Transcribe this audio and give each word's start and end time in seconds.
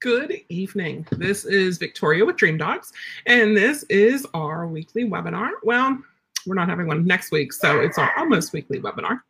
Good 0.00 0.40
evening. 0.48 1.06
This 1.12 1.44
is 1.44 1.78
Victoria 1.78 2.24
with 2.24 2.36
Dream 2.36 2.58
Dogs, 2.58 2.92
and 3.26 3.56
this 3.56 3.84
is 3.84 4.26
our 4.34 4.66
weekly 4.66 5.04
webinar. 5.04 5.50
Well, 5.62 5.96
we're 6.44 6.56
not 6.56 6.68
having 6.68 6.88
one 6.88 7.04
next 7.06 7.30
week, 7.30 7.52
so 7.52 7.78
it's 7.78 7.96
our 7.96 8.12
almost 8.18 8.52
weekly 8.52 8.80
webinar. 8.80 9.20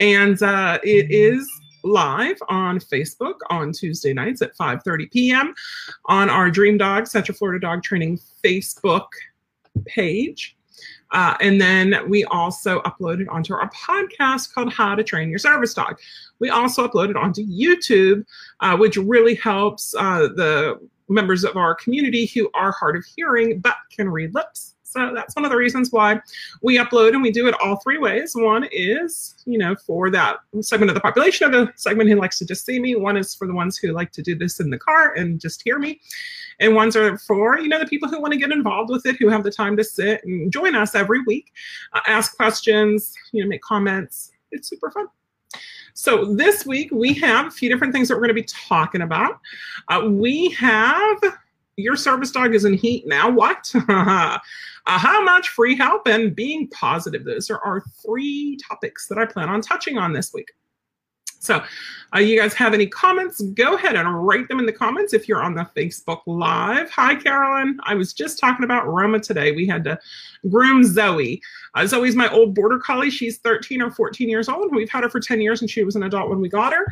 And 0.00 0.42
uh, 0.42 0.80
it 0.82 1.12
is 1.12 1.48
live 1.84 2.36
on 2.48 2.80
Facebook 2.80 3.34
on 3.48 3.70
Tuesday 3.72 4.12
nights 4.12 4.42
at 4.42 4.56
5:30 4.56 5.10
p.m. 5.12 5.54
on 6.06 6.30
our 6.30 6.50
Dream 6.50 6.78
Dog 6.78 7.06
Central 7.06 7.38
Florida 7.38 7.60
Dog 7.60 7.84
Training 7.84 8.18
Facebook 8.44 9.06
page. 9.86 10.55
Uh, 11.12 11.36
and 11.40 11.60
then 11.60 11.96
we 12.08 12.24
also 12.24 12.80
uploaded 12.82 13.26
onto 13.30 13.54
our 13.54 13.70
podcast 13.70 14.52
called 14.52 14.72
How 14.72 14.94
to 14.94 15.02
Train 15.02 15.28
Your 15.28 15.38
Service 15.38 15.74
Dog. 15.74 15.98
We 16.38 16.50
also 16.50 16.86
uploaded 16.86 17.16
onto 17.16 17.46
YouTube, 17.46 18.24
uh, 18.60 18.76
which 18.76 18.96
really 18.96 19.34
helps 19.34 19.94
uh, 19.94 20.28
the 20.34 20.80
members 21.08 21.44
of 21.44 21.56
our 21.56 21.74
community 21.74 22.26
who 22.26 22.50
are 22.54 22.72
hard 22.72 22.96
of 22.96 23.04
hearing 23.16 23.60
but 23.60 23.76
can 23.94 24.08
read 24.08 24.34
lips. 24.34 24.75
So 24.96 25.12
that's 25.14 25.36
one 25.36 25.44
of 25.44 25.50
the 25.50 25.56
reasons 25.58 25.92
why 25.92 26.20
we 26.62 26.78
upload 26.78 27.10
and 27.10 27.20
we 27.20 27.30
do 27.30 27.46
it 27.48 27.54
all 27.62 27.76
three 27.76 27.98
ways. 27.98 28.32
One 28.34 28.66
is, 28.72 29.34
you 29.44 29.58
know, 29.58 29.76
for 29.76 30.10
that 30.10 30.38
segment 30.62 30.88
of 30.88 30.94
the 30.94 31.02
population 31.02 31.46
of 31.46 31.52
the 31.52 31.72
segment 31.76 32.08
who 32.08 32.16
likes 32.16 32.38
to 32.38 32.46
just 32.46 32.64
see 32.64 32.78
me. 32.78 32.96
One 32.96 33.18
is 33.18 33.34
for 33.34 33.46
the 33.46 33.52
ones 33.52 33.76
who 33.76 33.92
like 33.92 34.10
to 34.12 34.22
do 34.22 34.34
this 34.34 34.58
in 34.58 34.70
the 34.70 34.78
car 34.78 35.12
and 35.12 35.38
just 35.38 35.62
hear 35.62 35.78
me. 35.78 36.00
And 36.60 36.74
ones 36.74 36.96
are 36.96 37.18
for, 37.18 37.58
you 37.58 37.68
know, 37.68 37.78
the 37.78 37.86
people 37.86 38.08
who 38.08 38.20
want 38.22 38.32
to 38.32 38.38
get 38.38 38.52
involved 38.52 38.88
with 38.88 39.04
it, 39.04 39.16
who 39.16 39.28
have 39.28 39.44
the 39.44 39.50
time 39.50 39.76
to 39.76 39.84
sit 39.84 40.24
and 40.24 40.50
join 40.50 40.74
us 40.74 40.94
every 40.94 41.20
week, 41.26 41.52
uh, 41.92 42.00
ask 42.06 42.34
questions, 42.34 43.14
you 43.32 43.42
know, 43.42 43.48
make 43.48 43.60
comments. 43.60 44.30
It's 44.50 44.70
super 44.70 44.90
fun. 44.90 45.08
So 45.92 46.24
this 46.34 46.64
week 46.64 46.90
we 46.90 47.12
have 47.14 47.48
a 47.48 47.50
few 47.50 47.68
different 47.68 47.92
things 47.92 48.08
that 48.08 48.14
we're 48.14 48.20
going 48.20 48.28
to 48.28 48.34
be 48.34 48.44
talking 48.44 49.02
about. 49.02 49.40
Uh, 49.88 50.08
we 50.10 50.50
have 50.50 51.18
your 51.76 51.96
service 51.96 52.32
dog 52.32 52.54
is 52.54 52.64
in 52.64 52.74
heat 52.74 53.06
now. 53.06 53.30
What? 53.30 53.70
uh, 53.88 54.38
how 54.86 55.22
much 55.22 55.48
free 55.50 55.76
help 55.76 56.06
and 56.06 56.34
being 56.34 56.68
positive? 56.68 57.24
Those 57.24 57.50
are 57.50 57.62
our 57.64 57.82
three 58.04 58.58
topics 58.68 59.06
that 59.08 59.18
I 59.18 59.26
plan 59.26 59.48
on 59.48 59.60
touching 59.60 59.98
on 59.98 60.12
this 60.12 60.32
week. 60.32 60.52
So, 61.38 61.62
uh, 62.14 62.18
you 62.18 62.36
guys 62.40 62.54
have 62.54 62.74
any 62.74 62.86
comments? 62.86 63.40
Go 63.40 63.74
ahead 63.74 63.94
and 63.94 64.26
write 64.26 64.48
them 64.48 64.58
in 64.58 64.66
the 64.66 64.72
comments 64.72 65.12
if 65.12 65.28
you're 65.28 65.42
on 65.42 65.54
the 65.54 65.68
Facebook 65.76 66.22
Live. 66.26 66.90
Hi, 66.90 67.14
Carolyn. 67.14 67.78
I 67.84 67.94
was 67.94 68.12
just 68.12 68.40
talking 68.40 68.64
about 68.64 68.88
Roma 68.88 69.20
today. 69.20 69.52
We 69.52 69.66
had 69.66 69.84
to 69.84 69.98
groom 70.48 70.82
Zoe. 70.82 71.40
Uh, 71.74 71.86
Zoe's 71.86 72.16
my 72.16 72.28
old 72.30 72.54
border 72.54 72.78
collie. 72.78 73.10
She's 73.10 73.38
13 73.38 73.80
or 73.80 73.90
14 73.92 74.28
years 74.28 74.48
old. 74.48 74.74
We've 74.74 74.90
had 74.90 75.04
her 75.04 75.10
for 75.10 75.20
10 75.20 75.40
years, 75.40 75.60
and 75.60 75.70
she 75.70 75.84
was 75.84 75.94
an 75.94 76.02
adult 76.02 76.30
when 76.30 76.40
we 76.40 76.48
got 76.48 76.72
her. 76.72 76.86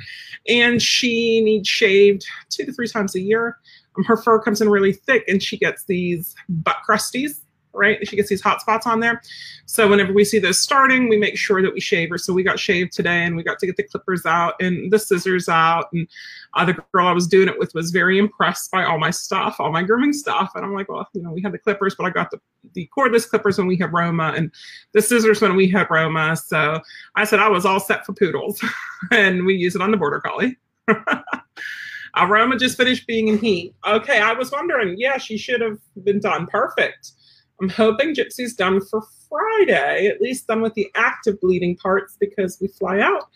And 0.47 0.81
she 0.81 1.41
needs 1.41 1.69
shaved 1.69 2.25
two 2.49 2.65
to 2.65 2.73
three 2.73 2.89
times 2.89 3.17
a 3.17 3.21
year. 3.21 3.59
Um, 3.97 4.05
her 4.05 4.17
fur 4.17 4.41
comes 4.41 4.61
in 4.61 4.69
really 4.69 4.93
thick, 4.93 5.25
and 5.29 5.43
she 5.43 5.57
gets 5.57 5.85
these 5.85 6.35
butt 6.49 6.79
crusties 6.89 7.41
right? 7.75 8.07
She 8.07 8.17
gets 8.17 8.29
these 8.29 8.41
hot 8.41 8.61
spots 8.61 8.87
on 8.87 9.01
there. 9.01 9.21
So 9.67 9.89
whenever 9.89 10.13
we 10.13 10.25
see 10.25 10.39
those 10.39 10.59
starting, 10.59 11.09
we 11.09 11.17
make 11.17 11.37
sure 11.37 11.61
that 11.63 11.75
we 11.75 11.81
shave 11.81 12.11
her. 12.11 12.19
So 12.19 12.33
we 12.33 12.43
got 12.43 12.59
shaved 12.59 12.93
today 12.93 13.25
and 13.25 13.37
we 13.37 13.43
got 13.43 13.59
to 13.59 13.67
get 13.67 13.77
the 13.77 13.83
clippers 13.83 14.25
out 14.25 14.55
and 14.61 14.93
the 14.93 14.99
scissors 14.99 15.49
out. 15.49 15.93
And 15.93 16.09
uh, 16.55 16.65
the 16.65 16.75
girl 16.93 17.07
I 17.07 17.13
was 17.13 17.27
doing 17.27 17.49
it 17.49 17.59
with 17.59 17.75
was 17.75 17.91
very 17.91 18.19
impressed 18.19 18.71
by 18.71 18.85
all 18.85 18.99
my 18.99 19.11
stuff, 19.11 19.57
all 19.59 19.73
my 19.73 19.83
grooming 19.83 20.13
stuff. 20.13 20.53
And 20.55 20.65
I'm 20.65 20.75
like, 20.75 20.89
well, 20.89 21.09
you 21.13 21.23
know, 21.23 21.33
we 21.33 21.43
had 21.43 21.53
the 21.53 21.59
clippers, 21.59 21.95
but 21.95 22.05
I 22.05 22.11
got 22.11 22.31
the, 22.31 22.41
the 22.75 22.89
cordless 22.97 23.29
clippers 23.29 23.59
when 23.59 23.67
we 23.67 23.77
had 23.77 23.93
Roma 23.93 24.33
and 24.37 24.53
the 24.93 25.03
scissors 25.03 25.41
when 25.41 25.57
we 25.57 25.69
had 25.69 25.89
Roma. 25.91 26.37
So 26.37 26.81
I 27.17 27.25
said 27.25 27.41
I 27.41 27.49
was 27.49 27.67
all 27.67 27.81
set 27.81 28.07
for 28.07 28.13
poodles 28.13 28.63
and 29.11 29.45
we 29.45 29.55
use 29.55 29.75
it 29.75 29.83
on 29.83 29.91
the 29.91 29.97
border 29.97 30.21
collie. 30.21 30.57
Aroma 32.17 32.59
just 32.59 32.77
finished 32.77 33.07
being 33.07 33.29
in 33.29 33.39
heat. 33.39 33.75
Okay, 33.87 34.21
I 34.21 34.33
was 34.33 34.53
wondering. 34.53 34.97
Yeah, 34.99 35.19
she 35.19 35.37
should 35.37 35.61
have 35.61 35.79
been 36.05 36.21
done. 36.21 36.47
Perfect. 36.47 37.13
I'm 37.61 37.69
hoping 37.69 38.15
Gypsy's 38.15 38.55
done 38.55 38.81
for 38.81 39.03
Friday, 39.29 40.07
at 40.07 40.21
least 40.21 40.47
done 40.47 40.61
with 40.61 40.75
the 40.75 40.89
active 40.97 41.41
bleeding 41.41 41.77
parts 41.77 42.17
because 42.19 42.59
we 42.61 42.69
fly 42.69 43.01
out 43.01 43.29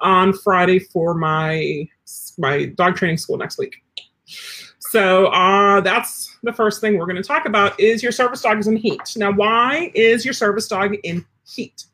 on 0.00 0.32
Friday 0.32 0.78
for 0.78 1.14
my 1.14 1.88
my 2.38 2.66
dog 2.66 2.96
training 2.96 3.16
school 3.16 3.36
next 3.36 3.58
week. 3.58 3.76
So 4.78 5.26
uh, 5.26 5.80
that's 5.80 6.36
the 6.42 6.52
first 6.52 6.80
thing 6.80 6.98
we're 6.98 7.06
going 7.06 7.16
to 7.16 7.22
talk 7.22 7.46
about 7.46 7.78
is 7.80 8.02
your 8.02 8.12
service 8.12 8.42
dog 8.42 8.58
is 8.58 8.68
in 8.68 8.76
heat. 8.76 9.00
Now, 9.16 9.32
why 9.32 9.90
is 9.94 10.24
your 10.24 10.34
service 10.34 10.68
dog 10.68 10.94
in 11.02 11.24
heat? 11.46 11.84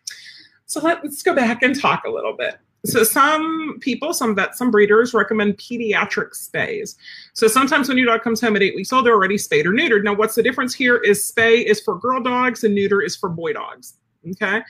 So 0.67 0.81
let, 0.81 1.03
let's 1.03 1.23
go 1.23 1.35
back 1.35 1.63
and 1.63 1.79
talk 1.79 2.05
a 2.05 2.11
little 2.11 2.37
bit 2.37 2.59
so 2.87 3.05
some 3.05 3.79
people, 3.81 4.15
some 4.15 4.35
vets, 4.35 4.59
some 4.59 4.71
breeders 4.71 5.13
recommend 5.13 5.59
pediatric 5.59 6.31
spays. 6.31 6.97
So 7.35 7.47
sometimes 7.47 7.89
when 7.89 7.99
your 7.99 8.07
dog 8.07 8.23
comes 8.23 8.41
home 8.41 8.57
at 8.57 8.63
eight 8.63 8.75
weeks 8.75 8.93
old, 8.93 9.05
they're 9.07 9.15
already 9.15 9.39
spayed 9.39 9.67
or 9.67 9.73
neutered. 9.73 10.03
Now, 10.03 10.15
what's 10.15 10.35
the 10.35 10.43
difference 10.43 10.75
here 10.75 10.97
is 10.97 11.31
spay 11.31 11.65
is 11.65 11.81
for 11.81 11.99
girl 11.99 12.23
dogs 12.23 12.65
and 12.65 12.75
neuter 12.75 13.03
is 13.03 13.17
for 13.17 13.29
boy 13.29 13.53
dogs. 13.53 13.95
Okay. 14.31 14.63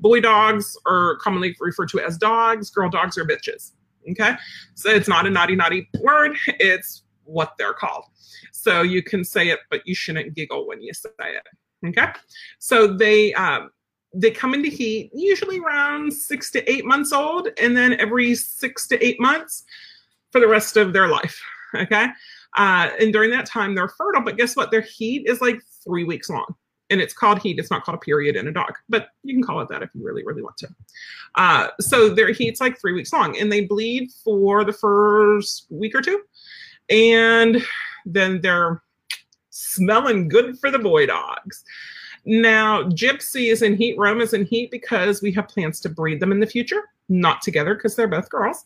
Boy 0.00 0.20
dogs 0.20 0.76
are 0.86 1.16
commonly 1.16 1.56
referred 1.60 1.88
to 1.90 2.00
as 2.00 2.16
dogs. 2.18 2.70
Girl 2.70 2.90
dogs 2.90 3.16
are 3.18 3.24
bitches. 3.24 3.72
Okay. 4.10 4.34
So 4.74 4.90
it's 4.90 5.08
not 5.08 5.26
a 5.26 5.30
naughty, 5.30 5.56
naughty 5.56 5.88
word. 6.00 6.36
It's 6.46 7.02
what 7.24 7.54
they're 7.58 7.74
called. 7.74 8.04
So 8.52 8.82
you 8.82 9.02
can 9.02 9.24
say 9.24 9.48
it, 9.48 9.60
but 9.70 9.86
you 9.86 9.94
shouldn't 9.94 10.34
giggle 10.34 10.66
when 10.66 10.82
you 10.82 10.92
say 10.92 11.10
it. 11.18 11.46
Okay. 11.86 12.12
So 12.58 12.86
they, 12.86 13.32
um, 13.34 13.70
they 14.14 14.30
come 14.30 14.54
into 14.54 14.68
heat 14.68 15.10
usually 15.12 15.58
around 15.58 16.12
six 16.12 16.50
to 16.52 16.70
eight 16.70 16.84
months 16.84 17.12
old, 17.12 17.48
and 17.58 17.76
then 17.76 17.98
every 18.00 18.34
six 18.34 18.86
to 18.88 19.04
eight 19.04 19.20
months 19.20 19.64
for 20.30 20.40
the 20.40 20.48
rest 20.48 20.76
of 20.76 20.92
their 20.92 21.08
life. 21.08 21.40
Okay. 21.74 22.06
Uh, 22.56 22.90
and 23.00 23.12
during 23.12 23.30
that 23.30 23.46
time, 23.46 23.74
they're 23.74 23.88
fertile, 23.88 24.22
but 24.22 24.36
guess 24.36 24.54
what? 24.54 24.70
Their 24.70 24.80
heat 24.80 25.26
is 25.26 25.40
like 25.40 25.60
three 25.82 26.04
weeks 26.04 26.30
long. 26.30 26.54
And 26.90 27.00
it's 27.00 27.14
called 27.14 27.40
heat. 27.40 27.58
It's 27.58 27.70
not 27.70 27.82
called 27.82 27.96
a 27.96 28.00
period 28.00 28.36
in 28.36 28.46
a 28.46 28.52
dog, 28.52 28.74
but 28.88 29.08
you 29.24 29.34
can 29.34 29.42
call 29.42 29.60
it 29.60 29.68
that 29.70 29.82
if 29.82 29.90
you 29.94 30.04
really, 30.04 30.22
really 30.24 30.42
want 30.42 30.56
to. 30.58 30.68
Uh, 31.34 31.68
so 31.80 32.10
their 32.10 32.30
heat's 32.30 32.60
like 32.60 32.78
three 32.78 32.92
weeks 32.92 33.12
long, 33.12 33.36
and 33.38 33.50
they 33.50 33.62
bleed 33.62 34.10
for 34.22 34.64
the 34.64 34.72
first 34.72 35.66
week 35.70 35.94
or 35.94 36.02
two. 36.02 36.22
And 36.90 37.64
then 38.04 38.40
they're 38.40 38.82
smelling 39.50 40.28
good 40.28 40.58
for 40.58 40.70
the 40.70 40.78
boy 40.78 41.06
dogs. 41.06 41.64
Now, 42.24 42.84
Gypsy 42.84 43.52
is 43.52 43.62
in 43.62 43.76
heat, 43.76 43.98
Rome 43.98 44.20
is 44.20 44.32
in 44.32 44.46
heat 44.46 44.70
because 44.70 45.20
we 45.20 45.32
have 45.32 45.48
plans 45.48 45.80
to 45.80 45.88
breed 45.88 46.20
them 46.20 46.32
in 46.32 46.40
the 46.40 46.46
future, 46.46 46.82
not 47.08 47.42
together 47.42 47.74
because 47.74 47.96
they're 47.96 48.08
both 48.08 48.30
girls. 48.30 48.64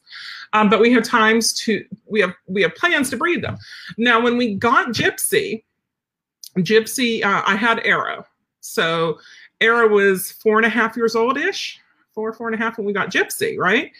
Um, 0.53 0.71
but 0.71 0.81
we 0.81 0.93
have 0.93 1.05
times 1.05 1.53
to 1.65 1.85
we 2.07 2.21
have 2.21 2.35
we 2.47 2.63
have 2.63 2.75
plans 2.75 3.11
to 3.11 3.17
breed 3.17 3.43
them. 3.43 3.59
Now, 3.97 4.21
when 4.21 4.37
we 4.37 4.55
got 4.55 4.89
Gypsy, 4.89 5.65
Gypsy, 6.59 7.25
uh, 7.25 7.43
I 7.47 7.57
had 7.57 7.81
Arrow. 7.81 8.25
So 8.61 9.19
Arrow 9.61 9.89
was 9.89 10.33
four 10.33 10.57
and 10.57 10.67
a 10.67 10.71
half 10.71 10.97
years 10.97 11.15
old 11.15 11.37
ish, 11.37 11.81
four, 12.15 12.33
four 12.33 12.49
and 12.49 12.55
a 12.55 12.59
half 12.59 12.79
when 12.79 12.87
we 12.87 12.93
got 12.93 13.11
Gypsy, 13.11 13.59
right? 13.59 13.91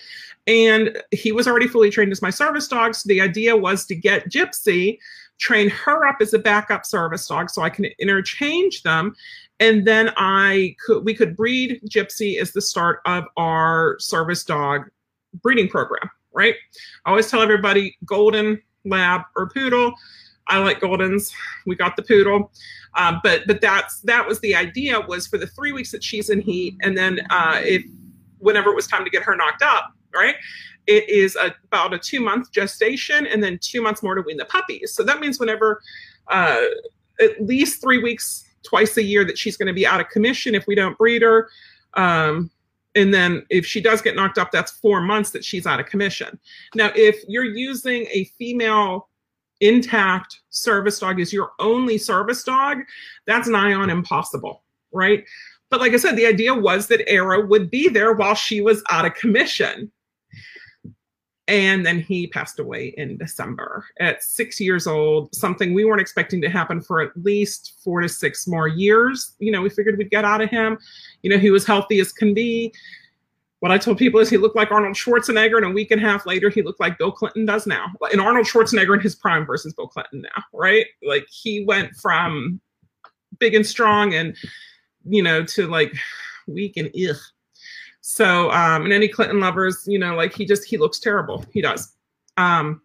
And 0.47 0.97
he 1.11 1.33
was 1.33 1.47
already 1.47 1.69
fully 1.69 1.91
trained 1.91 2.13
as 2.13 2.23
my 2.23 2.31
service 2.31 2.69
dog. 2.69 2.95
So 2.95 3.09
the 3.09 3.21
idea 3.21 3.57
was 3.57 3.85
to 3.87 3.95
get 3.95 4.31
Gypsy, 4.31 4.99
train 5.39 5.69
her 5.71 6.07
up 6.07 6.17
as 6.21 6.35
a 6.35 6.39
backup 6.39 6.85
service 6.85 7.27
dog 7.27 7.51
so 7.51 7.63
I 7.63 7.71
can 7.71 7.87
interchange 7.99 8.83
them 8.83 9.15
and 9.61 9.87
then 9.87 10.11
I 10.17 10.77
could 10.85 11.05
we 11.05 11.15
could 11.15 11.37
breed 11.37 11.81
Gypsy 11.89 12.41
as 12.41 12.53
the 12.53 12.63
start 12.63 13.01
of 13.07 13.25
our 13.37 13.97
service 13.99 14.45
dog 14.45 14.89
breeding 15.43 15.69
program, 15.69 16.09
right? 16.33 16.55
I 17.05 17.11
always 17.11 17.31
tell 17.31 17.43
everybody 17.43 17.97
golden 18.05 18.61
lab 18.85 19.23
or 19.37 19.49
poodle. 19.49 19.95
I 20.47 20.59
like 20.59 20.81
goldens. 20.81 21.33
We 21.67 21.77
got 21.77 21.97
the 21.97 22.03
poodle, 22.03 22.51
um, 22.95 23.21
but 23.23 23.43
but 23.47 23.61
that's 23.61 24.01
that 24.03 24.27
was 24.27 24.41
the 24.41 24.55
idea 24.55 25.01
was 25.01 25.27
for 25.27 25.39
the 25.39 25.47
three 25.47 25.73
weeks 25.73 25.91
that 25.93 26.03
she's 26.03 26.31
in 26.31 26.41
heat, 26.41 26.77
and 26.83 26.97
then 26.97 27.21
uh, 27.31 27.61
if 27.63 27.85
whenever 28.39 28.71
it 28.71 28.77
was 28.77 28.87
time 28.87 29.05
to 29.05 29.11
get 29.11 29.23
her 29.25 29.37
knocked 29.37 29.63
up, 29.63 29.93
right? 30.15 30.37
It 30.87 31.07
is 31.11 31.37
a, 31.37 31.55
about 31.65 31.93
a 31.93 31.99
two 31.99 32.21
month 32.21 32.51
gestation, 32.51 33.27
and 33.27 33.43
then 33.43 33.59
two 33.61 33.83
months 33.83 34.03
more 34.03 34.15
to 34.15 34.23
wean 34.23 34.39
the 34.39 34.47
puppies. 34.47 34.95
So 34.95 35.03
that 35.03 35.21
means 35.21 35.39
whenever 35.39 35.83
uh, 36.29 36.65
at 37.21 37.45
least 37.45 37.83
three 37.83 38.03
weeks 38.03 38.48
twice 38.63 38.97
a 38.97 39.03
year 39.03 39.25
that 39.25 39.39
she's 39.39 39.57
going 39.57 39.67
to 39.67 39.73
be 39.73 39.87
out 39.87 40.01
of 40.01 40.09
commission 40.09 40.55
if 40.55 40.67
we 40.67 40.75
don't 40.75 40.97
breed 40.99 41.23
her. 41.23 41.49
Um, 41.95 42.51
and 42.95 43.13
then 43.13 43.45
if 43.51 43.65
she 43.67 43.81
does 43.81 44.03
get 44.03 44.17
knocked 44.17 44.39
up, 44.39 44.51
that's 44.51 44.73
four 44.73 45.01
months 45.01 45.31
that 45.31 45.45
she's 45.45 45.67
out 45.67 45.81
of 45.81 45.87
commission. 45.87 46.39
Now, 46.75 46.91
if 46.95 47.17
you're 47.29 47.45
using 47.45 48.07
a 48.11 48.25
female 48.39 49.09
intact 49.61 50.41
service 50.51 50.99
dog 50.99 51.21
as 51.21 51.33
your 51.33 51.53
only 51.59 51.99
service 51.99 52.43
dog, 52.45 52.79
that's 53.27 53.49
nigh 53.49 53.73
on 53.73 53.91
impossible, 53.91 54.63
right? 54.93 55.25
But 55.71 55.81
like 55.81 55.93
I 55.93 55.97
said, 55.97 56.17
the 56.17 56.27
idea 56.27 56.55
was 56.55 56.87
that 56.89 57.09
Arrow 57.09 57.47
would 57.47 57.71
be 57.71 57.89
there 57.89 58.15
while 58.15 58.35
she 58.35 58.61
was 58.61 58.83
out 58.91 59.05
of 59.05 59.15
commission 59.15 59.91
and 61.49 61.85
then 61.85 61.99
he 61.99 62.27
passed 62.27 62.59
away 62.59 62.95
in 62.99 63.17
December 63.17 63.87
at 63.99 64.23
six 64.23 64.61
years 64.61 64.87
old, 64.87 65.35
something 65.35 65.73
we 65.73 65.85
weren't 65.85 66.01
expecting 66.01 66.43
to 66.43 66.49
happen 66.51 66.81
for 66.81 67.01
at 67.01 67.11
least 67.17 67.81
four 67.83 68.03
to 68.03 68.09
six 68.09 68.47
more 68.47 68.69
years. 68.69 69.35
You 69.39 69.51
know, 69.51 69.63
we 69.63 69.71
figured 69.71 69.97
we'd 69.97 70.11
get 70.11 70.27
out 70.27 70.43
of 70.43 70.51
him. 70.51 70.79
You 71.23 71.31
know, 71.31 71.39
he 71.39 71.51
was 71.51 71.67
healthy 71.67 72.01
as 72.01 72.13
can 72.13 72.35
be. 72.35 72.73
what 73.61 73.73
I 73.73 73.79
told 73.79 73.99
people 73.99 74.21
is 74.21 74.31
he 74.31 74.37
looked 74.37 74.57
like 74.57 74.71
Arnold 74.71 74.95
Schwarzenegger, 74.95 75.57
and 75.57 75.67
a 75.67 75.71
week 75.71 75.91
and 75.91 76.03
a 76.03 76.07
half 76.07 76.27
later, 76.27 76.49
he 76.49 76.63
looked 76.63 76.81
like 76.81 76.99
Bill 76.99 77.11
Clinton 77.11 77.45
does 77.45 77.67
now. 77.67 77.87
And 78.13 78.21
Arnold 78.21 78.47
Schwarzenegger 78.47 78.95
in 78.95 79.01
his 79.01 79.17
prime 79.17 79.45
versus 79.45 79.75
Bill 79.75 79.89
Clinton 79.89 80.23
now, 80.23 80.45
right? 80.53 80.87
Like 81.03 81.27
he 81.29 81.65
went 81.65 81.97
from 81.97 82.61
big 83.39 83.55
and 83.55 83.67
strong 83.67 84.15
and, 84.15 84.37
you 85.05 85.23
know, 85.23 85.45
to 85.45 85.67
like 85.67 85.93
weak 86.47 86.77
and 86.77 86.91
ugh. 87.09 87.17
So, 88.11 88.51
um, 88.53 88.85
and 88.85 88.93
any 88.93 89.07
Clinton 89.07 89.39
lovers, 89.39 89.85
you 89.87 89.99
know, 89.99 90.15
like 90.15 90.33
he 90.33 90.47
just, 90.47 90.65
he 90.65 90.79
looks 90.79 90.99
terrible. 90.99 91.45
He 91.53 91.61
does. 91.61 91.95
Um, 92.39 92.81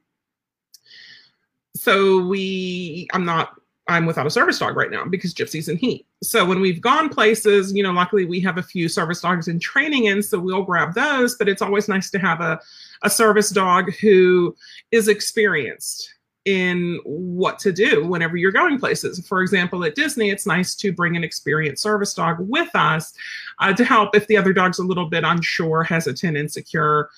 so 1.74 2.28
we, 2.28 3.08
I'm 3.14 3.24
not 3.24 3.54
I'm 3.88 4.06
without 4.06 4.28
a 4.28 4.30
service 4.30 4.60
dog 4.60 4.76
right 4.76 4.92
now 4.92 5.06
because 5.06 5.34
Gypsy's 5.34 5.70
in 5.70 5.78
heat. 5.78 6.06
So 6.22 6.44
when 6.44 6.60
we've 6.60 6.82
gone 6.82 7.08
places, 7.08 7.74
you 7.74 7.84
know, 7.84 7.94
luckily 7.94 8.26
we 8.26 8.42
have 8.42 8.58
a 8.58 8.64
few 8.64 8.90
service 8.90 9.22
dogs 9.22 9.48
in 9.48 9.60
training 9.60 10.06
in, 10.06 10.22
so 10.22 10.40
we'll 10.40 10.64
grab 10.64 10.94
those. 10.94 11.36
But 11.36 11.48
it's 11.48 11.62
always 11.62 11.88
nice 11.88 12.10
to 12.12 12.20
have 12.20 12.42
a, 12.42 12.60
a 13.04 13.10
service 13.10 13.50
dog 13.50 13.94
who 14.02 14.54
is 14.92 15.08
experienced 15.08 16.14
in 16.46 17.00
what 17.06 17.58
to 17.60 17.72
do 17.72 18.06
whenever 18.06 18.36
you're 18.36 18.52
going 18.52 18.78
places. 18.78 19.26
For 19.28 19.42
example, 19.42 19.84
at 19.86 19.96
Disney, 19.96 20.30
it's 20.30 20.46
nice 20.46 20.76
to 20.76 20.92
bring 20.92 21.16
an 21.16 21.24
experienced 21.24 21.82
service 21.82 22.14
dog 22.14 22.38
with 22.40 22.70
us 22.76 23.14
uh, 23.60 23.74
to 23.74 23.86
help 23.86 24.16
if 24.16 24.28
the 24.28 24.38
other 24.38 24.52
dog's 24.52 24.80
a 24.80 24.84
little 24.84 25.06
bit 25.06 25.24
unsure, 25.24 25.84
hesitant, 25.84 26.36
insecure, 26.36 27.10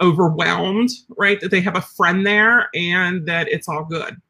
overwhelmed, 0.00 0.90
right? 1.16 1.40
That 1.40 1.50
they 1.50 1.60
have 1.60 1.76
a 1.76 1.80
friend 1.80 2.26
there 2.26 2.68
and 2.74 3.26
that 3.26 3.48
it's 3.48 3.68
all 3.68 3.84
good. 3.84 4.20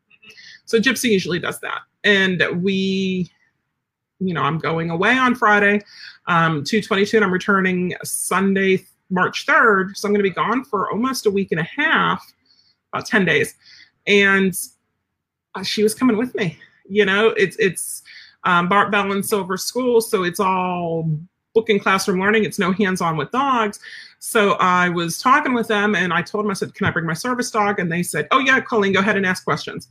So 0.66 0.78
Gypsy 0.78 1.10
usually 1.10 1.38
does 1.38 1.58
that. 1.60 1.80
And 2.04 2.44
we, 2.62 3.30
you 4.20 4.34
know, 4.34 4.42
I'm 4.42 4.58
going 4.58 4.90
away 4.90 5.16
on 5.16 5.34
Friday, 5.34 5.80
um, 6.26 6.62
222, 6.64 7.16
and 7.16 7.24
I'm 7.24 7.32
returning 7.32 7.94
Sunday, 8.04 8.84
March 9.08 9.46
3rd. 9.46 9.96
So 9.96 10.06
I'm 10.06 10.12
going 10.12 10.24
to 10.24 10.28
be 10.28 10.34
gone 10.34 10.64
for 10.64 10.90
almost 10.90 11.26
a 11.26 11.30
week 11.30 11.52
and 11.52 11.60
a 11.60 11.64
half, 11.64 12.24
about 12.92 13.06
10 13.06 13.24
days. 13.24 13.54
And 14.06 14.54
uh, 15.54 15.62
she 15.62 15.82
was 15.82 15.94
coming 15.94 16.16
with 16.16 16.34
me. 16.34 16.58
You 16.88 17.04
know, 17.04 17.28
it's, 17.28 17.56
it's, 17.58 18.02
um, 18.44 18.68
Bart 18.68 18.90
Bellon 18.90 19.22
Silver 19.22 19.56
School. 19.56 20.00
So 20.00 20.24
it's 20.24 20.40
all 20.40 21.08
book 21.54 21.68
and 21.68 21.80
classroom 21.80 22.20
learning. 22.20 22.44
It's 22.44 22.58
no 22.58 22.72
hands-on 22.72 23.16
with 23.16 23.30
dogs. 23.30 23.78
So 24.18 24.52
I 24.52 24.88
was 24.88 25.20
talking 25.20 25.52
with 25.52 25.68
them 25.68 25.94
and 25.94 26.12
I 26.12 26.22
told 26.22 26.44
them, 26.44 26.50
I 26.50 26.54
said, 26.54 26.74
can 26.74 26.86
I 26.86 26.90
bring 26.90 27.06
my 27.06 27.12
service 27.12 27.50
dog? 27.50 27.78
And 27.78 27.90
they 27.90 28.02
said, 28.02 28.26
oh 28.30 28.38
yeah, 28.38 28.60
Colleen, 28.60 28.92
go 28.92 29.00
ahead 29.00 29.16
and 29.16 29.26
ask 29.26 29.44
questions. 29.44 29.88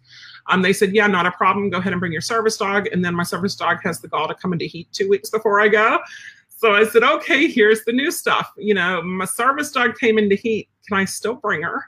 Um, 0.48 0.62
they 0.62 0.74
said, 0.74 0.96
yeah, 0.96 1.08
not 1.08 1.26
a 1.26 1.32
problem. 1.32 1.70
Go 1.70 1.78
ahead 1.78 1.94
and 1.94 2.00
bring 2.00 2.12
your 2.12 2.22
service 2.22 2.58
dog. 2.58 2.88
And 2.88 3.06
then 3.06 3.14
my 3.14 3.24
service 3.24 3.56
dog 3.56 3.78
has 3.84 4.00
the 4.00 4.08
gall 4.08 4.28
to 4.28 4.34
come 4.34 4.54
into 4.54 4.66
heat 4.66 4.88
two 4.92 5.08
weeks 5.10 5.30
before 5.30 5.62
I 5.62 5.68
go. 5.68 6.00
So 6.48 6.74
I 6.74 6.86
said, 6.86 7.04
okay, 7.04 7.48
here's 7.48 7.84
the 7.84 7.92
new 7.92 8.10
stuff. 8.10 8.52
You 8.58 8.74
know, 8.74 9.02
my 9.02 9.26
service 9.26 9.72
dog 9.72 9.98
came 9.98 10.18
into 10.18 10.36
heat. 10.36 10.70
Can 10.88 10.98
I 10.98 11.06
still 11.06 11.36
bring 11.36 11.62
her? 11.62 11.86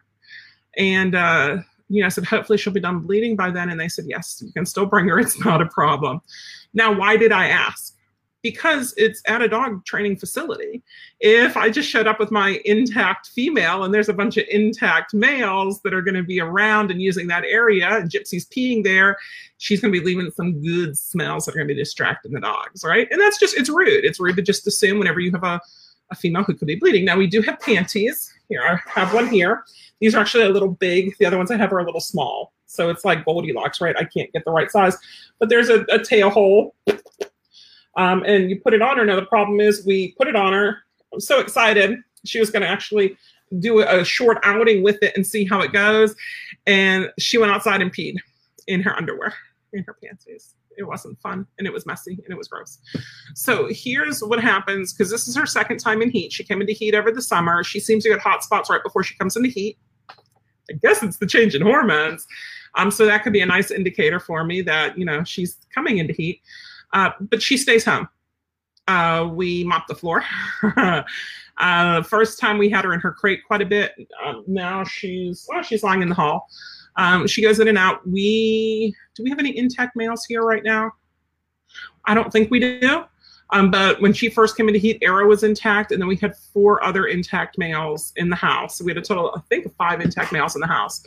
And, 0.78 1.16
uh, 1.16 1.58
you 1.90 2.02
know, 2.02 2.08
I 2.08 2.10
said, 2.10 2.26
hopefully 2.26 2.58
she'll 2.58 2.74
be 2.74 2.80
done 2.80 3.00
bleeding 3.00 3.36
by 3.36 3.52
then. 3.52 3.70
And 3.70 3.80
they 3.80 3.88
said, 3.88 4.06
yes, 4.08 4.42
you 4.46 4.52
can 4.52 4.66
still 4.66 4.86
bring 4.86 5.08
her. 5.08 5.20
It's 5.20 5.44
not 5.44 5.62
a 5.62 5.68
problem. 5.68 6.22
Now, 6.74 6.94
why 6.94 7.18
did 7.18 7.32
I 7.32 7.48
ask? 7.48 7.94
because 8.44 8.94
it's 8.98 9.22
at 9.26 9.42
a 9.42 9.48
dog 9.48 9.84
training 9.86 10.18
facility. 10.18 10.84
If 11.22 11.56
I 11.56 11.70
just 11.70 11.90
showed 11.90 12.08
up 12.08 12.20
with 12.20 12.30
my 12.30 12.62
intact 12.66 13.28
female 13.28 13.86
and 13.86 13.94
there's 13.94 14.10
a 14.10 14.14
bunch 14.14 14.36
of 14.36 14.44
intact 14.52 15.14
males 15.14 15.82
that 15.82 15.94
are 15.94 16.02
going 16.02 16.16
to 16.16 16.24
be 16.24 16.42
around 16.42 16.92
and 16.92 17.02
using 17.02 17.28
that 17.28 17.46
area, 17.46 17.90
and 17.90 18.12
Gypsy's 18.12 18.46
peeing 18.46 18.84
there, 18.84 19.18
she's 19.58 19.80
going 19.80 19.94
to 19.94 20.00
be 20.00 20.06
leaving 20.06 20.30
some 20.32 20.62
good 20.62 20.98
smells 20.98 21.46
that 21.46 21.56
are 21.56 21.58
going 21.58 21.70
to 21.70 21.74
be 21.74 21.80
distracting 21.80 22.34
the 22.34 22.42
dogs, 22.42 22.84
right? 22.84 23.08
And 23.10 23.20
that's 23.20 23.40
just, 23.40 23.58
it's 23.58 23.70
rude. 23.70 24.04
It's 24.04 24.20
rude 24.20 24.36
to 24.36 24.42
just 24.42 24.68
assume 24.68 25.00
whenever 25.00 25.22
you 25.22 25.32
have 25.32 25.46
a, 25.46 25.62
a 26.14 26.16
female 26.16 26.44
who 26.44 26.54
could 26.54 26.68
be 26.68 26.76
bleeding. 26.76 27.06
Now, 27.06 27.18
we 27.18 27.28
do 27.28 27.42
have 27.42 27.60
panties. 27.60 28.34
Here, 28.50 28.62
I 28.62 29.00
have 29.00 29.14
one 29.14 29.28
here. 29.28 29.64
These 30.00 30.16
are 30.16 30.20
actually 30.20 30.46
a 30.46 30.50
little 30.50 30.70
big. 30.70 31.18
The 31.18 31.26
other 31.26 31.38
ones 31.38 31.52
I 31.52 31.58
have 31.58 31.72
are 31.74 31.80
a 31.80 31.86
little 31.86 32.02
small. 32.02 32.54
So 32.66 32.90
it's 32.90 33.06
like 33.06 33.26
Goldilocks, 33.26 33.82
right? 33.82 33.96
I 33.96 34.04
can't 34.04 34.32
get 34.34 34.46
the 34.46 34.52
right 34.52 34.72
size. 34.72 34.98
But 35.40 35.50
there's 35.50 35.70
a, 35.70 35.86
a 35.90 36.00
tail 36.00 36.30
hole 36.30 36.76
um, 37.96 38.24
and 38.26 38.50
you 38.50 38.60
put 38.60 38.74
it 38.74 38.82
on 38.82 38.98
her. 38.98 39.06
Now 39.06 39.16
the 39.16 39.26
problem 39.26 39.60
is 39.60 39.86
we 39.86 40.14
put 40.14 40.28
it 40.28 40.36
on 40.36 40.54
her. 40.54 40.78
I'm 41.14 41.20
so 41.20 41.40
excited. 41.40 42.00
She 42.26 42.40
was 42.40 42.50
going 42.50 42.64
to 42.64 42.68
actually 42.68 43.18
do 43.60 43.82
a 43.82 44.04
short 44.04 44.40
outing 44.44 44.84
with 44.84 44.98
it 45.04 45.16
and 45.16 45.26
see 45.26 45.46
how 45.46 45.62
it 45.62 45.72
goes. 45.72 46.16
And 46.66 47.12
she 47.20 47.38
went 47.38 47.52
outside 47.52 47.82
and 47.82 47.94
peed 47.94 48.16
in 48.68 48.82
her 48.82 48.96
underwear, 48.96 49.34
in 49.74 49.84
her 49.84 49.96
panties. 50.04 50.56
It 50.78 50.84
wasn't 50.84 51.20
fun 51.22 51.46
and 51.58 51.68
it 51.68 51.74
was 51.74 51.86
messy 51.86 52.20
and 52.24 52.32
it 52.32 52.38
was 52.38 52.48
gross. 52.48 52.80
So 53.36 53.68
here's 53.70 54.24
what 54.24 54.40
happens 54.42 54.94
because 54.94 55.10
this 55.10 55.28
is 55.28 55.36
her 55.36 55.46
second 55.46 55.80
time 55.80 56.02
in 56.02 56.10
heat. 56.10 56.32
She 56.32 56.44
came 56.44 56.62
into 56.62 56.74
heat 56.74 56.96
over 56.96 57.12
the 57.12 57.22
summer. 57.22 57.64
She 57.64 57.80
seems 57.80 58.04
to 58.04 58.10
get 58.10 58.20
hot 58.20 58.44
spots 58.44 58.70
right 58.70 58.84
before 58.84 59.04
she 59.04 59.16
comes 59.16 59.36
into 59.36 59.50
heat. 59.50 59.78
I 60.70 60.74
guess 60.82 61.04
it's 61.04 61.18
the 61.18 61.28
change 61.28 61.56
in 61.56 61.62
hormones. 61.62 62.26
Um, 62.76 62.90
so 62.90 63.06
that 63.06 63.24
could 63.24 63.34
be 63.34 63.42
a 63.42 63.46
nice 63.46 63.72
indicator 63.72 64.20
for 64.20 64.44
me 64.44 64.62
that, 64.64 64.98
you 64.98 65.06
know, 65.06 65.24
she's 65.24 65.58
coming 65.74 65.98
into 65.98 66.14
heat. 66.14 66.42
Uh, 66.94 67.12
but 67.20 67.42
she 67.42 67.58
stays 67.58 67.86
home. 67.86 68.08
Uh, 68.88 69.30
we 69.32 69.64
mop 69.64 69.88
the 69.88 69.96
floor. 69.96 70.24
uh, 71.58 72.04
first 72.04 72.40
time 72.40 72.58
we 72.58 72.70
had 72.70 72.86
her 72.86 72.94
in 72.94 73.00
her 73.00 73.12
crate 73.12 73.42
quite 73.46 73.62
a 73.62 73.66
bit. 73.66 73.94
Um, 74.24 74.44
now 74.48 74.84
she's 74.84 75.46
well, 75.50 75.64
she's 75.64 75.84
lying 75.84 76.02
in 76.02 76.10
the 76.10 76.16
hall. 76.16 76.48
Um, 76.96 77.28
she 77.28 77.42
goes 77.42 77.60
in 77.60 77.68
and 77.68 77.78
out. 77.78 78.08
We 78.08 78.96
do 79.16 79.24
we 79.24 79.30
have 79.30 79.40
any 79.40 79.58
intact 79.58 79.96
males 79.96 80.26
here 80.26 80.44
right 80.44 80.64
now? 80.64 80.92
I 82.06 82.14
don't 82.14 82.32
think 82.32 82.52
we 82.52 82.60
do. 82.60 83.04
Um, 83.50 83.70
but 83.70 84.02
when 84.02 84.14
she 84.14 84.30
first 84.30 84.58
came 84.58 84.68
into 84.68 84.80
heat, 84.80 84.98
Arrow 85.04 85.28
was 85.28 85.44
intact, 85.44 85.92
and 85.92 86.02
then 86.02 86.08
we 86.08 86.16
had 86.16 86.36
four 86.36 86.84
other 86.84 87.06
intact 87.06 87.58
males 87.58 88.12
in 88.16 88.30
the 88.30 88.36
house. 88.36 88.82
We 88.82 88.90
had 88.92 88.98
a 88.98 89.02
total, 89.02 89.32
I 89.36 89.42
think, 89.42 89.66
of 89.66 89.76
five 89.76 90.02
intact 90.02 90.32
males 90.32 90.56
in 90.56 90.62
the 90.62 90.68
house 90.68 91.04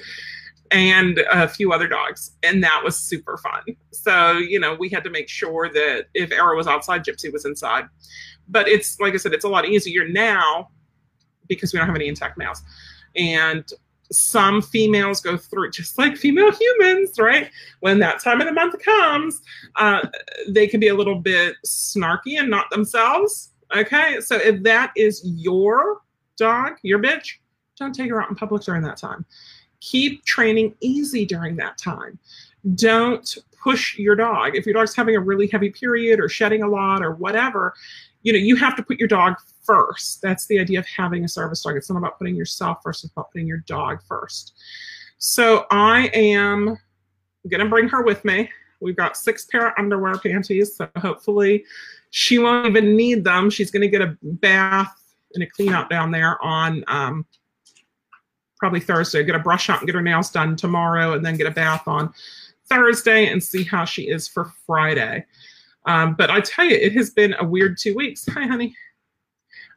and 0.71 1.19
a 1.31 1.49
few 1.49 1.73
other 1.73 1.89
dogs. 1.89 2.33
And 2.43 2.63
that 2.63 2.83
was 2.85 2.97
super 2.97 3.37
fun. 3.39 3.63
So, 3.93 4.33
you 4.33 4.61
know, 4.61 4.75
we 4.75 4.89
had 4.89 5.05
to 5.05 5.11
make 5.11 5.29
sure 5.29 5.69
that 5.71 6.07
if 6.15 6.33
Arrow 6.33 6.57
was 6.57 6.67
outside, 6.67 7.05
Gypsy 7.05 7.33
was 7.33 7.45
inside. 7.45 7.89
But 8.49 8.69
it's, 8.69 9.01
like 9.01 9.15
I 9.15 9.17
said, 9.17 9.33
it's 9.33 9.45
a 9.45 9.49
lot 9.49 9.67
easier 9.67 10.09
now 10.09 10.71
because 11.49 11.73
we 11.73 11.79
don't 11.79 11.87
have 11.87 11.97
any 11.97 12.09
intact 12.09 12.39
males. 12.39 12.63
And 13.17 13.65
some 14.13 14.63
females 14.63 15.21
go 15.21 15.37
through 15.37 15.71
just 15.71 15.99
like 15.99 16.17
female 16.17 16.53
humans, 16.53 17.19
right? 17.19 17.51
When 17.81 17.99
that 18.01 18.21
time 18.21 18.41
of 18.41 18.47
the 18.47 18.53
month 18.53 18.81
comes, 18.83 19.41
uh, 19.77 20.07
they 20.49 20.67
can 20.67 20.81
be 20.81 20.89
a 20.89 20.95
little 20.95 21.21
bit 21.21 21.57
snarky 21.67 22.39
and 22.39 22.51
not 22.51 22.71
themselves. 22.71 23.53
Okay. 23.75 24.21
So 24.21 24.37
if 24.37 24.63
that 24.63 24.93
is 24.97 25.23
your 25.25 26.03
dog, 26.37 26.75
your 26.83 26.99
bitch, 27.01 27.35
don't 27.79 27.95
take 27.95 28.11
her 28.11 28.23
out 28.23 28.31
in 28.31 28.37
public 28.37 28.63
during 28.63 28.83
that 28.83 28.97
time 28.97 29.27
keep 29.81 30.25
training 30.25 30.75
easy 30.81 31.25
during 31.25 31.57
that 31.57 31.79
time. 31.79 32.19
Don't 32.75 33.37
push 33.63 33.99
your 33.99 34.17
dog. 34.17 34.57
If 34.57 34.67
your 34.67 34.75
dog's 34.75 34.95
having 34.95 35.17
a 35.17 35.21
really 35.21 35.47
heavy 35.47 35.71
period 35.71 36.21
or 36.21 36.29
shedding 36.29 36.63
a 36.63 36.69
lot 36.69 37.03
or 37.03 37.13
whatever, 37.13 37.75
you 38.27 38.33
know, 38.33 38.41
you 38.41 38.57
have 38.57 38.75
to 38.75 38.83
put 38.83 38.99
your 38.99 39.07
dog 39.07 39.37
first. 39.63 40.21
That's 40.21 40.49
the 40.49 40.59
idea 40.59 40.81
of 40.81 40.87
having 40.89 41.25
a 41.25 41.29
service 41.29 41.63
dog. 41.63 41.77
It's 41.77 41.89
not 41.89 41.97
about 41.97 42.19
putting 42.19 42.35
yourself 42.35 42.79
first, 42.83 43.05
it's 43.05 43.13
about 43.13 43.31
putting 43.31 43.47
your 43.47 43.63
dog 43.69 44.03
first. 44.03 44.55
So 45.19 45.65
I 45.71 46.09
am 46.13 46.77
going 47.49 47.63
to 47.63 47.69
bring 47.71 47.89
her 47.89 48.03
with 48.03 48.25
me. 48.25 48.51
We've 48.81 48.97
got 48.97 49.17
six 49.17 49.45
pair 49.45 49.69
of 49.69 49.75
underwear 49.79 50.19
panties, 50.19 50.75
so 50.75 50.89
hopefully 50.97 51.65
she 52.11 52.41
won't 52.41 52.67
even 52.67 52.97
need 52.97 53.23
them. 53.23 53.49
She's 53.49 53.71
going 53.71 53.83
to 53.83 53.89
get 53.89 54.03
a 54.03 54.19
bath 54.21 54.93
and 55.35 55.45
a 55.45 55.47
clean 55.47 55.73
out 55.73 55.89
down 55.89 56.11
there 56.11 56.43
on 56.45 56.83
um, 56.89 57.25
probably 58.59 58.81
Thursday, 58.81 59.23
get 59.23 59.37
a 59.37 59.39
brush 59.39 59.71
out 59.71 59.79
and 59.79 59.87
get 59.87 59.95
her 59.95 60.03
nails 60.03 60.33
done 60.33 60.57
tomorrow, 60.57 61.13
and 61.13 61.25
then 61.25 61.37
get 61.37 61.47
a 61.47 61.53
bath 61.53 61.87
on 61.87 62.13
Thursday 62.69 63.31
and 63.31 63.41
see 63.41 63.63
how 63.63 63.85
she 63.85 64.09
is 64.09 64.27
for 64.27 64.53
Friday. 64.67 65.25
Um, 65.87 66.15
but 66.15 66.31
I 66.31 66.41
tell 66.41 66.65
you, 66.65 66.77
it 66.77 66.93
has 66.95 67.11
been 67.11 67.35
a 67.39 67.45
weird 67.45 67.79
two 67.79 67.95
weeks. 67.95 68.27
Hi, 68.33 68.47
honey. 68.47 68.75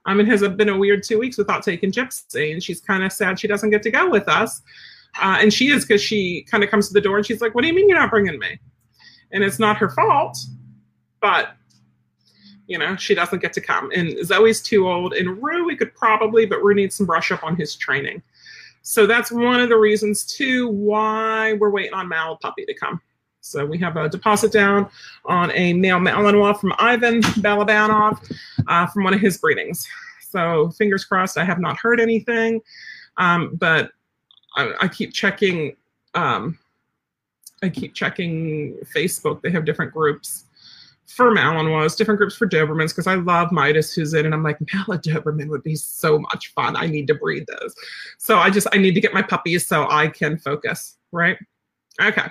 Um, 0.05 0.19
it 0.19 0.27
has 0.27 0.41
been 0.41 0.69
a 0.69 0.77
weird 0.77 1.03
two 1.03 1.19
weeks 1.19 1.37
without 1.37 1.63
taking 1.63 1.91
Gypsy, 1.91 2.51
and 2.51 2.63
she's 2.63 2.81
kind 2.81 3.03
of 3.03 3.11
sad 3.11 3.39
she 3.39 3.47
doesn't 3.47 3.69
get 3.69 3.83
to 3.83 3.91
go 3.91 4.09
with 4.09 4.27
us. 4.27 4.61
Uh, 5.21 5.37
and 5.39 5.53
she 5.53 5.69
is 5.69 5.85
because 5.85 6.01
she 6.01 6.45
kind 6.49 6.63
of 6.63 6.69
comes 6.69 6.87
to 6.87 6.93
the 6.93 7.01
door 7.01 7.17
and 7.17 7.25
she's 7.25 7.41
like, 7.41 7.53
"What 7.53 7.61
do 7.61 7.67
you 7.67 7.73
mean 7.73 7.89
you're 7.89 7.99
not 7.99 8.09
bringing 8.09 8.39
me?" 8.39 8.59
And 9.31 9.43
it's 9.43 9.59
not 9.59 9.77
her 9.77 9.89
fault, 9.89 10.37
but 11.21 11.55
you 12.67 12.77
know 12.77 12.95
she 12.95 13.13
doesn't 13.13 13.39
get 13.41 13.53
to 13.53 13.61
come. 13.61 13.91
And 13.93 14.25
Zoe's 14.25 14.61
too 14.61 14.87
old, 14.87 15.13
and 15.13 15.41
Rue 15.41 15.65
we 15.65 15.75
could 15.75 15.93
probably, 15.95 16.45
but 16.45 16.63
Rue 16.63 16.75
needs 16.75 16.95
some 16.95 17.05
brush 17.05 17.31
up 17.31 17.43
on 17.43 17.55
his 17.55 17.75
training. 17.75 18.21
So 18.81 19.05
that's 19.05 19.31
one 19.31 19.59
of 19.59 19.69
the 19.69 19.77
reasons 19.77 20.25
too 20.25 20.69
why 20.69 21.53
we're 21.53 21.69
waiting 21.69 21.93
on 21.93 22.07
Mal 22.07 22.37
Puppy 22.37 22.65
to 22.65 22.73
come. 22.73 23.01
So 23.41 23.65
we 23.65 23.77
have 23.79 23.96
a 23.98 24.10
deposit 24.10 24.51
down 24.51 24.89
on 25.25 25.51
a 25.51 25.74
male 25.74 26.00
Malinois 26.00 26.60
from 26.60 26.74
Ivan 26.77 27.22
Balabanov 27.22 28.38
uh, 28.67 28.88
from 28.88 29.03
one 29.03 29.13
of 29.13 29.22
his 29.22 29.38
breedings. 29.38 29.88
So 30.22 30.69
fingers 30.72 31.05
crossed. 31.05 31.38
I 31.38 31.43
have 31.43 31.60
not 31.60 31.77
heard 31.77 32.00
anything, 32.00 32.62
um, 33.17 33.55
but 33.55 33.91
I, 34.55 34.74
I, 34.81 34.88
keep 34.88 35.13
checking. 35.13 35.75
Um, 36.13 36.60
I 37.63 37.69
keep 37.69 37.93
checking 37.93 38.77
Facebook. 38.96 39.41
They 39.41 39.51
have 39.51 39.65
different 39.65 39.93
groups 39.93 40.46
for 41.08 41.31
Malinois, 41.31 41.98
different 41.98 42.19
groups 42.19 42.36
for 42.36 42.48
Dobermans, 42.48 42.89
because 42.89 43.08
I 43.08 43.15
love 43.15 43.51
Midas 43.51 43.93
who's 43.93 44.13
in, 44.13 44.25
and 44.25 44.34
I'm 44.34 44.43
like, 44.43 44.58
Mala 44.74 45.00
Doberman 45.00 45.50
would 45.50 45.63
be 45.63 45.75
so 45.75 46.19
much 46.19 46.53
fun. 46.53 46.75
I 46.75 46.88
need 46.88 47.08
to 47.08 47.15
breed 47.15 47.46
those. 47.48 47.75
So 48.17 48.38
I 48.38 48.50
just, 48.50 48.67
I 48.72 48.77
need 48.77 48.93
to 48.93 49.01
get 49.01 49.13
my 49.13 49.22
puppies 49.22 49.65
so 49.67 49.88
I 49.89 50.08
can 50.08 50.38
focus, 50.38 50.98
right? 51.12 51.38
Okay. 52.01 52.27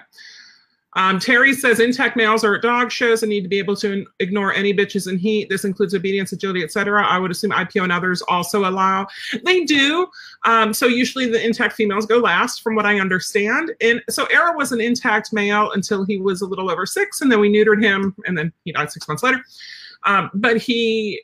Um, 0.99 1.21
Terry 1.21 1.55
says 1.55 1.78
intact 1.78 2.17
males 2.17 2.43
are 2.43 2.57
at 2.57 2.62
dog 2.62 2.90
shows 2.90 3.23
and 3.23 3.31
need 3.31 3.43
to 3.43 3.49
be 3.49 3.61
able 3.61 3.76
to 3.76 4.05
ignore 4.19 4.52
any 4.52 4.75
bitches 4.75 5.09
in 5.09 5.17
heat. 5.17 5.49
This 5.49 5.64
includes 5.64 5.95
obedience, 5.95 6.33
agility, 6.33 6.64
etc. 6.64 7.07
I 7.07 7.21
would 7.21 7.31
assume 7.31 7.52
IPO 7.52 7.85
and 7.85 7.93
others 7.93 8.21
also 8.23 8.69
allow. 8.69 9.07
They 9.45 9.64
do. 9.64 10.09
Um, 10.45 10.75
so 10.75 10.87
usually 10.87 11.31
the 11.31 11.43
intact 11.43 11.75
females 11.75 12.05
go 12.05 12.19
last, 12.19 12.62
from 12.62 12.75
what 12.75 12.85
I 12.85 12.99
understand. 12.99 13.71
And 13.81 14.02
so 14.11 14.26
Era 14.26 14.57
was 14.57 14.73
an 14.73 14.81
intact 14.81 15.33
male 15.33 15.71
until 15.71 16.05
he 16.05 16.19
was 16.19 16.40
a 16.40 16.47
little 16.47 16.69
over 16.69 16.85
six, 16.85 17.21
and 17.21 17.31
then 17.31 17.38
we 17.38 17.49
neutered 17.49 17.81
him, 17.81 18.17
and 18.26 18.37
then 18.37 18.52
he 18.64 18.73
died 18.73 18.90
six 18.90 19.07
months 19.07 19.23
later. 19.23 19.40
Um, 20.05 20.31
but 20.35 20.57
he 20.57 21.23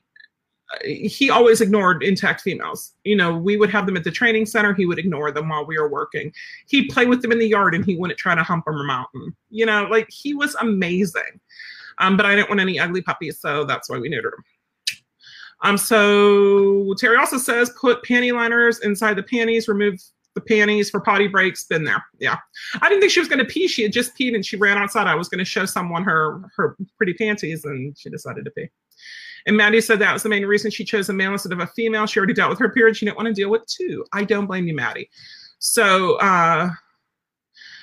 he 0.82 1.30
always 1.30 1.60
ignored 1.60 2.02
intact 2.02 2.40
females. 2.40 2.92
You 3.04 3.16
know, 3.16 3.36
we 3.36 3.56
would 3.56 3.70
have 3.70 3.86
them 3.86 3.96
at 3.96 4.04
the 4.04 4.10
training 4.10 4.46
center. 4.46 4.74
He 4.74 4.86
would 4.86 4.98
ignore 4.98 5.30
them 5.30 5.48
while 5.48 5.66
we 5.66 5.78
were 5.78 5.88
working. 5.88 6.32
He'd 6.66 6.88
play 6.88 7.06
with 7.06 7.22
them 7.22 7.32
in 7.32 7.38
the 7.38 7.48
yard 7.48 7.74
and 7.74 7.84
he 7.84 7.96
wouldn't 7.96 8.18
try 8.18 8.34
to 8.34 8.42
hump 8.42 8.64
them 8.64 8.76
or 8.76 8.84
mount 8.84 9.08
them. 9.12 9.36
You 9.50 9.66
know, 9.66 9.84
like 9.90 10.08
he 10.10 10.34
was 10.34 10.54
amazing. 10.56 11.40
Um, 11.98 12.16
but 12.16 12.26
I 12.26 12.34
didn't 12.34 12.48
want 12.48 12.60
any 12.60 12.78
ugly 12.78 13.02
puppies, 13.02 13.38
so 13.38 13.64
that's 13.64 13.88
why 13.88 13.98
we 13.98 14.10
neutered 14.10 14.34
him. 14.34 14.44
Um, 15.62 15.78
so 15.78 16.94
Terry 16.98 17.16
also 17.16 17.38
says 17.38 17.70
put 17.80 18.02
panty 18.04 18.34
liners 18.34 18.80
inside 18.80 19.14
the 19.14 19.22
panties, 19.22 19.68
remove 19.68 20.00
the 20.34 20.40
panties 20.40 20.90
for 20.90 21.00
potty 21.00 21.28
breaks. 21.28 21.64
Been 21.64 21.84
there. 21.84 22.04
Yeah. 22.18 22.36
I 22.82 22.88
didn't 22.88 23.00
think 23.00 23.12
she 23.12 23.20
was 23.20 23.28
going 23.28 23.38
to 23.38 23.44
pee. 23.44 23.68
She 23.68 23.82
had 23.82 23.92
just 23.92 24.16
peed 24.18 24.34
and 24.34 24.44
she 24.44 24.56
ran 24.56 24.76
outside. 24.76 25.06
I 25.06 25.14
was 25.14 25.28
going 25.28 25.38
to 25.38 25.44
show 25.44 25.64
someone 25.64 26.04
her 26.04 26.42
her 26.56 26.76
pretty 26.96 27.14
panties 27.14 27.64
and 27.64 27.96
she 27.96 28.10
decided 28.10 28.44
to 28.44 28.50
pee. 28.50 28.68
And 29.46 29.56
Maddie 29.56 29.80
said 29.80 29.98
that 29.98 30.12
was 30.12 30.22
the 30.22 30.28
main 30.28 30.46
reason 30.46 30.70
she 30.70 30.84
chose 30.84 31.08
a 31.08 31.12
male 31.12 31.32
instead 31.32 31.52
of 31.52 31.60
a 31.60 31.66
female. 31.66 32.06
She 32.06 32.18
already 32.18 32.34
dealt 32.34 32.50
with 32.50 32.58
her 32.58 32.70
period. 32.70 32.96
She 32.96 33.04
didn't 33.04 33.16
want 33.16 33.28
to 33.28 33.34
deal 33.34 33.50
with 33.50 33.66
two. 33.66 34.04
I 34.12 34.24
don't 34.24 34.46
blame 34.46 34.66
you, 34.66 34.74
Maddie. 34.74 35.10
So, 35.58 36.16
uh, 36.16 36.70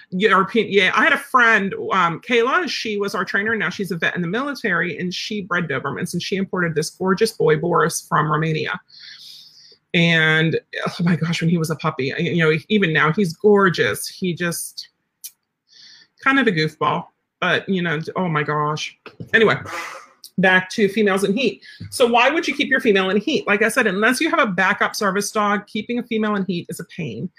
European, 0.09 0.67
yeah, 0.69 0.91
I 0.93 1.03
had 1.03 1.13
a 1.13 1.17
friend, 1.17 1.73
um, 1.93 2.19
Kayla. 2.19 2.67
She 2.67 2.97
was 2.97 3.15
our 3.15 3.23
trainer. 3.23 3.51
And 3.51 3.59
now 3.59 3.69
she's 3.69 3.91
a 3.91 3.97
vet 3.97 4.15
in 4.15 4.21
the 4.21 4.27
military, 4.27 4.97
and 4.97 5.13
she 5.13 5.41
bred 5.41 5.67
Dobermans, 5.67 6.13
and 6.13 6.21
she 6.21 6.35
imported 6.35 6.75
this 6.75 6.89
gorgeous 6.89 7.31
boy, 7.31 7.57
Boris, 7.57 8.05
from 8.07 8.29
Romania. 8.29 8.79
And 9.93 10.59
oh 10.87 11.03
my 11.03 11.15
gosh, 11.15 11.41
when 11.41 11.49
he 11.49 11.57
was 11.57 11.69
a 11.69 11.75
puppy, 11.75 12.13
you 12.17 12.37
know, 12.37 12.57
even 12.69 12.93
now 12.93 13.11
he's 13.11 13.33
gorgeous. 13.33 14.07
He 14.07 14.33
just 14.33 14.89
kind 16.23 16.39
of 16.39 16.47
a 16.47 16.51
goofball, 16.51 17.07
but 17.39 17.67
you 17.67 17.81
know, 17.81 17.99
oh 18.15 18.27
my 18.27 18.43
gosh. 18.43 18.97
Anyway, 19.33 19.55
back 20.41 20.69
to 20.71 20.89
females 20.89 21.23
in 21.23 21.35
heat. 21.35 21.63
So 21.89 22.07
why 22.07 22.29
would 22.29 22.47
you 22.47 22.55
keep 22.55 22.69
your 22.69 22.79
female 22.79 23.09
in 23.09 23.17
heat? 23.17 23.47
Like 23.47 23.61
I 23.61 23.69
said, 23.69 23.87
unless 23.87 24.19
you 24.19 24.29
have 24.29 24.39
a 24.39 24.47
backup 24.47 24.95
service 24.95 25.31
dog, 25.31 25.67
keeping 25.67 25.99
a 25.99 26.03
female 26.03 26.35
in 26.35 26.45
heat 26.45 26.65
is 26.69 26.79
a 26.79 26.85
pain. 26.85 27.29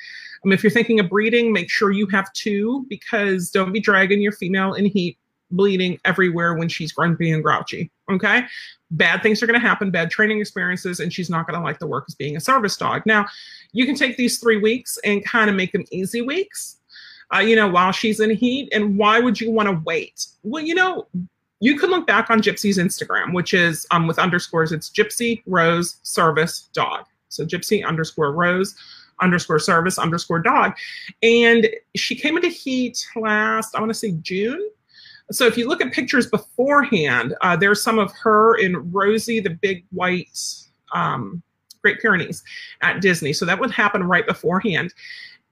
Um, 0.44 0.52
if 0.52 0.62
you're 0.62 0.70
thinking 0.70 1.00
of 1.00 1.08
breeding, 1.08 1.52
make 1.52 1.70
sure 1.70 1.90
you 1.90 2.06
have 2.08 2.32
two 2.32 2.86
because 2.88 3.50
don't 3.50 3.72
be 3.72 3.80
dragging 3.80 4.20
your 4.20 4.32
female 4.32 4.74
in 4.74 4.86
heat 4.86 5.18
bleeding 5.50 5.98
everywhere 6.04 6.54
when 6.54 6.68
she's 6.68 6.92
grumpy 6.92 7.30
and 7.30 7.42
grouchy. 7.42 7.90
Okay. 8.10 8.44
Bad 8.90 9.22
things 9.22 9.42
are 9.42 9.46
going 9.46 9.60
to 9.60 9.66
happen, 9.66 9.90
bad 9.90 10.10
training 10.10 10.40
experiences, 10.40 11.00
and 11.00 11.12
she's 11.12 11.30
not 11.30 11.46
going 11.46 11.58
to 11.58 11.64
like 11.64 11.78
the 11.78 11.86
work 11.86 12.04
as 12.08 12.14
being 12.14 12.36
a 12.36 12.40
service 12.40 12.76
dog. 12.76 13.02
Now, 13.06 13.26
you 13.72 13.86
can 13.86 13.94
take 13.94 14.16
these 14.16 14.38
three 14.38 14.58
weeks 14.58 14.98
and 15.04 15.24
kind 15.24 15.48
of 15.48 15.56
make 15.56 15.72
them 15.72 15.84
easy 15.90 16.22
weeks. 16.22 16.78
Uh, 17.34 17.38
you 17.38 17.56
know, 17.56 17.66
while 17.66 17.92
she's 17.92 18.20
in 18.20 18.28
heat. 18.28 18.68
And 18.72 18.98
why 18.98 19.18
would 19.18 19.40
you 19.40 19.50
want 19.50 19.66
to 19.66 19.80
wait? 19.86 20.26
Well, 20.42 20.62
you 20.62 20.74
know, 20.74 21.06
you 21.62 21.78
can 21.78 21.90
look 21.90 22.08
back 22.08 22.28
on 22.28 22.42
Gypsy's 22.42 22.76
Instagram, 22.76 23.32
which 23.32 23.54
is 23.54 23.86
um, 23.92 24.08
with 24.08 24.18
underscores. 24.18 24.72
It's 24.72 24.90
Gypsy 24.90 25.44
Rose 25.46 25.98
Service 26.02 26.68
Dog. 26.72 27.04
So 27.28 27.46
Gypsy 27.46 27.86
underscore 27.86 28.32
Rose 28.32 28.74
underscore 29.20 29.60
service 29.60 29.96
underscore 29.96 30.40
dog. 30.40 30.72
And 31.22 31.68
she 31.94 32.16
came 32.16 32.34
into 32.36 32.48
heat 32.48 33.06
last, 33.14 33.76
I 33.76 33.80
want 33.80 33.90
to 33.90 33.94
say 33.94 34.10
June. 34.22 34.70
So 35.30 35.46
if 35.46 35.56
you 35.56 35.68
look 35.68 35.80
at 35.80 35.92
pictures 35.92 36.26
beforehand, 36.26 37.36
uh, 37.42 37.54
there's 37.54 37.80
some 37.80 38.00
of 38.00 38.12
her 38.22 38.56
in 38.56 38.90
Rosie, 38.90 39.38
the 39.38 39.50
big 39.50 39.84
white 39.90 40.36
um, 40.92 41.44
Great 41.80 42.00
Pyrenees 42.00 42.42
at 42.80 43.00
Disney. 43.00 43.32
So 43.32 43.44
that 43.44 43.60
would 43.60 43.70
happen 43.70 44.02
right 44.02 44.26
beforehand. 44.26 44.92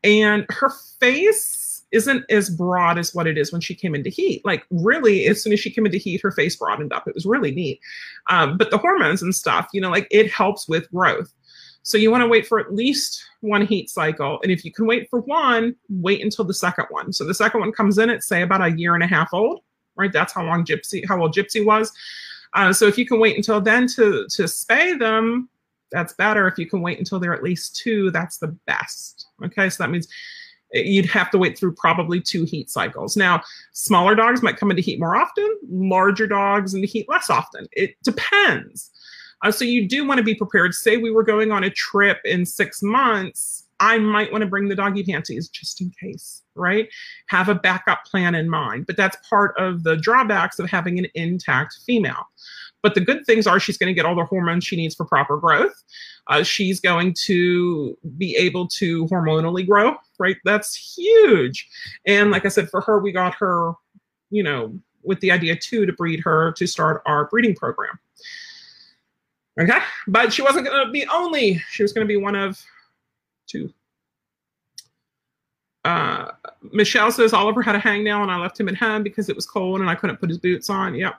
And 0.03 0.45
her 0.51 0.71
face 0.99 1.60
isn't 1.93 2.25
as 2.31 2.51
broad 2.51 2.99
as 2.99 3.15
what 3.15 3.27
it 3.27 3.37
is 3.37 3.53
when 3.53 3.61
she 3.61 3.75
came 3.75 3.95
into 3.95 4.11
heat. 4.11 4.45
Like 4.45 4.65
really, 4.71 5.27
as 5.27 5.43
soon 5.43 5.53
as 5.53 5.61
she 5.61 5.71
came 5.71 5.87
into 5.87 5.99
heat, 5.99 6.21
her 6.23 6.31
face 6.31 6.57
broadened 6.57 6.93
up. 6.93 7.09
It 7.09 7.15
was 7.15 7.27
really 7.27 7.51
neat. 7.51 7.81
Um, 8.29 8.57
but 8.57 8.71
the 8.71 8.79
hormones 8.79 9.23
and 9.23 9.35
stuff, 9.35 9.69
you 9.73 9.81
know, 9.81 9.91
like 9.91 10.07
it 10.11 10.31
helps 10.31 10.69
with 10.69 10.91
growth. 10.91 11.33
So 11.83 11.99
you 11.99 12.11
want 12.11 12.23
to 12.23 12.29
wait 12.29 12.47
for 12.47 12.61
at 12.61 12.75
least 12.75 13.25
one 13.41 13.67
heat 13.67 13.89
cycle. 13.89 14.39
And 14.43 14.53
if 14.53 14.65
you 14.65 14.73
can 14.73 14.87
wait 14.87 15.09
for 15.09 15.21
one, 15.21 15.75
wait 15.89 16.23
until 16.23 16.45
the 16.45 16.55
second 16.55 16.87
one. 16.91 17.13
So 17.13 17.25
the 17.25 17.35
second 17.35 17.61
one 17.61 17.73
comes 17.73 17.99
in 17.99 18.11
at 18.11 18.23
say 18.23 18.43
about 18.43 18.63
a 18.63 18.71
year 18.71 18.95
and 18.95 19.03
a 19.03 19.07
half 19.07 19.33
old, 19.33 19.61
right? 19.97 20.13
That's 20.13 20.33
how 20.33 20.45
long 20.45 20.65
Gypsy, 20.65 21.07
how 21.09 21.21
old 21.21 21.35
Gypsy 21.35 21.65
was. 21.65 21.91
Uh, 22.53 22.73
so 22.73 22.87
if 22.87 22.99
you 22.99 23.07
can 23.07 23.21
wait 23.21 23.37
until 23.37 23.61
then 23.61 23.87
to 23.87 24.27
to 24.29 24.43
spay 24.45 24.99
them, 24.99 25.49
that's 25.91 26.13
better. 26.15 26.47
If 26.47 26.59
you 26.59 26.67
can 26.67 26.83
wait 26.83 26.99
until 26.99 27.19
they're 27.19 27.35
at 27.35 27.43
least 27.43 27.77
two, 27.77 28.11
that's 28.11 28.39
the 28.39 28.49
best. 28.67 29.27
Okay, 29.45 29.71
so 29.71 29.83
that 29.83 29.91
means 29.91 30.09
you'd 30.73 31.07
have 31.07 31.31
to 31.31 31.39
wait 31.39 31.59
through 31.59 31.75
probably 31.75 32.21
two 32.21 32.45
heat 32.45 32.71
cycles. 32.71 33.17
Now, 33.17 33.43
smaller 33.73 34.15
dogs 34.15 34.43
might 34.43 34.57
come 34.57 34.71
into 34.71 34.83
heat 34.83 35.01
more 35.01 35.17
often, 35.17 35.59
larger 35.69 36.27
dogs 36.27 36.75
into 36.75 36.87
heat 36.87 37.09
less 37.09 37.31
often. 37.31 37.67
It 37.73 37.97
depends. 38.03 38.91
Uh, 39.43 39.51
so 39.51 39.65
you 39.65 39.89
do 39.89 40.07
want 40.07 40.19
to 40.19 40.25
be 40.25 40.35
prepared. 40.35 40.75
Say 40.75 40.97
we 40.97 41.11
were 41.11 41.23
going 41.23 41.51
on 41.51 41.65
a 41.65 41.71
trip 41.71 42.19
in 42.25 42.45
six 42.45 42.83
months, 42.83 43.65
I 43.81 43.99
might 43.99 44.31
want 44.31 44.43
to 44.43 44.49
bring 44.49 44.69
the 44.69 44.75
doggy 44.75 45.03
panties 45.03 45.49
just 45.49 45.81
in 45.81 45.91
case, 45.99 46.43
right? 46.55 46.89
Have 47.29 47.49
a 47.49 47.55
backup 47.55 48.05
plan 48.05 48.35
in 48.35 48.49
mind. 48.49 48.87
But 48.87 48.99
that's 48.99 49.17
part 49.29 49.55
of 49.59 49.83
the 49.83 49.97
drawbacks 49.97 50.59
of 50.59 50.69
having 50.69 50.99
an 50.99 51.07
intact 51.15 51.79
female. 51.87 52.29
But 52.83 52.95
the 52.95 53.01
good 53.01 53.27
things 53.27 53.47
are 53.47 53.61
she's 53.61 53.77
going 53.77 53.89
to 53.89 53.95
get 53.95 54.07
all 54.07 54.15
the 54.15 54.25
hormones 54.25 54.65
she 54.65 54.77
needs 54.77 54.95
for 54.95 55.05
proper 55.05 55.37
growth. 55.37 55.83
Uh, 56.29 56.43
she's 56.43 56.81
going 56.81 57.15
to 57.25 57.97
be 58.17 58.37
able 58.37 58.69
to 58.69 59.07
hormonally 59.07 59.67
grow, 59.67 59.97
right? 60.19 60.37
That's 60.45 60.75
huge. 60.97 61.69
And 62.07 62.31
like 62.31 62.47
I 62.47 62.49
said, 62.49 62.71
for 62.71 62.81
her, 62.81 62.99
we 62.99 63.13
got 63.13 63.35
her, 63.35 63.73
you 64.31 64.43
know, 64.43 64.79
with 65.03 65.21
the 65.21 65.31
idea 65.31 65.57
too 65.57 65.87
to 65.87 65.93
breed 65.93 66.21
her 66.21 66.53
to 66.53 66.67
start 66.67 67.03
our 67.07 67.27
breeding 67.27 67.55
program. 67.55 67.99
Okay. 69.61 69.79
But 70.07 70.33
she 70.33 70.43
wasn't 70.43 70.67
going 70.67 70.87
to 70.87 70.93
be 70.93 71.07
only, 71.13 71.63
she 71.71 71.83
was 71.83 71.93
going 71.93 72.07
to 72.07 72.09
be 72.09 72.17
one 72.17 72.35
of 72.35 72.63
two. 73.47 73.73
Uh, 75.85 76.27
Michelle 76.73 77.11
says 77.11 77.33
Oliver 77.33 77.63
had 77.63 77.75
a 77.75 77.79
hangnail 77.79 78.23
and 78.23 78.31
I 78.31 78.37
left 78.37 78.61
him 78.61 78.69
at 78.69 78.77
home 78.77 79.03
because 79.03 79.29
it 79.29 79.37
was 79.37 79.47
cold 79.47 79.81
and 79.81 79.89
I 79.89 79.95
couldn't 79.95 80.19
put 80.19 80.29
his 80.29 80.39
boots 80.39 80.69
on. 80.69 80.95
Yep. 80.95 81.15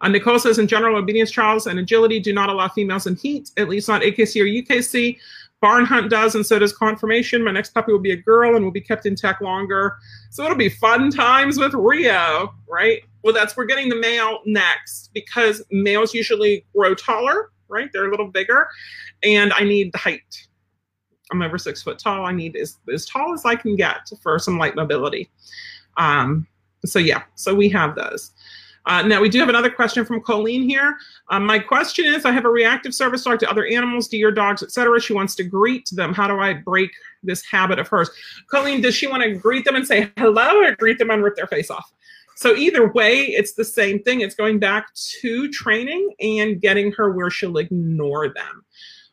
Uh, 0.00 0.08
Nicole 0.08 0.38
says, 0.38 0.58
in 0.58 0.66
general, 0.66 0.96
obedience 0.96 1.30
trials 1.30 1.66
and 1.66 1.78
agility 1.78 2.20
do 2.20 2.32
not 2.32 2.48
allow 2.48 2.68
females 2.68 3.06
in 3.06 3.16
heat, 3.16 3.50
at 3.56 3.68
least 3.68 3.88
not 3.88 4.02
AKC 4.02 4.40
or 4.40 4.46
UKC. 4.46 5.18
Barn 5.60 5.84
hunt 5.84 6.10
does, 6.10 6.34
and 6.34 6.44
so 6.44 6.58
does 6.58 6.72
conformation. 6.72 7.44
My 7.44 7.50
next 7.50 7.74
puppy 7.74 7.92
will 7.92 7.98
be 7.98 8.12
a 8.12 8.16
girl 8.16 8.56
and 8.56 8.64
will 8.64 8.72
be 8.72 8.80
kept 8.80 9.04
intact 9.04 9.42
longer. 9.42 9.98
So 10.30 10.42
it'll 10.42 10.56
be 10.56 10.70
fun 10.70 11.10
times 11.10 11.58
with 11.58 11.74
Rio, 11.74 12.54
right? 12.66 13.02
Well, 13.22 13.34
that's 13.34 13.54
we're 13.56 13.66
getting 13.66 13.90
the 13.90 14.00
male 14.00 14.38
next 14.46 15.10
because 15.12 15.62
males 15.70 16.14
usually 16.14 16.64
grow 16.74 16.94
taller, 16.94 17.50
right? 17.68 17.90
They're 17.92 18.06
a 18.06 18.10
little 18.10 18.28
bigger, 18.28 18.68
and 19.22 19.52
I 19.52 19.64
need 19.64 19.92
the 19.92 19.98
height. 19.98 20.46
I'm 21.30 21.42
over 21.42 21.58
six 21.58 21.82
foot 21.82 21.98
tall. 21.98 22.24
I 22.24 22.32
need 22.32 22.56
as, 22.56 22.78
as 22.92 23.04
tall 23.04 23.34
as 23.34 23.44
I 23.44 23.54
can 23.54 23.76
get 23.76 24.10
for 24.22 24.38
some 24.38 24.58
light 24.58 24.74
mobility. 24.74 25.30
Um, 25.98 26.46
so 26.86 26.98
yeah, 26.98 27.22
so 27.34 27.54
we 27.54 27.68
have 27.68 27.94
those. 27.94 28.32
Uh, 28.90 29.02
now, 29.02 29.20
we 29.20 29.28
do 29.28 29.38
have 29.38 29.48
another 29.48 29.70
question 29.70 30.04
from 30.04 30.20
Colleen 30.20 30.68
here. 30.68 30.96
Um, 31.28 31.46
my 31.46 31.60
question 31.60 32.06
is, 32.06 32.24
I 32.24 32.32
have 32.32 32.44
a 32.44 32.48
reactive 32.48 32.92
service 32.92 33.22
dog 33.22 33.38
to 33.38 33.48
other 33.48 33.64
animals, 33.64 34.08
deer, 34.08 34.32
dogs, 34.32 34.64
etc. 34.64 35.00
She 35.00 35.12
wants 35.12 35.36
to 35.36 35.44
greet 35.44 35.88
them. 35.92 36.12
How 36.12 36.26
do 36.26 36.40
I 36.40 36.54
break 36.54 36.90
this 37.22 37.44
habit 37.46 37.78
of 37.78 37.86
hers? 37.86 38.10
Colleen, 38.50 38.80
does 38.80 38.96
she 38.96 39.06
want 39.06 39.22
to 39.22 39.30
greet 39.30 39.64
them 39.64 39.76
and 39.76 39.86
say 39.86 40.10
hello 40.16 40.56
or 40.56 40.74
greet 40.74 40.98
them 40.98 41.10
and 41.10 41.22
rip 41.22 41.36
their 41.36 41.46
face 41.46 41.70
off? 41.70 41.88
So 42.34 42.56
either 42.56 42.90
way, 42.90 43.26
it's 43.26 43.52
the 43.52 43.64
same 43.64 44.02
thing. 44.02 44.22
It's 44.22 44.34
going 44.34 44.58
back 44.58 44.92
to 45.20 45.48
training 45.52 46.10
and 46.18 46.60
getting 46.60 46.90
her 46.92 47.12
where 47.12 47.30
she'll 47.30 47.58
ignore 47.58 48.34
them. 48.34 48.64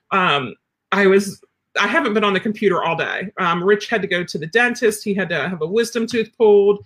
Um, 0.10 0.56
I 0.92 1.06
was 1.06 1.40
I 1.80 1.86
haven't 1.86 2.16
been 2.16 2.24
on 2.24 2.34
the 2.34 2.40
computer 2.40 2.84
all 2.84 2.96
day. 2.96 3.30
Um, 3.38 3.64
Rich 3.64 3.90
had 3.90 4.02
to 4.02 4.08
go 4.08 4.24
to 4.24 4.38
the 4.40 4.48
dentist. 4.48 5.04
He 5.04 5.14
had 5.14 5.30
to 5.30 5.48
have 5.48 5.62
a 5.62 5.68
wisdom 5.68 6.08
tooth 6.08 6.32
pulled. 6.36 6.84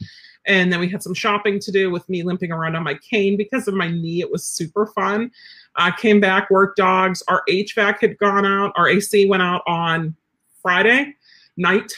And 0.48 0.72
then 0.72 0.80
we 0.80 0.90
had 0.90 1.04
some 1.04 1.14
shopping 1.14 1.60
to 1.60 1.72
do 1.72 1.92
with 1.92 2.08
me 2.10 2.24
limping 2.24 2.52
around 2.52 2.76
on 2.76 2.84
my 2.84 2.96
cane 2.96 3.38
because 3.38 3.68
of 3.68 3.74
my 3.74 3.90
knee. 3.90 4.22
It 4.22 4.32
was 4.32 4.46
super 4.46 4.88
fun. 4.88 5.32
I 5.76 5.92
came 5.92 6.20
back, 6.20 6.50
worked 6.50 6.78
dogs. 6.78 7.22
Our 7.28 7.44
HVAC 7.48 8.00
had 8.02 8.18
gone 8.18 8.46
out. 8.46 8.74
Our 8.76 8.90
AC 8.90 9.28
went 9.28 9.44
out 9.44 9.62
on 9.68 10.16
Friday 10.62 11.16
night. 11.58 11.94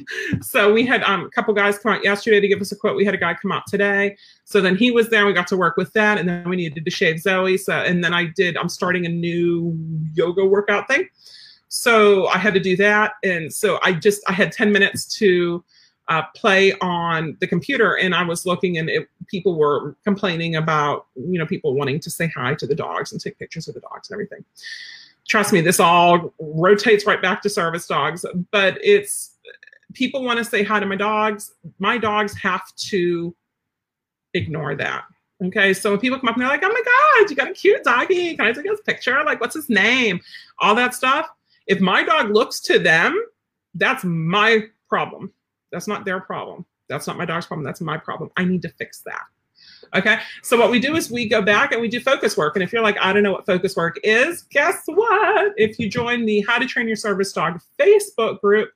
so 0.40 0.72
we 0.72 0.86
had 0.86 1.02
um, 1.02 1.24
a 1.24 1.30
couple 1.30 1.52
guys 1.54 1.78
come 1.78 1.92
out 1.92 2.04
yesterday 2.04 2.40
to 2.40 2.48
give 2.48 2.60
us 2.60 2.72
a 2.72 2.76
quote. 2.76 2.96
We 2.96 3.04
had 3.04 3.14
a 3.14 3.18
guy 3.18 3.34
come 3.34 3.52
out 3.52 3.64
today. 3.66 4.16
So 4.44 4.60
then 4.60 4.76
he 4.76 4.90
was 4.90 5.10
there. 5.10 5.26
We 5.26 5.32
got 5.32 5.46
to 5.48 5.56
work 5.56 5.76
with 5.76 5.92
that, 5.92 6.18
and 6.18 6.28
then 6.28 6.48
we 6.48 6.56
needed 6.56 6.84
to 6.84 6.90
shave 6.90 7.20
Zoe. 7.20 7.56
So 7.56 7.74
and 7.74 8.02
then 8.02 8.14
I 8.14 8.26
did. 8.26 8.56
I'm 8.56 8.68
starting 8.68 9.06
a 9.06 9.08
new 9.08 9.76
yoga 10.14 10.44
workout 10.44 10.88
thing. 10.88 11.08
So 11.68 12.26
I 12.28 12.38
had 12.38 12.54
to 12.54 12.60
do 12.60 12.76
that, 12.76 13.14
and 13.22 13.52
so 13.52 13.78
I 13.82 13.92
just 13.92 14.22
I 14.28 14.32
had 14.32 14.52
10 14.52 14.72
minutes 14.72 15.06
to 15.18 15.64
uh, 16.12 16.22
play 16.36 16.74
on 16.80 17.36
the 17.40 17.46
computer, 17.46 17.94
and 17.94 18.14
I 18.14 18.22
was 18.22 18.44
looking, 18.44 18.76
and 18.76 18.90
it, 18.90 19.08
people 19.28 19.56
were 19.56 19.96
complaining 20.04 20.56
about 20.56 21.06
you 21.14 21.38
know 21.38 21.46
people 21.46 21.74
wanting 21.74 22.00
to 22.00 22.10
say 22.10 22.26
hi 22.28 22.54
to 22.54 22.66
the 22.66 22.74
dogs 22.74 23.12
and 23.12 23.20
take 23.20 23.38
pictures 23.38 23.66
of 23.66 23.74
the 23.74 23.80
dogs 23.80 24.10
and 24.10 24.14
everything. 24.14 24.44
Trust 25.26 25.52
me, 25.52 25.62
this 25.62 25.80
all 25.80 26.34
rotates 26.38 27.06
right 27.06 27.22
back 27.22 27.40
to 27.42 27.48
service 27.48 27.86
dogs, 27.86 28.26
but 28.50 28.78
it's 28.82 29.38
people 29.94 30.22
want 30.22 30.38
to 30.38 30.44
say 30.44 30.62
hi 30.62 30.80
to 30.80 30.86
my 30.86 30.96
dogs. 30.96 31.54
My 31.78 31.96
dogs 31.96 32.36
have 32.36 32.74
to 32.90 33.34
ignore 34.34 34.74
that. 34.74 35.04
Okay. 35.46 35.72
So 35.72 35.90
when 35.90 36.00
people 36.00 36.18
come 36.18 36.28
up 36.28 36.36
and 36.36 36.42
they're 36.42 36.48
like, 36.48 36.62
oh 36.62 36.68
my 36.68 36.82
God, 36.84 37.30
you 37.30 37.36
got 37.36 37.50
a 37.50 37.54
cute 37.54 37.82
doggy. 37.84 38.36
Can 38.36 38.46
I 38.46 38.52
take 38.52 38.66
his 38.66 38.80
picture? 38.82 39.24
Like, 39.24 39.40
what's 39.40 39.54
his 39.54 39.68
name? 39.68 40.20
All 40.58 40.74
that 40.74 40.94
stuff. 40.94 41.28
If 41.66 41.80
my 41.80 42.02
dog 42.04 42.30
looks 42.30 42.60
to 42.60 42.78
them, 42.78 43.18
that's 43.74 44.04
my 44.04 44.64
problem. 44.88 45.32
That's 45.72 45.88
not 45.88 46.04
their 46.04 46.20
problem. 46.20 46.64
That's 46.88 47.06
not 47.06 47.16
my 47.16 47.24
dog's 47.24 47.46
problem. 47.46 47.64
That's 47.64 47.80
my 47.80 47.96
problem. 47.96 48.30
I 48.36 48.44
need 48.44 48.62
to 48.62 48.68
fix 48.68 49.02
that. 49.06 49.22
Okay. 49.94 50.18
So 50.42 50.58
what 50.58 50.70
we 50.70 50.78
do 50.78 50.96
is 50.96 51.10
we 51.10 51.28
go 51.28 51.42
back 51.42 51.72
and 51.72 51.80
we 51.80 51.88
do 51.88 52.00
focus 52.00 52.36
work. 52.36 52.56
And 52.56 52.62
if 52.62 52.72
you're 52.72 52.82
like, 52.82 52.96
I 53.00 53.12
don't 53.12 53.22
know 53.22 53.32
what 53.32 53.46
focus 53.46 53.76
work 53.76 53.98
is, 54.02 54.42
guess 54.50 54.82
what? 54.86 55.52
If 55.56 55.78
you 55.78 55.88
join 55.88 56.24
the 56.24 56.44
How 56.48 56.58
to 56.58 56.66
Train 56.66 56.86
Your 56.86 56.96
Service 56.96 57.32
Dog 57.32 57.60
Facebook 57.78 58.40
group, 58.40 58.70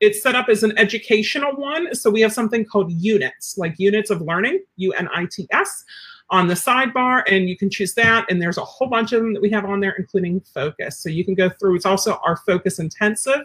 it's 0.00 0.22
set 0.22 0.34
up 0.34 0.48
as 0.48 0.62
an 0.62 0.76
educational 0.78 1.52
one. 1.52 1.94
So 1.94 2.10
we 2.10 2.20
have 2.22 2.32
something 2.32 2.64
called 2.64 2.90
units, 2.92 3.56
like 3.56 3.74
units 3.78 4.10
of 4.10 4.20
learning, 4.20 4.60
U 4.76 4.92
N 4.92 5.08
I 5.14 5.26
T 5.30 5.46
S, 5.52 5.84
on 6.32 6.48
the 6.48 6.54
sidebar, 6.54 7.22
and 7.30 7.48
you 7.48 7.56
can 7.56 7.70
choose 7.70 7.92
that. 7.94 8.24
And 8.28 8.40
there's 8.40 8.58
a 8.58 8.64
whole 8.64 8.88
bunch 8.88 9.12
of 9.12 9.22
them 9.22 9.34
that 9.34 9.42
we 9.42 9.50
have 9.50 9.66
on 9.66 9.80
there, 9.80 9.94
including 9.98 10.40
focus. 10.40 10.98
So 10.98 11.10
you 11.10 11.24
can 11.24 11.34
go 11.34 11.50
through. 11.50 11.76
It's 11.76 11.86
also 11.86 12.18
our 12.24 12.38
focus 12.38 12.78
intensive 12.78 13.42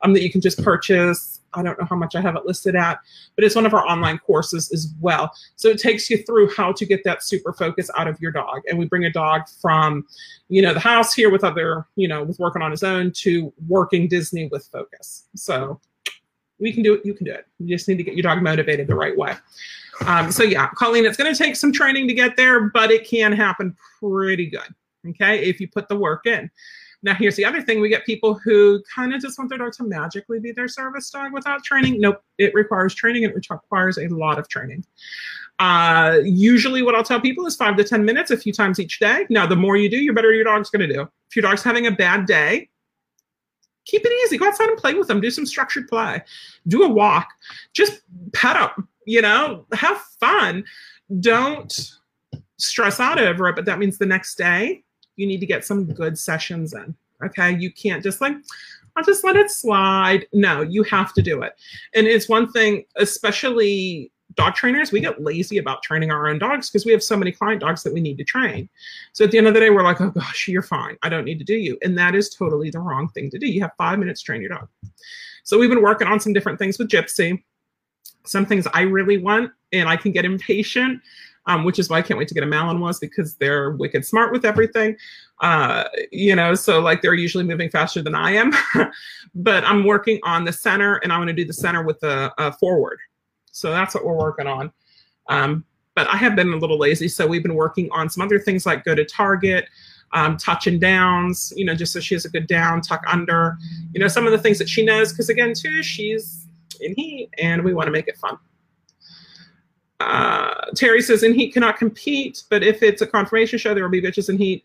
um, 0.00 0.14
that 0.14 0.22
you 0.22 0.32
can 0.32 0.40
just 0.40 0.62
purchase. 0.64 1.42
I 1.52 1.62
don't 1.62 1.78
know 1.78 1.86
how 1.88 1.96
much 1.96 2.16
I 2.16 2.20
have 2.20 2.36
it 2.36 2.46
listed 2.46 2.76
at, 2.76 2.98
but 3.34 3.44
it's 3.44 3.54
one 3.54 3.66
of 3.66 3.74
our 3.74 3.86
online 3.86 4.18
courses 4.18 4.72
as 4.72 4.94
well. 5.00 5.30
So 5.56 5.68
it 5.68 5.78
takes 5.78 6.08
you 6.08 6.22
through 6.22 6.50
how 6.54 6.72
to 6.72 6.86
get 6.86 7.04
that 7.04 7.22
super 7.22 7.52
focus 7.52 7.90
out 7.96 8.08
of 8.08 8.18
your 8.20 8.30
dog. 8.30 8.62
And 8.68 8.78
we 8.78 8.86
bring 8.86 9.04
a 9.04 9.12
dog 9.12 9.42
from, 9.60 10.06
you 10.48 10.62
know, 10.62 10.72
the 10.72 10.80
house 10.80 11.12
here 11.12 11.30
with 11.30 11.44
other, 11.44 11.86
you 11.96 12.08
know, 12.08 12.22
with 12.22 12.38
working 12.38 12.62
on 12.62 12.70
his 12.70 12.82
own 12.82 13.10
to 13.16 13.52
working 13.68 14.08
Disney 14.08 14.48
with 14.48 14.66
focus. 14.72 15.26
So 15.34 15.80
we 16.58 16.72
can 16.72 16.82
do 16.82 16.94
it. 16.94 17.04
You 17.04 17.14
can 17.14 17.26
do 17.26 17.32
it. 17.32 17.46
You 17.58 17.76
just 17.76 17.88
need 17.88 17.96
to 17.96 18.04
get 18.04 18.14
your 18.14 18.22
dog 18.22 18.42
motivated 18.42 18.86
the 18.86 18.94
right 18.94 19.16
way. 19.16 19.34
Um, 20.06 20.30
so 20.32 20.42
yeah, 20.42 20.68
Colleen, 20.76 21.04
it's 21.04 21.16
going 21.16 21.32
to 21.32 21.38
take 21.38 21.56
some 21.56 21.72
training 21.72 22.08
to 22.08 22.14
get 22.14 22.36
there, 22.36 22.68
but 22.70 22.90
it 22.90 23.06
can 23.06 23.32
happen 23.32 23.76
pretty 24.00 24.46
good. 24.46 24.74
Okay, 25.08 25.44
if 25.44 25.60
you 25.60 25.68
put 25.68 25.88
the 25.88 25.96
work 25.96 26.26
in. 26.26 26.50
Now, 27.02 27.14
here's 27.14 27.36
the 27.36 27.44
other 27.44 27.62
thing: 27.62 27.80
we 27.80 27.88
get 27.88 28.04
people 28.04 28.34
who 28.34 28.82
kind 28.94 29.14
of 29.14 29.20
just 29.22 29.38
want 29.38 29.48
their 29.48 29.58
dog 29.58 29.72
to 29.74 29.84
magically 29.84 30.38
be 30.38 30.52
their 30.52 30.68
service 30.68 31.08
dog 31.10 31.32
without 31.32 31.64
training. 31.64 32.00
Nope, 32.00 32.22
it 32.36 32.52
requires 32.54 32.94
training. 32.94 33.22
It 33.22 33.34
requires 33.34 33.96
a 33.96 34.08
lot 34.08 34.38
of 34.38 34.48
training. 34.48 34.84
Uh, 35.58 36.18
usually, 36.24 36.82
what 36.82 36.94
I'll 36.94 37.04
tell 37.04 37.20
people 37.20 37.46
is 37.46 37.56
five 37.56 37.76
to 37.76 37.84
ten 37.84 38.04
minutes, 38.04 38.30
a 38.30 38.36
few 38.36 38.52
times 38.52 38.78
each 38.78 38.98
day. 38.98 39.26
Now, 39.30 39.46
the 39.46 39.56
more 39.56 39.76
you 39.76 39.88
do, 39.88 40.06
the 40.06 40.12
better 40.12 40.32
your 40.32 40.44
dog's 40.44 40.70
going 40.70 40.86
to 40.86 40.94
do. 40.94 41.02
If 41.28 41.36
your 41.36 41.42
dog's 41.42 41.62
having 41.62 41.86
a 41.86 41.90
bad 41.90 42.26
day, 42.26 42.68
keep 43.86 44.04
it 44.04 44.12
easy. 44.24 44.36
Go 44.36 44.48
outside 44.48 44.68
and 44.68 44.76
play 44.76 44.92
with 44.94 45.08
them. 45.08 45.20
Do 45.20 45.30
some 45.30 45.46
structured 45.46 45.88
play. 45.88 46.22
Do 46.68 46.82
a 46.82 46.88
walk. 46.88 47.28
Just 47.72 48.02
pet 48.34 48.56
them. 48.56 48.88
You 49.06 49.22
know, 49.22 49.66
have 49.72 50.00
fun. 50.20 50.64
Don't 51.20 51.92
stress 52.58 53.00
out 53.00 53.18
over 53.18 53.48
it. 53.48 53.56
But 53.56 53.64
that 53.64 53.78
means 53.78 53.98
the 53.98 54.06
next 54.06 54.36
day 54.36 54.82
you 55.16 55.26
need 55.26 55.40
to 55.40 55.46
get 55.46 55.64
some 55.64 55.84
good 55.92 56.18
sessions 56.18 56.74
in. 56.74 56.94
Okay, 57.22 57.56
you 57.56 57.70
can't 57.72 58.02
just 58.02 58.20
like 58.20 58.34
I'll 58.96 59.04
just 59.04 59.24
let 59.24 59.36
it 59.36 59.50
slide. 59.50 60.26
No, 60.32 60.62
you 60.62 60.82
have 60.84 61.12
to 61.14 61.22
do 61.22 61.42
it. 61.42 61.52
And 61.94 62.06
it's 62.06 62.28
one 62.28 62.50
thing, 62.50 62.84
especially 62.96 64.10
dog 64.34 64.54
trainers, 64.54 64.92
we 64.92 65.00
get 65.00 65.22
lazy 65.22 65.58
about 65.58 65.82
training 65.82 66.10
our 66.10 66.28
own 66.28 66.38
dogs 66.38 66.70
because 66.70 66.86
we 66.86 66.92
have 66.92 67.02
so 67.02 67.16
many 67.16 67.32
client 67.32 67.60
dogs 67.60 67.82
that 67.82 67.92
we 67.92 68.00
need 68.00 68.18
to 68.18 68.24
train. 68.24 68.68
So 69.12 69.24
at 69.24 69.30
the 69.30 69.38
end 69.38 69.46
of 69.46 69.54
the 69.54 69.60
day, 69.60 69.70
we're 69.70 69.82
like, 69.82 70.00
oh 70.00 70.10
gosh, 70.10 70.48
you're 70.48 70.62
fine. 70.62 70.96
I 71.02 71.08
don't 71.08 71.24
need 71.24 71.38
to 71.38 71.44
do 71.44 71.54
you. 71.54 71.78
And 71.82 71.96
that 71.98 72.14
is 72.14 72.30
totally 72.30 72.70
the 72.70 72.80
wrong 72.80 73.08
thing 73.08 73.30
to 73.30 73.38
do. 73.38 73.46
You 73.46 73.60
have 73.62 73.72
five 73.76 73.98
minutes 73.98 74.20
to 74.20 74.26
train 74.26 74.40
your 74.40 74.50
dog. 74.50 74.68
So 75.44 75.58
we've 75.58 75.70
been 75.70 75.82
working 75.82 76.06
on 76.06 76.20
some 76.20 76.32
different 76.32 76.58
things 76.58 76.78
with 76.78 76.88
Gypsy. 76.88 77.42
Some 78.24 78.46
things 78.46 78.66
I 78.74 78.82
really 78.82 79.18
want, 79.18 79.52
and 79.72 79.88
I 79.88 79.96
can 79.96 80.12
get 80.12 80.24
impatient, 80.24 81.00
um, 81.46 81.64
which 81.64 81.78
is 81.78 81.88
why 81.88 81.98
I 81.98 82.02
can't 82.02 82.18
wait 82.18 82.28
to 82.28 82.34
get 82.34 82.42
a 82.42 82.46
Malinois 82.46 83.00
because 83.00 83.34
they're 83.36 83.70
wicked 83.72 84.04
smart 84.04 84.32
with 84.32 84.44
everything. 84.44 84.96
Uh, 85.40 85.84
you 86.12 86.36
know, 86.36 86.54
so 86.54 86.80
like 86.80 87.00
they're 87.00 87.14
usually 87.14 87.44
moving 87.44 87.70
faster 87.70 88.02
than 88.02 88.14
I 88.14 88.32
am. 88.32 88.52
but 89.34 89.64
I'm 89.64 89.84
working 89.84 90.20
on 90.22 90.44
the 90.44 90.52
center, 90.52 90.96
and 90.96 91.12
I 91.12 91.18
want 91.18 91.28
to 91.28 91.34
do 91.34 91.44
the 91.44 91.52
center 91.52 91.82
with 91.82 92.00
the 92.00 92.32
uh, 92.38 92.52
forward. 92.52 92.98
So 93.52 93.70
that's 93.70 93.94
what 93.94 94.04
we're 94.04 94.16
working 94.16 94.46
on. 94.46 94.72
Um, 95.28 95.64
but 95.94 96.06
I 96.08 96.16
have 96.16 96.36
been 96.36 96.52
a 96.52 96.56
little 96.56 96.78
lazy, 96.78 97.08
so 97.08 97.26
we've 97.26 97.42
been 97.42 97.54
working 97.54 97.88
on 97.92 98.08
some 98.08 98.22
other 98.24 98.38
things 98.38 98.66
like 98.66 98.84
go 98.84 98.94
to 98.94 99.04
Target, 99.04 99.66
um, 100.12 100.36
touch 100.36 100.66
and 100.66 100.80
downs, 100.80 101.52
you 101.56 101.64
know, 101.64 101.74
just 101.74 101.92
so 101.92 102.00
she 102.00 102.14
has 102.14 102.24
a 102.24 102.28
good 102.28 102.46
down, 102.46 102.80
tuck 102.80 103.02
under, 103.06 103.56
you 103.92 104.00
know, 104.00 104.08
some 104.08 104.26
of 104.26 104.32
the 104.32 104.38
things 104.38 104.58
that 104.58 104.68
she 104.68 104.84
knows. 104.84 105.12
Because 105.12 105.28
again, 105.28 105.52
too, 105.54 105.82
she's 105.82 106.46
in 106.80 106.94
heat, 106.94 107.30
and 107.38 107.64
we 107.64 107.74
want 107.74 107.86
to 107.86 107.92
make 107.92 108.08
it 108.08 108.16
fun. 108.16 108.38
Uh, 110.00 110.54
Terry 110.74 111.02
says 111.02 111.22
in 111.22 111.34
heat 111.34 111.52
cannot 111.52 111.76
compete, 111.76 112.44
but 112.48 112.62
if 112.62 112.82
it's 112.82 113.02
a 113.02 113.06
conformation 113.06 113.58
show, 113.58 113.74
there 113.74 113.82
will 113.82 113.90
be 113.90 114.00
bitches 114.00 114.28
in 114.28 114.38
heat. 114.38 114.64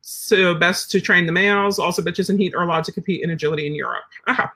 So 0.00 0.54
best 0.54 0.90
to 0.92 1.00
train 1.00 1.26
the 1.26 1.32
males. 1.32 1.78
Also, 1.78 2.00
bitches 2.02 2.30
in 2.30 2.38
heat 2.38 2.54
are 2.54 2.62
allowed 2.62 2.84
to 2.84 2.92
compete 2.92 3.22
in 3.22 3.30
agility 3.30 3.66
in 3.66 3.74
Europe. 3.74 4.04
Aha. 4.26 4.50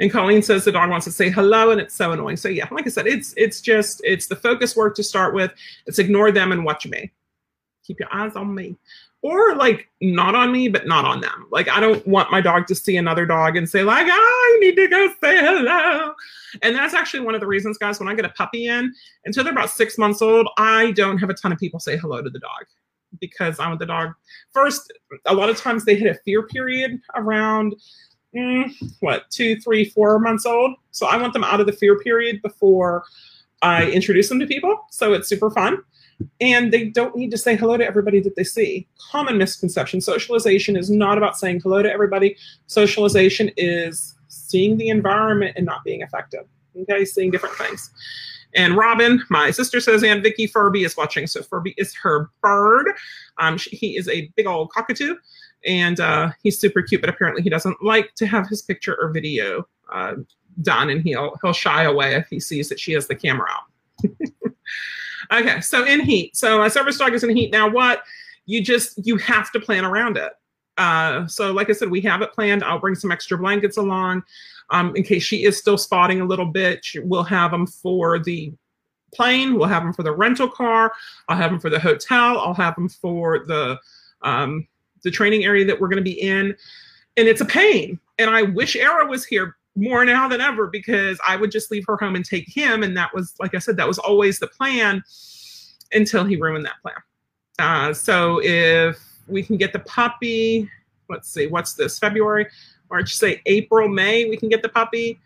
And 0.00 0.10
Colleen 0.10 0.42
says 0.42 0.64
the 0.64 0.72
dog 0.72 0.90
wants 0.90 1.04
to 1.06 1.12
say 1.12 1.30
hello, 1.30 1.70
and 1.70 1.80
it's 1.80 1.94
so 1.94 2.12
annoying. 2.12 2.36
So 2.36 2.48
yeah, 2.48 2.68
like 2.70 2.86
I 2.86 2.90
said, 2.90 3.06
it's 3.06 3.34
it's 3.36 3.60
just 3.60 4.00
it's 4.04 4.26
the 4.26 4.36
focus 4.36 4.76
work 4.76 4.94
to 4.96 5.02
start 5.02 5.34
with. 5.34 5.52
It's 5.86 5.98
ignore 5.98 6.30
them 6.30 6.52
and 6.52 6.64
watch 6.64 6.86
me. 6.86 7.10
Keep 7.84 8.00
your 8.00 8.14
eyes 8.14 8.36
on 8.36 8.54
me. 8.54 8.76
Or 9.22 9.56
like 9.56 9.88
not 10.00 10.36
on 10.36 10.52
me, 10.52 10.68
but 10.68 10.86
not 10.86 11.04
on 11.04 11.20
them. 11.20 11.46
Like 11.50 11.68
I 11.68 11.80
don't 11.80 12.06
want 12.06 12.30
my 12.30 12.40
dog 12.40 12.68
to 12.68 12.74
see 12.74 12.96
another 12.96 13.26
dog 13.26 13.56
and 13.56 13.68
say 13.68 13.82
like, 13.82 14.06
I 14.08 14.58
need 14.60 14.76
to 14.76 14.86
go 14.86 15.08
say 15.20 15.38
hello. 15.38 16.12
And 16.62 16.76
that's 16.76 16.94
actually 16.94 17.20
one 17.20 17.34
of 17.34 17.40
the 17.40 17.46
reasons, 17.46 17.78
guys, 17.78 17.98
when 17.98 18.08
I 18.08 18.14
get 18.14 18.24
a 18.24 18.30
puppy 18.30 18.68
in, 18.68 18.92
until 19.24 19.42
they're 19.42 19.52
about 19.52 19.70
six 19.70 19.98
months 19.98 20.22
old, 20.22 20.48
I 20.56 20.92
don't 20.92 21.18
have 21.18 21.30
a 21.30 21.34
ton 21.34 21.50
of 21.50 21.58
people 21.58 21.80
say 21.80 21.96
hello 21.96 22.22
to 22.22 22.30
the 22.30 22.38
dog 22.38 22.66
because 23.20 23.58
I 23.58 23.66
want 23.66 23.80
the 23.80 23.86
dog. 23.86 24.12
First, 24.52 24.92
a 25.26 25.34
lot 25.34 25.48
of 25.48 25.56
times 25.56 25.84
they 25.84 25.96
hit 25.96 26.14
a 26.14 26.18
fear 26.24 26.44
period 26.44 27.00
around 27.16 27.74
mm, 28.36 28.72
what, 29.00 29.28
two, 29.30 29.58
three, 29.60 29.84
four 29.86 30.18
months 30.18 30.46
old. 30.46 30.74
So 30.90 31.06
I 31.06 31.16
want 31.16 31.32
them 31.32 31.44
out 31.44 31.60
of 31.60 31.66
the 31.66 31.72
fear 31.72 31.98
period 31.98 32.40
before 32.42 33.04
I 33.62 33.90
introduce 33.90 34.28
them 34.28 34.38
to 34.38 34.46
people. 34.46 34.78
So 34.90 35.12
it's 35.12 35.28
super 35.28 35.50
fun. 35.50 35.82
And 36.40 36.72
they 36.72 36.86
don't 36.86 37.16
need 37.16 37.30
to 37.30 37.38
say 37.38 37.56
hello 37.56 37.76
to 37.76 37.86
everybody 37.86 38.20
that 38.20 38.36
they 38.36 38.44
see. 38.44 38.86
Common 39.10 39.38
misconception 39.38 40.00
socialization 40.00 40.76
is 40.76 40.90
not 40.90 41.18
about 41.18 41.38
saying 41.38 41.60
hello 41.60 41.82
to 41.82 41.90
everybody. 41.90 42.36
Socialization 42.66 43.50
is 43.56 44.14
seeing 44.28 44.76
the 44.76 44.88
environment 44.88 45.54
and 45.56 45.64
not 45.64 45.84
being 45.84 46.02
effective. 46.02 46.44
Okay, 46.76 47.04
seeing 47.04 47.30
different 47.30 47.56
things. 47.56 47.90
And 48.54 48.76
Robin, 48.76 49.22
my 49.30 49.50
sister 49.50 49.80
says, 49.80 50.02
and 50.02 50.22
Vicky 50.22 50.46
Furby 50.46 50.84
is 50.84 50.96
watching. 50.96 51.26
So 51.26 51.42
Furby 51.42 51.74
is 51.76 51.94
her 51.96 52.30
bird. 52.42 52.88
Um, 53.36 53.58
she, 53.58 53.76
he 53.76 53.96
is 53.96 54.08
a 54.08 54.30
big 54.36 54.46
old 54.46 54.70
cockatoo 54.70 55.16
and 55.66 56.00
uh, 56.00 56.30
he's 56.42 56.58
super 56.58 56.82
cute, 56.82 57.00
but 57.00 57.10
apparently 57.10 57.42
he 57.42 57.50
doesn't 57.50 57.82
like 57.82 58.14
to 58.16 58.26
have 58.26 58.48
his 58.48 58.62
picture 58.62 58.96
or 59.00 59.10
video 59.10 59.66
uh, 59.92 60.14
done, 60.62 60.90
and 60.90 61.02
he'll 61.02 61.36
he'll 61.42 61.52
shy 61.52 61.84
away 61.84 62.14
if 62.14 62.26
he 62.28 62.40
sees 62.40 62.68
that 62.68 62.80
she 62.80 62.92
has 62.92 63.06
the 63.06 63.14
camera 63.14 63.48
out. 63.50 64.10
okay, 65.32 65.60
so 65.60 65.84
in 65.84 66.00
heat, 66.00 66.36
so 66.36 66.62
a 66.62 66.70
service 66.70 66.98
dog 66.98 67.14
is 67.14 67.24
in 67.24 67.34
heat. 67.36 67.52
Now, 67.52 67.68
what 67.68 68.02
you 68.46 68.62
just 68.62 69.04
you 69.06 69.16
have 69.18 69.52
to 69.52 69.60
plan 69.60 69.84
around 69.84 70.16
it. 70.16 70.32
Uh, 70.78 71.26
so, 71.26 71.52
like 71.52 71.68
I 71.68 71.72
said, 71.72 71.90
we 71.90 72.00
have 72.02 72.22
it 72.22 72.32
planned. 72.32 72.64
I'll 72.64 72.78
bring 72.78 72.94
some 72.94 73.10
extra 73.10 73.36
blankets 73.36 73.76
along 73.76 74.22
um, 74.70 74.94
in 74.96 75.02
case 75.02 75.22
she 75.22 75.44
is 75.44 75.58
still 75.58 75.76
spotting 75.76 76.20
a 76.20 76.24
little 76.24 76.46
bit. 76.46 76.86
We'll 77.02 77.24
have 77.24 77.50
them 77.50 77.66
for 77.66 78.18
the 78.18 78.52
plane. 79.12 79.58
We'll 79.58 79.68
have 79.68 79.82
them 79.82 79.92
for 79.92 80.02
the 80.02 80.12
rental 80.12 80.48
car. 80.48 80.92
I'll 81.28 81.36
have 81.36 81.50
them 81.50 81.60
for 81.60 81.70
the 81.70 81.80
hotel. 81.80 82.38
I'll 82.38 82.54
have 82.54 82.74
them 82.74 82.88
for 82.88 83.44
the 83.46 83.78
um, 84.22 84.66
the 85.02 85.10
training 85.10 85.44
area 85.44 85.64
that 85.64 85.80
we're 85.80 85.88
going 85.88 86.02
to 86.02 86.10
be 86.10 86.20
in. 86.20 86.56
And 87.16 87.28
it's 87.28 87.40
a 87.40 87.46
pain. 87.46 87.98
And 88.18 88.30
I 88.30 88.42
wish 88.42 88.76
Era 88.76 89.06
was 89.06 89.24
here 89.24 89.57
more 89.78 90.04
now 90.04 90.28
than 90.28 90.40
ever 90.40 90.66
because 90.66 91.18
I 91.26 91.36
would 91.36 91.50
just 91.50 91.70
leave 91.70 91.84
her 91.86 91.96
home 91.96 92.16
and 92.16 92.24
take 92.24 92.48
him. 92.48 92.82
And 92.82 92.96
that 92.96 93.14
was, 93.14 93.34
like 93.38 93.54
I 93.54 93.58
said, 93.58 93.76
that 93.76 93.88
was 93.88 93.98
always 93.98 94.38
the 94.38 94.48
plan 94.48 95.02
until 95.92 96.24
he 96.24 96.36
ruined 96.36 96.66
that 96.66 96.80
plan. 96.82 96.96
Uh, 97.58 97.94
so 97.94 98.40
if 98.42 98.98
we 99.26 99.42
can 99.42 99.56
get 99.56 99.72
the 99.72 99.80
puppy, 99.80 100.70
let's 101.08 101.32
see, 101.32 101.46
what's 101.46 101.74
this, 101.74 101.98
February, 101.98 102.46
March, 102.90 103.14
say 103.14 103.40
April, 103.46 103.88
May, 103.88 104.28
we 104.28 104.36
can 104.36 104.48
get 104.48 104.62
the 104.62 104.68
puppy. 104.68 105.18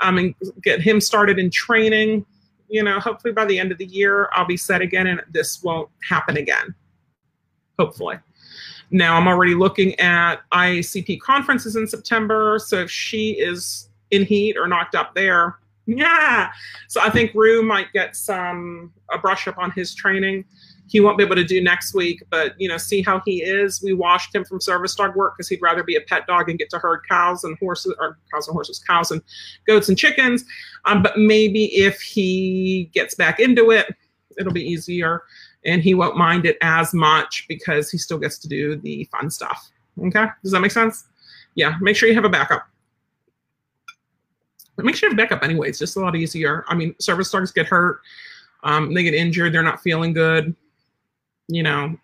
um, 0.00 0.18
and 0.18 0.34
get 0.62 0.80
him 0.80 1.00
started 1.00 1.38
in 1.38 1.50
training. 1.50 2.24
You 2.68 2.82
know, 2.82 3.00
hopefully 3.00 3.32
by 3.32 3.44
the 3.44 3.58
end 3.58 3.72
of 3.72 3.78
the 3.78 3.86
year, 3.86 4.28
I'll 4.32 4.46
be 4.46 4.56
set 4.56 4.82
again 4.82 5.06
and 5.06 5.22
this 5.30 5.62
won't 5.62 5.88
happen 6.06 6.36
again. 6.36 6.74
Hopefully. 7.78 8.18
Now 8.90 9.16
I'm 9.16 9.26
already 9.28 9.54
looking 9.54 9.98
at 10.00 10.36
IACP 10.52 11.20
conferences 11.20 11.76
in 11.76 11.86
September. 11.86 12.58
So 12.58 12.80
if 12.80 12.90
she 12.90 13.32
is 13.32 13.88
in 14.10 14.24
heat 14.24 14.56
or 14.56 14.68
knocked 14.68 14.94
up 14.94 15.14
there, 15.14 15.58
yeah. 15.88 16.50
So 16.86 17.00
I 17.00 17.08
think 17.08 17.32
Rue 17.34 17.62
might 17.62 17.92
get 17.94 18.14
some 18.14 18.92
a 19.10 19.16
brush 19.16 19.48
up 19.48 19.56
on 19.56 19.70
his 19.70 19.94
training. 19.94 20.44
He 20.86 21.00
won't 21.00 21.16
be 21.16 21.24
able 21.24 21.36
to 21.36 21.44
do 21.44 21.62
next 21.62 21.94
week, 21.94 22.22
but 22.30 22.54
you 22.58 22.68
know, 22.68 22.76
see 22.76 23.00
how 23.00 23.22
he 23.24 23.42
is. 23.42 23.82
We 23.82 23.94
washed 23.94 24.34
him 24.34 24.44
from 24.44 24.60
service 24.60 24.94
dog 24.94 25.16
work 25.16 25.34
because 25.36 25.48
he'd 25.48 25.62
rather 25.62 25.82
be 25.82 25.96
a 25.96 26.00
pet 26.02 26.26
dog 26.26 26.50
and 26.50 26.58
get 26.58 26.68
to 26.70 26.78
herd 26.78 27.00
cows 27.08 27.42
and 27.44 27.56
horses, 27.58 27.94
or 27.98 28.18
cows 28.32 28.48
and 28.48 28.54
horses, 28.54 28.78
cows 28.86 29.10
and 29.10 29.22
goats 29.66 29.88
and 29.88 29.96
chickens. 29.96 30.44
Um, 30.84 31.02
but 31.02 31.16
maybe 31.16 31.64
if 31.76 32.00
he 32.02 32.90
gets 32.92 33.14
back 33.14 33.40
into 33.40 33.70
it, 33.70 33.94
it'll 34.38 34.52
be 34.52 34.64
easier 34.64 35.22
and 35.64 35.82
he 35.82 35.94
won't 35.94 36.16
mind 36.16 36.44
it 36.44 36.58
as 36.60 36.92
much 36.92 37.46
because 37.48 37.90
he 37.90 37.96
still 37.96 38.18
gets 38.18 38.38
to 38.38 38.48
do 38.48 38.76
the 38.76 39.04
fun 39.04 39.30
stuff. 39.30 39.70
Okay, 39.98 40.26
does 40.42 40.52
that 40.52 40.60
make 40.60 40.70
sense? 40.70 41.06
Yeah, 41.54 41.76
make 41.80 41.96
sure 41.96 42.08
you 42.08 42.14
have 42.14 42.24
a 42.24 42.30
backup. 42.30 42.68
But 44.78 44.84
make 44.84 44.94
sure 44.94 45.08
you 45.08 45.16
have 45.16 45.16
backup 45.16 45.42
anyway. 45.42 45.68
It's 45.68 45.80
just 45.80 45.96
a 45.96 46.00
lot 46.00 46.14
easier. 46.14 46.64
I 46.68 46.76
mean, 46.76 46.94
service 47.00 47.28
dogs 47.32 47.50
get 47.50 47.66
hurt, 47.66 48.00
um, 48.62 48.94
they 48.94 49.02
get 49.02 49.12
injured, 49.12 49.52
they're 49.52 49.64
not 49.64 49.82
feeling 49.82 50.12
good, 50.12 50.54
you 51.48 51.64
know, 51.64 51.96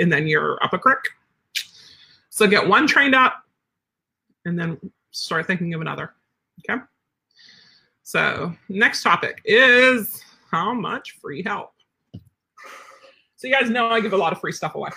and 0.00 0.10
then 0.10 0.26
you're 0.26 0.58
up 0.64 0.72
a 0.72 0.78
creek. 0.78 0.96
So 2.30 2.46
get 2.46 2.66
one 2.66 2.86
trained 2.86 3.14
up 3.14 3.44
and 4.46 4.58
then 4.58 4.78
start 5.10 5.46
thinking 5.46 5.74
of 5.74 5.82
another. 5.82 6.14
Okay. 6.60 6.80
So 8.02 8.54
next 8.70 9.02
topic 9.02 9.42
is 9.44 10.24
how 10.50 10.72
much 10.72 11.18
free 11.20 11.42
help. 11.42 11.72
So 13.36 13.46
you 13.46 13.52
guys 13.52 13.68
know 13.68 13.88
I 13.88 14.00
give 14.00 14.14
a 14.14 14.16
lot 14.16 14.32
of 14.32 14.40
free 14.40 14.52
stuff 14.52 14.74
away. 14.74 14.88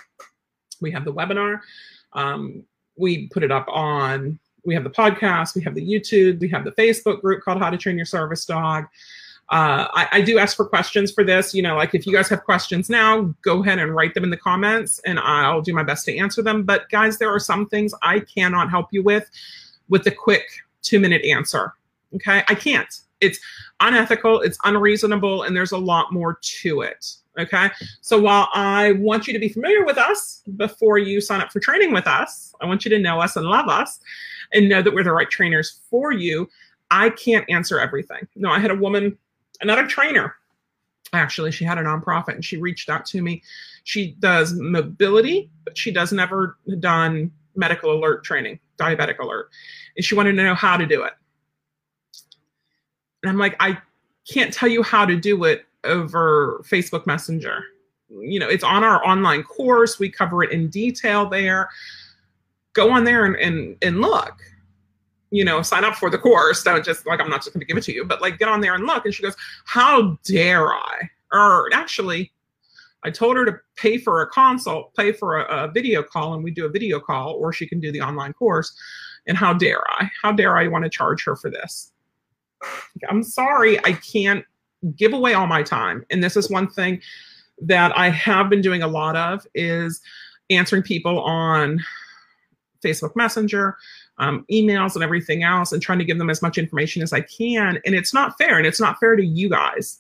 We 0.80 0.90
have 0.92 1.04
the 1.04 1.14
webinar. 1.14 1.60
Um, 2.14 2.64
we 2.96 3.28
put 3.28 3.44
it 3.44 3.52
up 3.52 3.68
on 3.68 4.40
we 4.70 4.76
have 4.76 4.84
the 4.84 4.90
podcast, 4.90 5.56
we 5.56 5.64
have 5.64 5.74
the 5.74 5.86
YouTube, 5.86 6.40
we 6.40 6.48
have 6.50 6.64
the 6.64 6.72
Facebook 6.72 7.22
group 7.22 7.44
called 7.44 7.60
How 7.60 7.72
to 7.72 7.78
Train 7.78 7.98
Your 7.98 8.06
Service 8.06 8.46
Dog. 8.46 8.86
Uh, 9.50 9.88
I, 9.96 10.08
I, 10.12 10.22
do 10.22 10.38
ask 10.38 10.56
for 10.56 10.64
questions 10.64 11.12
for 11.12 11.24
this. 11.24 11.56
You 11.56 11.64
know, 11.64 11.76
like 11.76 11.96
if 11.96 12.06
you 12.06 12.14
guys 12.14 12.30
have 12.30 12.44
questions 12.44 12.88
now, 12.88 13.34
go 13.42 13.64
ahead 13.64 13.80
and 13.80 13.96
write 13.96 14.14
them 14.14 14.24
in 14.24 14.30
the 14.30 14.38
comments 14.38 15.00
and 15.08 15.18
I'll 15.18 15.64
do 15.64 15.74
my 15.74 15.82
best 15.82 16.06
to 16.06 16.16
answer 16.16 16.44
them. 16.44 16.62
But 16.62 16.88
guys, 16.92 17.18
there 17.18 17.34
are 17.34 17.40
some 17.40 17.68
things 17.68 17.92
I 18.04 18.20
cannot 18.20 18.70
help 18.70 18.90
you 18.92 19.02
with 19.02 19.28
with 19.90 20.06
a 20.06 20.12
quick 20.12 20.46
two 20.84 21.00
minute 21.00 21.26
answer. 21.26 21.74
Okay. 22.14 22.44
I 22.48 22.54
can't. 22.54 22.94
It's 23.22 23.40
unethical, 23.80 24.42
it's 24.42 24.60
unreasonable, 24.66 25.44
and 25.44 25.56
there's 25.56 25.72
a 25.72 25.78
lot 25.78 26.14
more 26.14 26.38
to 26.62 26.82
it. 26.82 27.16
Okay. 27.38 27.70
So 28.02 28.20
while 28.20 28.50
I 28.54 28.94
want 28.94 29.28
you 29.28 29.34
to 29.34 29.40
be 29.40 29.50
familiar 29.50 29.86
with 29.86 29.98
us 29.98 30.42
before 30.58 30.98
you 30.98 31.22
sign 31.22 31.42
up 31.42 31.52
for 31.52 31.60
training 31.60 31.94
with 31.94 32.08
us, 32.08 32.54
I 32.60 32.66
want 32.66 32.84
you 32.84 32.90
to 32.90 33.00
know 33.00 33.22
us 33.22 33.36
and 33.36 33.46
love 33.46 33.68
us 33.70 34.00
and 34.54 34.68
know 34.68 34.82
that 34.82 34.94
we're 34.94 35.04
the 35.04 35.12
right 35.12 35.30
trainers 35.30 35.82
for 35.90 36.12
you. 36.12 36.50
I 36.92 37.12
can't 37.12 37.50
answer 37.50 37.80
everything. 37.80 38.28
No, 38.36 38.50
I 38.50 38.60
had 38.60 38.72
a 38.72 38.76
woman, 38.76 39.18
another 39.62 39.88
trainer. 39.88 40.36
Actually, 41.14 41.52
she 41.52 41.64
had 41.64 41.78
a 41.78 41.84
nonprofit 41.84 42.36
and 42.36 42.44
she 42.44 42.58
reached 42.58 42.90
out 42.90 43.06
to 43.06 43.22
me. 43.22 43.42
She 43.84 44.16
does 44.20 44.54
mobility, 44.54 45.50
but 45.64 45.78
she 45.78 45.92
does 45.92 46.12
never 46.12 46.58
done 46.80 47.32
medical 47.56 47.92
alert 47.92 48.24
training, 48.24 48.60
diabetic 48.78 49.20
alert. 49.20 49.50
And 49.96 50.04
she 50.04 50.16
wanted 50.16 50.34
to 50.34 50.44
know 50.44 50.56
how 50.56 50.78
to 50.78 50.86
do 50.86 51.04
it. 51.04 51.14
And 53.24 53.30
I'm 53.30 53.38
like, 53.38 53.56
I 53.60 53.78
can't 54.32 54.54
tell 54.54 54.70
you 54.70 54.84
how 54.84 55.06
to 55.06 55.16
do 55.16 55.44
it 55.46 55.66
over 55.84 56.64
Facebook 56.68 57.06
Messenger. 57.06 57.64
You 58.10 58.40
know, 58.40 58.48
it's 58.48 58.64
on 58.64 58.84
our 58.84 59.06
online 59.06 59.44
course. 59.44 60.00
We 60.00 60.10
cover 60.10 60.44
it 60.44 60.52
in 60.52 60.70
detail 60.70 61.30
there 61.30 61.70
go 62.74 62.92
on 62.92 63.04
there 63.04 63.26
and, 63.26 63.36
and, 63.38 63.76
and 63.82 64.00
look 64.00 64.40
you 65.32 65.46
know, 65.46 65.62
sign 65.62 65.84
up 65.84 65.96
for 65.96 66.10
the 66.10 66.18
course. 66.18 66.64
Don't 66.64 66.84
just 66.84 67.06
like 67.06 67.20
I'm 67.20 67.30
not 67.30 67.42
just 67.42 67.54
going 67.54 67.62
to 67.62 67.66
give 67.66 67.78
it 67.78 67.84
to 67.84 67.94
you, 67.94 68.04
but 68.04 68.22
like 68.22 68.40
get 68.40 68.48
on 68.48 68.62
there 68.62 68.74
and 68.74 68.86
look. 68.86 69.06
And 69.06 69.14
she 69.14 69.24
goes, 69.24 69.36
"How 69.66 70.18
dare 70.24 70.74
I?" 70.74 71.10
Or 71.32 71.70
actually, 71.74 72.32
I 73.04 73.12
told 73.12 73.36
her 73.36 73.46
to 73.46 73.60
pay 73.76 73.98
for 73.98 74.22
a 74.22 74.28
consult, 74.28 74.96
pay 74.96 75.12
for 75.12 75.42
a, 75.42 75.66
a, 75.66 75.72
video 75.72 76.02
call, 76.02 76.34
and 76.34 76.44
we 76.44 76.52
do 76.52 76.66
a 76.66 76.70
video 76.70 77.00
call, 77.00 77.34
or 77.34 77.54
she 77.54 77.68
can 77.68 77.80
do 77.80 77.92
the 77.92 78.02
online 78.02 78.34
course. 78.34 78.76
And 79.28 79.38
how 79.38 79.54
dare 79.54 79.84
I? 79.92 80.10
How 80.22 80.32
dare 80.32 80.58
I 80.58 80.68
want 80.68 80.84
to 80.86 80.90
charge 80.90 81.24
her 81.26 81.36
for 81.36 81.52
this? 81.52 81.92
I'm 83.08 83.22
sorry, 83.22 83.78
I 83.86 83.94
can't 83.94 84.44
give 84.96 85.14
away 85.14 85.34
all 85.34 85.48
my 85.48 85.64
time. 85.64 86.06
And 86.10 86.24
this 86.24 86.38
is 86.38 86.50
one 86.50 86.70
thing 86.70 87.02
that 87.62 87.98
I 87.98 88.10
have 88.10 88.50
been 88.50 88.62
doing 88.62 88.82
a 88.82 88.88
lot 88.88 89.16
of 89.16 89.46
is 89.54 90.02
answering 90.50 90.84
people 90.84 91.22
on 91.22 91.84
Facebook 92.84 93.16
Messenger, 93.16 93.78
um, 94.18 94.46
emails, 94.52 94.96
and 94.96 95.04
everything 95.04 95.44
else, 95.44 95.72
and 95.72 95.82
trying 95.82 96.00
to 96.00 96.06
give 96.06 96.18
them 96.18 96.30
as 96.30 96.42
much 96.42 96.58
information 96.58 97.02
as 97.02 97.12
I 97.12 97.22
can. 97.22 97.80
And 97.86 97.94
it's 97.94 98.14
not 98.14 98.38
fair, 98.38 98.58
and 98.58 98.66
it's 98.66 98.80
not 98.80 99.00
fair 99.00 99.16
to 99.16 99.26
you 99.26 99.50
guys. 99.50 100.00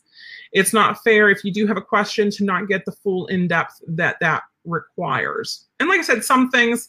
It's 0.51 0.73
not 0.73 1.03
fair 1.03 1.29
if 1.29 1.43
you 1.43 1.51
do 1.51 1.67
have 1.67 1.77
a 1.77 1.81
question 1.81 2.31
to 2.31 2.43
not 2.43 2.67
get 2.67 2.85
the 2.85 2.91
full 2.91 3.27
in 3.27 3.47
depth 3.47 3.81
that 3.87 4.17
that 4.21 4.43
requires. 4.65 5.65
And 5.79 5.89
like 5.89 5.99
I 5.99 6.03
said, 6.03 6.23
some 6.23 6.49
things 6.49 6.87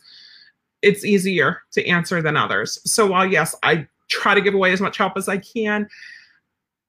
it's 0.83 1.05
easier 1.05 1.63
to 1.73 1.87
answer 1.87 2.23
than 2.23 2.37
others. 2.37 2.81
So 2.91 3.07
while 3.07 3.27
yes, 3.27 3.55
I 3.63 3.87
try 4.09 4.35
to 4.35 4.41
give 4.41 4.55
away 4.55 4.73
as 4.73 4.81
much 4.81 4.97
help 4.97 5.17
as 5.17 5.29
I 5.29 5.39
can, 5.39 5.89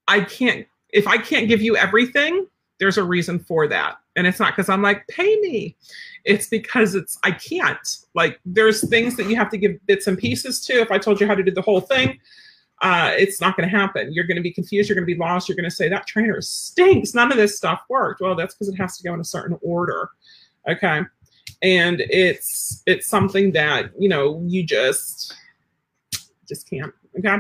I 0.08 0.22
can't. 0.22 0.66
If 0.92 1.08
I 1.08 1.18
can't 1.18 1.48
give 1.48 1.62
you 1.62 1.76
everything, 1.76 2.48
there's 2.80 2.98
a 2.98 3.04
reason 3.04 3.40
for 3.40 3.68
that. 3.68 3.98
And 4.16 4.28
it's 4.28 4.40
not 4.40 4.56
because 4.56 4.70
I'm 4.70 4.82
like, 4.82 5.08
pay 5.08 5.40
me. 5.40 5.76
It's 6.26 6.48
because 6.48 6.96
it's 6.96 7.18
I 7.24 7.32
can't. 7.32 7.98
Like 8.14 8.40
there's 8.46 8.88
things 8.90 9.16
that 9.18 9.28
you 9.28 9.36
have 9.36 9.50
to 9.52 9.58
give 9.58 9.86
bits 9.86 10.08
and 10.08 10.18
pieces 10.18 10.66
to. 10.66 10.74
If 10.74 10.92
I 10.92 10.98
told 10.98 11.22
you 11.22 11.28
how 11.28 11.36
to 11.36 11.44
do 11.44 11.52
the 11.52 11.62
whole 11.62 11.82
thing, 11.82 12.20
uh, 12.82 13.14
it's 13.16 13.40
not 13.40 13.56
going 13.56 13.70
to 13.70 13.76
happen. 13.76 14.12
You're 14.12 14.26
going 14.26 14.38
to 14.38 14.42
be 14.42 14.52
confused. 14.52 14.90
You're 14.90 14.96
going 14.96 15.08
to 15.08 15.14
be 15.14 15.20
lost. 15.20 15.48
You're 15.48 15.56
going 15.56 15.70
to 15.70 15.76
say 15.76 15.88
that 15.90 16.08
trainer 16.08 16.42
stinks. 16.42 17.14
None 17.14 17.32
of 17.32 17.38
this 17.38 17.56
stuff 17.56 17.82
worked. 17.90 18.22
Well, 18.22 18.36
that's 18.36 18.56
because 18.56 18.70
it 18.70 18.78
has 18.78 18.98
to 18.98 19.04
go 19.04 19.14
in 19.14 19.20
a 19.20 19.26
certain 19.26 19.58
order. 19.62 20.10
Okay, 20.68 21.02
and 21.62 22.02
it's 22.10 22.82
it's 22.88 23.08
something 23.08 23.52
that 23.52 23.92
you 23.98 24.10
know 24.10 24.44
you 24.48 24.64
just 24.64 25.36
just 26.48 26.68
can't. 26.70 26.94
Okay. 27.20 27.38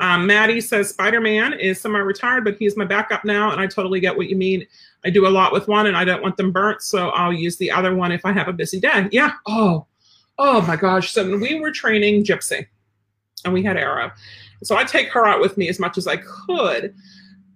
Um, 0.00 0.26
Maddie 0.26 0.60
says 0.60 0.90
Spider 0.90 1.20
Man 1.20 1.54
is 1.54 1.80
semi 1.80 1.98
retired, 1.98 2.44
but 2.44 2.56
he's 2.56 2.76
my 2.76 2.84
backup 2.84 3.24
now, 3.24 3.50
and 3.50 3.60
I 3.60 3.66
totally 3.66 4.00
get 4.00 4.16
what 4.16 4.28
you 4.28 4.36
mean. 4.36 4.66
I 5.04 5.10
do 5.10 5.26
a 5.26 5.30
lot 5.30 5.52
with 5.52 5.68
one 5.68 5.86
and 5.86 5.96
I 5.96 6.04
don't 6.04 6.22
want 6.22 6.36
them 6.36 6.52
burnt, 6.52 6.82
so 6.82 7.10
I'll 7.10 7.32
use 7.32 7.56
the 7.56 7.70
other 7.70 7.94
one 7.94 8.12
if 8.12 8.24
I 8.24 8.32
have 8.32 8.48
a 8.48 8.52
busy 8.52 8.80
day. 8.80 9.08
Yeah. 9.12 9.32
Oh, 9.46 9.86
oh 10.38 10.60
my 10.62 10.76
gosh. 10.76 11.12
So 11.12 11.28
when 11.28 11.40
we 11.40 11.60
were 11.60 11.70
training 11.70 12.24
Gypsy 12.24 12.66
and 13.44 13.54
we 13.54 13.62
had 13.62 13.76
Arrow, 13.76 14.10
so 14.62 14.76
I 14.76 14.84
take 14.84 15.08
her 15.10 15.26
out 15.26 15.40
with 15.40 15.56
me 15.56 15.68
as 15.68 15.78
much 15.78 15.98
as 15.98 16.06
I 16.06 16.16
could. 16.16 16.94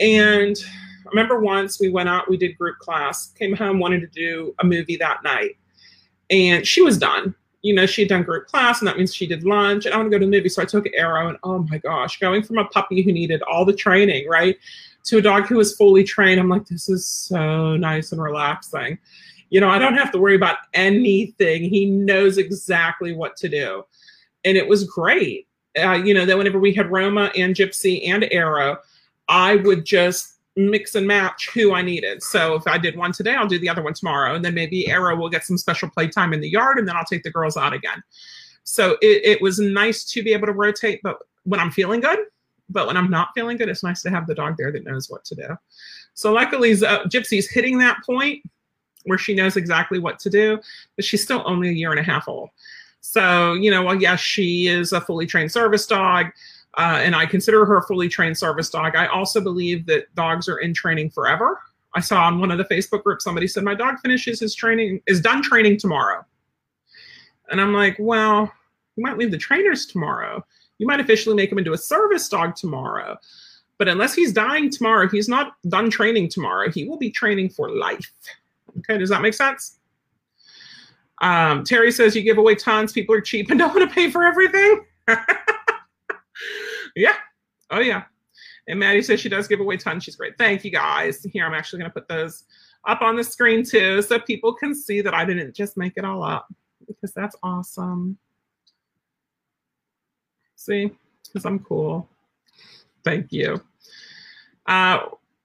And 0.01 0.57
I 1.05 1.09
remember 1.11 1.41
once 1.41 1.81
we 1.81 1.91
went 1.91 2.09
out, 2.09 2.31
we 2.31 2.37
did 2.37 2.57
group 2.59 2.79
class, 2.79 3.33
came 3.33 3.55
home, 3.55 3.79
wanted 3.79 4.01
to 4.01 4.07
do 4.09 4.55
a 4.61 4.65
movie 4.65 4.97
that 4.97 5.23
night. 5.25 5.57
And 6.31 6.67
she 6.67 6.81
was 6.81 6.97
done. 6.97 7.35
You 7.63 7.75
know, 7.75 7.87
she 7.87 8.03
had 8.03 8.09
done 8.09 8.25
group 8.25 8.49
class, 8.49 8.81
and 8.81 8.89
that 8.89 8.99
means 8.99 9.15
she 9.15 9.27
did 9.27 9.45
lunch. 9.45 9.87
And 9.87 9.95
I 9.95 9.97
want 9.97 10.09
to 10.09 10.11
go 10.11 10.19
to 10.19 10.27
the 10.27 10.31
movie. 10.31 10.49
So 10.49 10.63
I 10.63 10.65
took 10.65 10.85
Arrow, 10.95 11.29
and 11.29 11.39
oh 11.45 11.59
my 11.71 11.79
gosh, 11.79 12.19
going 12.19 12.43
from 12.43 12.59
a 12.59 12.65
puppy 12.67 13.03
who 13.03 13.13
needed 13.13 13.43
all 13.43 13.65
the 13.65 13.73
training, 13.73 14.29
right? 14.29 14.59
to 15.05 15.19
a 15.19 15.23
dog 15.23 15.47
who 15.47 15.57
was 15.57 15.77
fully 15.77 16.05
trained, 16.05 16.41
I'm 16.41 16.49
like, 16.49 16.67
this 16.67 16.89
is 16.89 17.07
so 17.07 17.77
nice 17.77 18.13
and 18.13 18.23
relaxing. 18.23 18.99
You 19.51 19.61
know, 19.61 19.69
I 19.69 19.79
don't 19.79 19.95
have 19.95 20.13
to 20.13 20.19
worry 20.19 20.37
about 20.37 20.59
anything. 20.75 21.65
He 21.65 21.87
knows 21.87 22.39
exactly 22.39 23.13
what 23.13 23.37
to 23.39 23.49
do. 23.49 23.85
And 24.45 24.57
it 24.57 24.67
was 24.67 24.85
great. 24.85 25.49
Uh, 25.79 25.93
you 25.93 26.15
know, 26.15 26.25
that 26.25 26.37
whenever 26.37 26.59
we 26.59 26.73
had 26.73 26.91
Roma 26.91 27.31
and 27.37 27.55
Gypsy 27.55 28.09
and 28.09 28.25
Arrow, 28.31 28.79
I 29.29 29.57
would 29.57 29.85
just 29.85 30.39
mix 30.57 30.95
and 30.95 31.07
match 31.07 31.51
who 31.55 31.73
I 31.73 31.83
needed. 31.83 32.23
So 32.23 32.55
if 32.55 32.67
I 32.67 32.79
did 32.79 32.97
one 32.97 33.13
today, 33.13 33.35
I'll 33.35 33.49
do 33.49 33.59
the 33.59 33.69
other 33.69 33.83
one 33.83 33.95
tomorrow. 33.95 34.35
And 34.35 34.45
then 34.45 34.55
maybe 34.55 34.89
Arrow 34.89 35.17
will 35.17 35.31
get 35.31 35.45
some 35.45 35.57
special 35.57 35.89
playtime 35.89 36.33
in 36.33 36.41
the 36.41 36.49
yard 36.49 36.79
and 36.79 36.87
then 36.87 36.97
I'll 36.97 37.05
take 37.05 37.23
the 37.23 37.31
girls 37.31 37.57
out 37.57 37.73
again. 37.73 38.03
So 38.65 38.93
it, 39.01 39.23
it 39.25 39.43
was 39.43 39.59
nice 39.59 40.05
to 40.13 40.23
be 40.23 40.33
able 40.33 40.47
to 40.47 40.53
rotate, 40.53 41.01
but 41.03 41.19
when 41.45 41.59
I'm 41.59 41.71
feeling 41.71 42.01
good, 42.01 42.19
but 42.69 42.87
when 42.87 42.97
I'm 42.97 43.11
not 43.11 43.31
feeling 43.35 43.57
good, 43.57 43.69
it's 43.69 43.83
nice 43.83 44.03
to 44.03 44.11
have 44.11 44.27
the 44.27 44.35
dog 44.35 44.57
there 44.57 44.71
that 44.73 44.85
knows 44.85 45.11
what 45.11 45.25
to 45.27 45.35
do. 45.35 45.49
So 46.15 46.33
luckily, 46.33 46.73
uh, 46.73 47.05
Gypsy's 47.05 47.51
hitting 47.51 47.79
that 47.79 47.99
point 48.05 48.43
where 49.05 49.19
she 49.19 49.35
knows 49.35 49.57
exactly 49.57 49.99
what 49.99 50.19
to 50.21 50.31
do, 50.31 50.61
but 50.97 51.05
she's 51.05 51.23
still 51.23 51.43
only 51.45 51.71
a 51.71 51.73
year 51.73 51.91
and 51.91 51.99
a 51.99 52.05
half 52.05 52.29
old. 52.29 52.51
So, 53.01 53.55
you 53.55 53.71
know, 53.71 53.83
well, 53.83 54.01
yes, 54.01 54.21
she 54.21 54.69
is 54.69 54.93
a 54.93 55.01
fully 55.01 55.27
trained 55.27 55.51
service 55.51 55.87
dog, 55.87 56.27
uh, 56.79 56.99
and 57.03 57.15
I 57.15 57.27
consider 57.27 57.65
her 57.67 57.77
a 57.77 57.83
fully 57.83 58.09
trained 58.09 58.39
service 58.39 58.71
dog. 58.71 58.97
I 58.97 59.07
also 59.07 59.41
believe 59.41 59.87
that 59.87 60.15
dogs 60.15 60.49
are 60.49 60.59
in 60.59 60.73
training 60.73 61.11
forever. 61.11 61.61
I 61.95 62.01
saw 62.01 62.25
on 62.25 62.41
one 62.41 62.51
of 62.51 62.59
the 62.59 62.65
Facebook 62.65 63.03
groups 63.03 63.25
somebody 63.25 63.47
said, 63.47 63.65
My 63.65 63.75
dog 63.75 63.99
finishes 64.01 64.41
his 64.41 64.55
training, 64.55 65.03
is 65.07 65.21
done 65.21 65.43
training 65.43 65.79
tomorrow. 65.79 66.25
And 67.51 67.61
I'm 67.61 67.75
like, 67.75 67.97
Well, 67.99 68.51
you 68.97 69.03
might 69.03 69.19
leave 69.19 69.31
the 69.31 69.39
trainers 69.39 69.87
tomorrow 69.87 70.45
You 70.79 70.87
might 70.87 71.01
officially 71.01 71.37
make 71.37 71.53
him 71.53 71.59
into 71.59 71.73
a 71.73 71.79
service 71.79 72.29
dog 72.29 72.57
tomorrow. 72.57 73.19
But 73.79 73.89
unless 73.89 74.15
he's 74.15 74.33
dying 74.33 74.71
tomorrow, 74.71 75.09
he's 75.09 75.29
not 75.29 75.55
done 75.69 75.91
training 75.91 76.29
tomorrow. 76.29 76.71
He 76.71 76.89
will 76.89 76.99
be 76.99 77.11
training 77.11 77.51
for 77.51 77.71
life. 77.71 78.13
Okay, 78.79 78.97
does 78.97 79.11
that 79.11 79.23
make 79.23 79.35
sense? 79.35 79.79
Um, 81.21 81.65
Terry 81.65 81.93
says 81.93 82.17
you 82.17 82.23
give 82.23 82.39
away 82.39 82.55
tons. 82.55 82.93
People 82.93 83.15
are 83.15 83.21
cheap 83.21 83.51
and 83.51 83.59
don't 83.59 83.75
want 83.75 83.89
to 83.89 83.95
pay 83.95 84.11
for 84.11 84.25
everything. 84.25 84.87
yeah. 86.97 87.17
Oh, 87.71 87.81
yeah. 87.81 88.05
And 88.69 88.79
Maddie 88.79 89.03
says 89.03 89.21
she 89.21 89.29
does 89.29 89.49
give 89.49 89.61
away 89.61 89.77
tons. 89.77 90.05
She's 90.05 90.17
great. 90.17 90.39
Thank 90.39 90.65
you 90.65 90.71
guys. 90.71 91.23
Here, 91.25 91.45
I'm 91.45 91.55
actually 91.55 91.81
going 91.81 91.91
to 91.91 91.95
put 91.95 92.09
those 92.09 92.45
up 92.87 93.03
on 93.03 93.17
the 93.17 93.25
screen 93.25 93.65
too 93.65 94.03
so 94.03 94.19
people 94.19 94.53
can 94.53 94.75
see 94.75 95.01
that 95.01 95.15
I 95.15 95.25
didn't 95.25 95.55
just 95.55 95.77
make 95.77 95.95
it 95.97 96.05
all 96.05 96.23
up 96.23 96.53
because 96.87 97.13
that's 97.13 97.37
awesome. 97.43 98.19
See, 100.57 100.93
because 101.25 101.45
I'm 101.45 101.59
cool. 101.61 102.09
Thank 103.05 103.33
you. 103.33 103.61
Uh, 104.67 105.01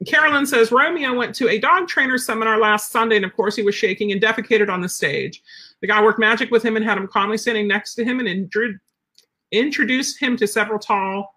Carolyn 0.05 0.45
says 0.45 0.71
Romeo 0.71 1.13
went 1.15 1.33
to 1.35 1.49
a 1.49 1.57
dog 1.57 1.87
trainer 1.87 2.19
seminar 2.19 2.59
last 2.59 2.91
Sunday, 2.91 3.15
and 3.15 3.25
of 3.25 3.35
course, 3.35 3.55
he 3.55 3.63
was 3.63 3.73
shaking 3.73 4.11
and 4.11 4.21
defecated 4.21 4.69
on 4.69 4.81
the 4.81 4.89
stage. 4.89 5.41
The 5.81 5.87
guy 5.87 6.03
worked 6.03 6.19
magic 6.19 6.51
with 6.51 6.63
him 6.63 6.75
and 6.75 6.85
had 6.85 6.97
him 6.97 7.07
calmly 7.07 7.37
standing 7.37 7.67
next 7.67 7.95
to 7.95 8.05
him 8.05 8.19
and 8.19 8.27
intro- 8.27 8.77
introduced 9.51 10.21
him 10.21 10.37
to 10.37 10.45
several 10.45 10.77
tall, 10.77 11.36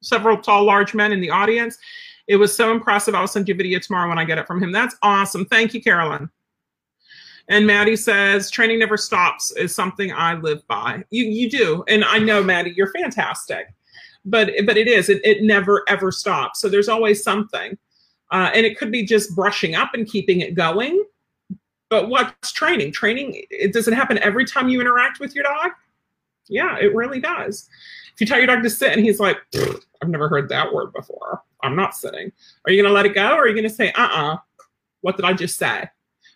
several 0.00 0.36
tall, 0.38 0.64
large 0.64 0.94
men 0.94 1.12
in 1.12 1.20
the 1.20 1.30
audience. 1.30 1.78
It 2.26 2.36
was 2.36 2.54
so 2.54 2.70
impressive. 2.70 3.14
I'll 3.14 3.26
send 3.26 3.48
you 3.48 3.54
a 3.54 3.56
video 3.56 3.78
tomorrow 3.78 4.08
when 4.08 4.18
I 4.18 4.24
get 4.24 4.38
it 4.38 4.46
from 4.46 4.62
him. 4.62 4.72
That's 4.72 4.96
awesome. 5.02 5.44
Thank 5.46 5.74
you, 5.74 5.82
Carolyn. 5.82 6.30
And 7.48 7.66
Maddie 7.66 7.96
says, 7.96 8.50
training 8.50 8.78
never 8.78 8.96
stops 8.96 9.50
is 9.52 9.74
something 9.74 10.12
I 10.12 10.34
live 10.34 10.66
by. 10.68 11.02
You 11.10 11.24
you 11.24 11.50
do. 11.50 11.84
And 11.88 12.04
I 12.04 12.18
know, 12.18 12.44
Maddie, 12.44 12.72
you're 12.76 12.92
fantastic. 12.92 13.74
But 14.24 14.52
but 14.64 14.76
it 14.76 14.86
is. 14.86 15.08
It, 15.08 15.20
it 15.24 15.42
never 15.42 15.82
ever 15.88 16.12
stops. 16.12 16.60
So 16.60 16.68
there's 16.68 16.88
always 16.88 17.24
something. 17.24 17.76
Uh, 18.30 18.50
and 18.54 18.64
it 18.64 18.78
could 18.78 18.92
be 18.92 19.04
just 19.04 19.34
brushing 19.34 19.74
up 19.74 19.90
and 19.94 20.06
keeping 20.06 20.40
it 20.40 20.54
going. 20.54 21.04
But 21.88 22.08
what's 22.08 22.52
training? 22.52 22.92
Training, 22.92 23.44
it 23.50 23.72
does 23.72 23.88
it 23.88 23.94
happen 23.94 24.18
every 24.18 24.44
time 24.44 24.68
you 24.68 24.80
interact 24.80 25.18
with 25.18 25.34
your 25.34 25.42
dog? 25.42 25.72
Yeah, 26.48 26.78
it 26.78 26.94
really 26.94 27.20
does. 27.20 27.68
You 28.20 28.26
tell 28.26 28.38
your 28.38 28.46
dog 28.46 28.62
to 28.62 28.70
sit 28.70 28.92
and 28.92 29.04
he's 29.04 29.18
like, 29.18 29.38
I've 30.02 30.08
never 30.08 30.28
heard 30.28 30.48
that 30.50 30.72
word 30.72 30.92
before. 30.92 31.42
I'm 31.62 31.76
not 31.76 31.96
sitting. 31.96 32.30
Are 32.64 32.72
you 32.72 32.82
going 32.82 32.90
to 32.90 32.94
let 32.94 33.06
it 33.06 33.14
go 33.14 33.34
or 33.34 33.42
are 33.42 33.48
you 33.48 33.54
going 33.54 33.68
to 33.68 33.74
say, 33.74 33.92
uh 33.92 34.02
uh-uh, 34.02 34.34
uh, 34.34 34.36
what 35.00 35.16
did 35.16 35.24
I 35.24 35.32
just 35.32 35.58
say? 35.58 35.88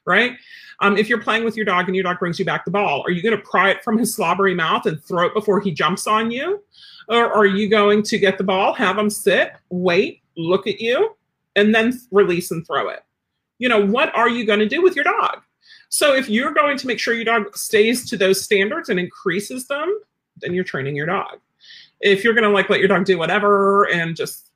Right? 0.06 0.36
Um, 0.80 0.96
if 0.96 1.08
you're 1.08 1.20
playing 1.20 1.44
with 1.44 1.56
your 1.56 1.64
dog 1.64 1.86
and 1.86 1.94
your 1.94 2.02
dog 2.02 2.18
brings 2.18 2.38
you 2.38 2.44
back 2.44 2.64
the 2.64 2.70
ball, 2.70 3.02
are 3.06 3.10
you 3.10 3.22
going 3.22 3.36
to 3.36 3.42
pry 3.42 3.70
it 3.70 3.82
from 3.84 3.98
his 3.98 4.14
slobbery 4.14 4.54
mouth 4.54 4.86
and 4.86 5.02
throw 5.02 5.26
it 5.26 5.34
before 5.34 5.60
he 5.60 5.70
jumps 5.70 6.06
on 6.06 6.30
you? 6.30 6.62
Or 7.08 7.32
are 7.32 7.46
you 7.46 7.68
going 7.68 8.02
to 8.04 8.18
get 8.18 8.38
the 8.38 8.44
ball, 8.44 8.72
have 8.74 8.98
him 8.98 9.10
sit, 9.10 9.52
wait, 9.70 10.22
look 10.36 10.66
at 10.66 10.80
you, 10.80 11.16
and 11.54 11.74
then 11.74 12.00
release 12.10 12.50
and 12.50 12.66
throw 12.66 12.88
it? 12.88 13.00
You 13.58 13.68
know, 13.68 13.84
what 13.84 14.14
are 14.16 14.28
you 14.28 14.44
going 14.44 14.58
to 14.58 14.68
do 14.68 14.82
with 14.82 14.96
your 14.96 15.04
dog? 15.04 15.42
So 15.90 16.14
if 16.14 16.28
you're 16.28 16.52
going 16.52 16.76
to 16.78 16.86
make 16.86 16.98
sure 16.98 17.14
your 17.14 17.24
dog 17.24 17.56
stays 17.56 18.08
to 18.10 18.16
those 18.16 18.42
standards 18.42 18.88
and 18.88 18.98
increases 18.98 19.66
them, 19.68 20.00
then 20.38 20.54
you're 20.54 20.64
training 20.64 20.96
your 20.96 21.06
dog. 21.06 21.38
If 22.00 22.24
you're 22.24 22.34
going 22.34 22.44
to 22.44 22.50
like 22.50 22.68
let 22.68 22.80
your 22.80 22.88
dog 22.88 23.04
do 23.04 23.18
whatever 23.18 23.84
and 23.90 24.14
just 24.16 24.50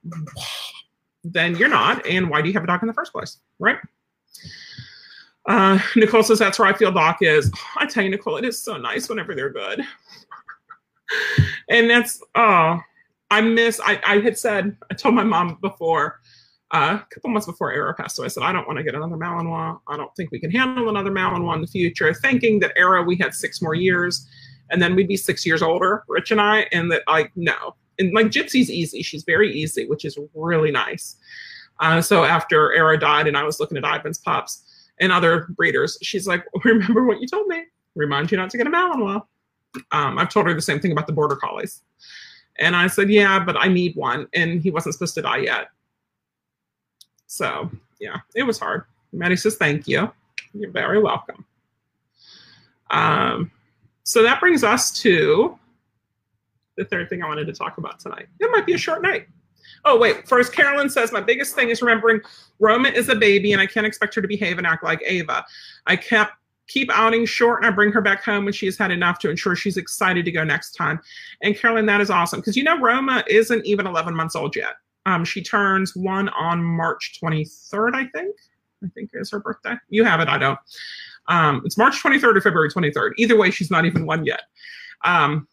then 1.24 1.57
you're 1.57 1.68
not. 1.68 2.05
And 2.07 2.31
why 2.31 2.42
do 2.42 2.48
you 2.48 2.55
have 2.55 2.64
a 2.64 2.66
dog 2.66 2.83
in 2.83 2.88
the 2.88 2.94
first 2.94 3.12
place? 3.12 3.38
Right? 3.59 3.79
Uh, 5.46 5.79
Nicole 5.96 6.22
says 6.22 6.38
that's 6.38 6.59
where 6.59 6.68
I 6.68 6.74
feel 6.74 6.92
doc 6.92 7.18
is. 7.22 7.51
I 7.77 7.87
tell 7.87 8.05
you, 8.05 8.11
Nicole, 8.11 8.37
it 8.37 8.44
is 8.44 8.62
so 8.62 8.77
nice 8.77 9.09
whenever 9.09 9.35
they're 9.35 9.51
good. 9.51 9.83
and 11.70 11.88
that's 11.88 12.22
oh, 12.35 12.81
I 13.31 13.40
miss. 13.40 13.81
I 13.83 14.01
I 14.07 14.20
had 14.20 14.37
said 14.37 14.77
I 14.90 14.94
told 14.94 15.14
my 15.14 15.24
mom 15.24 15.59
before, 15.62 16.20
uh, 16.70 16.98
a 17.01 17.14
couple 17.14 17.31
months 17.31 17.46
before 17.46 17.72
Era 17.72 17.94
passed 17.94 18.18
away. 18.18 18.27
I 18.27 18.29
said 18.29 18.42
I 18.42 18.53
don't 18.53 18.66
want 18.66 18.77
to 18.77 18.85
get 18.85 18.94
another 18.94 19.16
Malinois. 19.16 19.81
I 19.88 19.96
don't 19.96 20.14
think 20.16 20.31
we 20.31 20.38
can 20.38 20.51
handle 20.51 20.90
another 20.90 21.11
Malinois 21.11 21.55
in 21.55 21.61
the 21.62 21.66
future. 21.66 22.12
Thinking 22.12 22.61
that 22.61 22.72
Era 22.77 23.03
we 23.03 23.16
had 23.16 23.33
six 23.33 23.62
more 23.62 23.74
years, 23.74 24.29
and 24.71 24.81
then 24.83 24.95
we'd 24.95 25.09
be 25.09 25.17
six 25.17 25.47
years 25.47 25.63
older, 25.63 26.05
Rich 26.09 26.31
and 26.31 26.41
I, 26.41 26.67
and 26.73 26.91
that 26.93 27.03
like 27.07 27.33
no, 27.37 27.75
and 27.99 28.13
like 28.13 28.27
Gypsy's 28.27 28.71
easy. 28.71 29.03
She's 29.03 29.25
very 29.25 29.53
easy, 29.53 29.87
which 29.87 30.05
is 30.05 30.19
really 30.35 30.71
nice. 30.71 31.17
Uh, 31.81 32.01
so 32.01 32.25
after 32.25 32.73
Era 32.75 32.99
died, 32.99 33.27
and 33.27 33.37
I 33.37 33.45
was 33.45 33.61
looking 33.61 33.77
at 33.77 33.85
Ivan's 33.85 34.19
pups 34.19 34.91
and 34.99 35.13
other 35.13 35.47
breeders, 35.51 35.99
she's 36.03 36.27
like, 36.27 36.45
"Remember 36.65 37.05
what 37.05 37.21
you 37.21 37.27
told 37.27 37.49
me? 37.49 37.65
Remind 37.95 38.31
you 38.31 38.39
not 38.39 38.51
to 38.51 38.59
get 38.59 38.67
a 38.67 38.71
Malinois." 38.71 39.23
Um, 39.93 40.19
I've 40.19 40.31
told 40.31 40.47
her 40.47 40.55
the 40.55 40.63
same 40.63 40.81
thing 40.81 40.93
about 40.93 41.07
the 41.07 41.13
border 41.13 41.37
collies, 41.37 41.83
and 42.59 42.75
I 42.75 42.87
said, 42.87 43.11
"Yeah, 43.11 43.39
but 43.39 43.57
I 43.59 43.69
need 43.69 43.97
one," 43.97 44.27
and 44.35 44.61
he 44.61 44.71
wasn't 44.71 44.95
supposed 44.95 45.15
to 45.15 45.23
die 45.23 45.39
yet. 45.39 45.69
So 47.27 47.71
yeah, 48.01 48.17
it 48.35 48.43
was 48.45 48.59
hard. 48.59 48.85
Maddie 49.13 49.37
says, 49.37 49.57
"Thank 49.57 49.87
you. 49.89 50.11
You're 50.53 50.71
very 50.71 51.01
welcome." 51.01 51.45
Um, 52.91 53.51
so 54.09 54.23
that 54.23 54.40
brings 54.40 54.64
us 54.64 54.90
to 55.03 55.59
the 56.79 56.85
third 56.87 57.11
thing 57.11 57.23
I 57.23 57.29
wanted 57.29 57.47
to 57.49 57.53
talk 57.53 57.77
about 57.77 58.01
tonight. 58.01 58.27
It 58.40 58.51
might 58.51 58.64
be 58.64 58.73
a 58.73 58.79
short 58.79 59.03
night. 59.03 59.27
Oh, 59.85 59.99
wait. 59.99 60.27
First, 60.27 60.55
Carolyn 60.55 60.88
says, 60.88 61.12
My 61.12 61.21
biggest 61.21 61.55
thing 61.55 61.68
is 61.68 61.83
remembering 61.83 62.23
Roma 62.59 62.88
is 62.88 63.11
a 63.11 63.14
baby 63.14 63.53
and 63.53 63.61
I 63.61 63.66
can't 63.66 63.85
expect 63.87 64.14
her 64.14 64.23
to 64.23 64.27
behave 64.27 64.57
and 64.57 64.66
act 64.66 64.83
like 64.83 65.03
Ava. 65.05 65.44
I 65.87 65.97
kept 65.97 66.33
keep 66.68 66.90
outing 66.90 67.27
short 67.27 67.62
and 67.62 67.71
I 67.71 67.75
bring 67.75 67.92
her 67.92 68.01
back 68.01 68.25
home 68.25 68.44
when 68.44 68.55
she 68.55 68.64
has 68.64 68.79
had 68.79 68.90
enough 68.90 69.18
to 69.18 69.29
ensure 69.29 69.55
she's 69.55 69.77
excited 69.77 70.25
to 70.25 70.33
go 70.33 70.42
next 70.42 70.73
time. 70.73 71.01
And 71.42 71.55
Carolyn, 71.55 71.85
that 71.85 72.01
is 72.01 72.09
awesome 72.09 72.40
because 72.40 72.57
you 72.57 72.64
know 72.64 72.81
Roma 72.81 73.25
isn't 73.29 73.66
even 73.66 73.87
11 73.87 74.14
months 74.14 74.35
old 74.35 74.57
yet. 74.57 74.77
Um, 75.05 75.23
she 75.23 75.42
turns 75.42 75.94
one 75.94 76.31
on 76.31 76.64
March 76.64 77.21
23rd, 77.23 77.94
I 77.94 78.07
think. 78.07 78.35
I 78.83 78.88
think 78.94 79.11
is 79.12 79.31
her 79.33 79.40
birthday. 79.40 79.75
You 79.90 80.05
have 80.05 80.21
it, 80.21 80.29
I 80.29 80.38
don't. 80.38 80.59
Um, 81.29 81.62
it's 81.64 81.79
March 81.79 82.03
23rd 82.03 82.37
or 82.37 82.41
February 82.41 82.71
23rd. 82.71 83.12
Either 83.19 83.37
way, 83.37 83.51
she's 83.51 83.71
not 83.71 83.85
even 83.85 84.07
one 84.07 84.25
yet. 84.25 84.43
Um, 85.05 85.47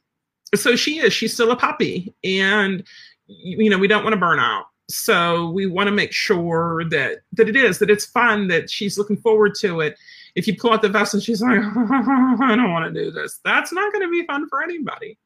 so 0.53 0.75
she 0.75 0.99
is 0.99 1.13
she's 1.13 1.33
still 1.33 1.51
a 1.51 1.55
puppy 1.55 2.13
and 2.23 2.83
you 3.27 3.69
know 3.69 3.77
we 3.77 3.87
don't 3.87 4.03
want 4.03 4.13
to 4.13 4.19
burn 4.19 4.39
out 4.39 4.65
so 4.89 5.49
we 5.49 5.65
want 5.65 5.87
to 5.87 5.91
make 5.91 6.11
sure 6.11 6.83
that 6.89 7.19
that 7.33 7.49
it 7.49 7.55
is 7.55 7.79
that 7.79 7.89
it's 7.89 8.05
fun 8.05 8.47
that 8.47 8.69
she's 8.69 8.97
looking 8.97 9.17
forward 9.17 9.55
to 9.55 9.81
it 9.81 9.97
if 10.35 10.47
you 10.47 10.55
pull 10.55 10.71
out 10.71 10.81
the 10.81 10.89
vest 10.89 11.13
and 11.13 11.23
she's 11.23 11.41
like 11.41 11.59
i 11.59 12.53
don't 12.55 12.71
want 12.71 12.93
to 12.93 13.03
do 13.03 13.11
this 13.11 13.39
that's 13.43 13.73
not 13.73 13.91
going 13.91 14.05
to 14.05 14.11
be 14.11 14.25
fun 14.27 14.47
for 14.47 14.61
anybody 14.63 15.17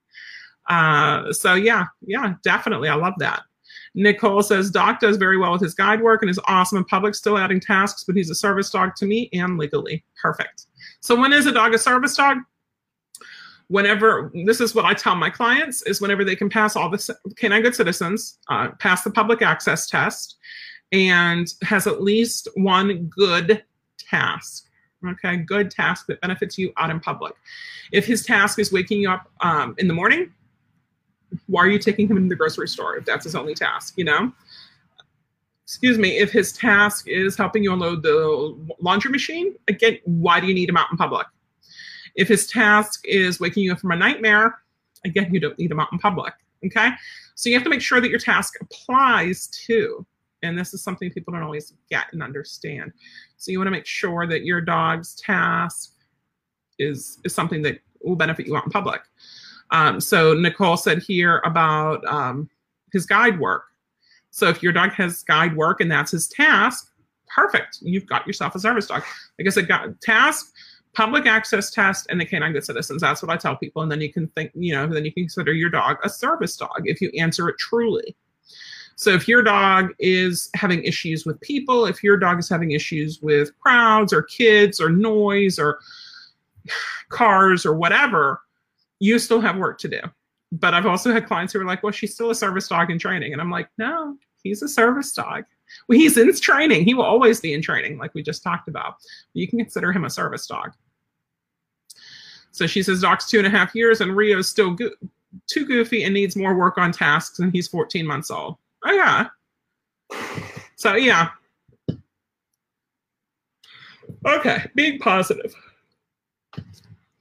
uh, 0.69 1.33
so 1.33 1.55
yeah 1.55 1.85
yeah 2.01 2.35
definitely 2.43 2.87
i 2.87 2.95
love 2.95 3.13
that 3.17 3.41
nicole 3.95 4.41
says 4.41 4.69
doc 4.69 4.99
does 4.99 5.17
very 5.17 5.37
well 5.37 5.51
with 5.51 5.61
his 5.61 5.73
guide 5.73 6.01
work 6.01 6.21
and 6.21 6.29
is 6.29 6.39
awesome 6.47 6.77
in 6.77 6.85
public 6.85 7.15
still 7.15 7.37
adding 7.37 7.59
tasks 7.59 8.03
but 8.03 8.15
he's 8.15 8.29
a 8.29 8.35
service 8.35 8.69
dog 8.69 8.95
to 8.95 9.05
me 9.05 9.29
and 9.33 9.57
legally 9.57 10.03
perfect 10.21 10.67
so 10.99 11.19
when 11.19 11.33
is 11.33 11.45
a 11.45 11.51
dog 11.51 11.73
a 11.73 11.77
service 11.77 12.15
dog 12.15 12.37
whenever 13.69 14.31
this 14.45 14.59
is 14.59 14.75
what 14.75 14.85
I 14.85 14.93
tell 14.93 15.15
my 15.15 15.29
clients 15.29 15.83
is 15.83 16.01
whenever 16.01 16.25
they 16.25 16.35
can 16.35 16.49
pass 16.49 16.75
all 16.75 16.89
the 16.89 17.15
canine 17.37 17.61
good 17.61 17.75
citizens, 17.75 18.39
uh, 18.49 18.69
pass 18.79 19.03
the 19.03 19.11
public 19.11 19.41
access 19.41 19.87
test, 19.87 20.37
and 20.91 21.47
has 21.63 21.87
at 21.87 22.01
least 22.01 22.47
one 22.55 23.05
good 23.05 23.63
task. 23.97 24.65
Okay, 25.07 25.37
good 25.37 25.71
task 25.71 26.07
that 26.07 26.19
benefits 26.19 26.57
you 26.57 26.73
out 26.77 26.89
in 26.89 26.99
public. 26.99 27.33
If 27.93 28.05
his 28.05 28.25
task 28.25 28.59
is 28.59 28.73
waking 28.73 29.01
you 29.01 29.11
up 29.11 29.31
um, 29.39 29.75
in 29.77 29.87
the 29.87 29.93
morning, 29.93 30.33
why 31.47 31.61
are 31.61 31.69
you 31.69 31.79
taking 31.79 32.07
him 32.07 32.17
to 32.21 32.29
the 32.29 32.35
grocery 32.35 32.67
store 32.67 32.97
if 32.97 33.05
that's 33.05 33.23
his 33.23 33.35
only 33.35 33.53
task? 33.53 33.93
You 33.97 34.05
know. 34.05 34.31
Excuse 35.63 35.99
me. 35.99 36.17
If 36.17 36.31
his 36.31 36.51
task 36.51 37.07
is 37.07 37.37
helping 37.37 37.63
you 37.63 37.71
unload 37.71 38.01
the 38.01 38.57
laundry 38.81 39.11
machine, 39.11 39.53
again, 39.67 39.99
why 40.03 40.39
do 40.39 40.47
you 40.47 40.53
need 40.55 40.67
him 40.67 40.77
out 40.77 40.87
in 40.91 40.97
public? 40.97 41.27
If 42.15 42.27
his 42.27 42.47
task 42.47 43.01
is 43.05 43.39
waking 43.39 43.63
you 43.63 43.73
up 43.73 43.79
from 43.79 43.91
a 43.91 43.95
nightmare, 43.95 44.57
again, 45.05 45.31
you 45.31 45.39
don't 45.39 45.57
need 45.59 45.69
him 45.69 45.79
out 45.79 45.89
in 45.91 45.99
public. 45.99 46.33
Okay. 46.65 46.89
So 47.35 47.49
you 47.49 47.55
have 47.55 47.63
to 47.63 47.69
make 47.69 47.81
sure 47.81 48.01
that 48.01 48.09
your 48.09 48.19
task 48.19 48.55
applies 48.59 49.47
to, 49.67 50.05
and 50.41 50.57
this 50.57 50.73
is 50.73 50.83
something 50.83 51.11
people 51.11 51.33
don't 51.33 51.43
always 51.43 51.73
get 51.89 52.05
and 52.13 52.23
understand. 52.23 52.91
So 53.37 53.51
you 53.51 53.59
want 53.59 53.67
to 53.67 53.71
make 53.71 53.85
sure 53.85 54.25
that 54.25 54.43
your 54.43 54.61
dog's 54.61 55.15
task 55.15 55.93
is, 56.79 57.19
is 57.23 57.33
something 57.33 57.61
that 57.61 57.79
will 58.01 58.15
benefit 58.15 58.47
you 58.47 58.57
out 58.57 58.65
in 58.65 58.71
public. 58.71 59.01
Um, 59.71 59.99
so 59.99 60.33
Nicole 60.33 60.77
said 60.77 61.01
here 61.01 61.41
about 61.45 62.05
um, 62.05 62.49
his 62.91 63.05
guide 63.05 63.39
work. 63.39 63.63
So 64.31 64.47
if 64.47 64.61
your 64.63 64.73
dog 64.73 64.91
has 64.91 65.23
guide 65.23 65.55
work 65.55 65.81
and 65.81 65.91
that's 65.91 66.11
his 66.11 66.27
task, 66.27 66.91
perfect. 67.33 67.79
You've 67.81 68.07
got 68.07 68.25
yourself 68.25 68.55
a 68.55 68.59
service 68.59 68.87
dog. 68.87 69.03
Like 69.37 69.47
I 69.47 69.49
said, 69.49 69.67
got 69.67 69.99
task, 70.01 70.53
public 70.93 71.25
access 71.25 71.71
test 71.71 72.07
and 72.09 72.19
the 72.19 72.25
canine 72.25 72.51
good 72.51 72.65
citizens 72.65 73.01
that's 73.01 73.21
what 73.21 73.31
i 73.31 73.37
tell 73.37 73.55
people 73.55 73.81
and 73.83 73.91
then 73.91 74.01
you 74.01 74.11
can 74.11 74.27
think 74.29 74.51
you 74.55 74.73
know 74.73 74.87
then 74.87 75.05
you 75.05 75.13
can 75.13 75.23
consider 75.23 75.53
your 75.53 75.69
dog 75.69 75.97
a 76.03 76.09
service 76.09 76.57
dog 76.57 76.81
if 76.85 76.99
you 76.99 77.09
answer 77.17 77.47
it 77.47 77.57
truly 77.59 78.15
so 78.95 79.11
if 79.11 79.27
your 79.27 79.41
dog 79.41 79.91
is 79.99 80.49
having 80.55 80.83
issues 80.83 81.25
with 81.25 81.39
people 81.41 81.85
if 81.85 82.03
your 82.03 82.17
dog 82.17 82.39
is 82.39 82.49
having 82.49 82.71
issues 82.71 83.21
with 83.21 83.57
crowds 83.59 84.11
or 84.11 84.23
kids 84.23 84.81
or 84.81 84.89
noise 84.89 85.59
or 85.59 85.79
cars 87.09 87.65
or 87.65 87.75
whatever 87.75 88.41
you 88.99 89.17
still 89.19 89.41
have 89.41 89.57
work 89.57 89.79
to 89.79 89.87
do 89.87 89.99
but 90.51 90.73
I've 90.73 90.85
also 90.85 91.11
had 91.11 91.27
clients 91.27 91.53
who 91.53 91.61
are 91.61 91.65
like, 91.65 91.83
well, 91.83 91.91
she's 91.91 92.13
still 92.13 92.31
a 92.31 92.35
service 92.35 92.67
dog 92.67 92.89
in 92.89 92.97
training. 92.97 93.33
And 93.33 93.41
I'm 93.41 93.51
like, 93.51 93.69
no, 93.77 94.17
he's 94.41 94.61
a 94.61 94.67
service 94.67 95.13
dog. 95.13 95.45
Well, 95.87 95.97
he's 95.99 96.17
in 96.17 96.33
training. 96.35 96.85
He 96.85 96.95
will 96.95 97.03
always 97.03 97.39
be 97.39 97.53
in 97.53 97.61
training, 97.61 97.97
like 97.97 98.13
we 98.15 98.23
just 98.23 98.41
talked 98.41 98.67
about. 98.67 98.95
You 99.33 99.47
can 99.47 99.59
consider 99.59 99.91
him 99.91 100.05
a 100.05 100.09
service 100.09 100.47
dog. 100.47 100.73
So 102.51 102.65
she 102.65 102.81
says, 102.81 103.01
Doc's 103.01 103.27
two 103.27 103.37
and 103.37 103.45
a 103.45 103.51
half 103.51 103.75
years, 103.75 104.01
and 104.01 104.15
Rio's 104.15 104.49
still 104.49 104.73
go- 104.73 104.89
too 105.45 105.65
goofy 105.65 106.03
and 106.03 106.13
needs 106.13 106.35
more 106.35 106.55
work 106.55 106.79
on 106.79 106.91
tasks, 106.91 107.37
and 107.37 107.53
he's 107.53 107.67
14 107.67 108.05
months 108.05 108.31
old. 108.31 108.57
Oh, 108.85 108.91
yeah. 108.91 109.27
So, 110.75 110.95
yeah. 110.95 111.31
Okay, 114.25 114.65
being 114.75 114.97
positive. 114.99 115.53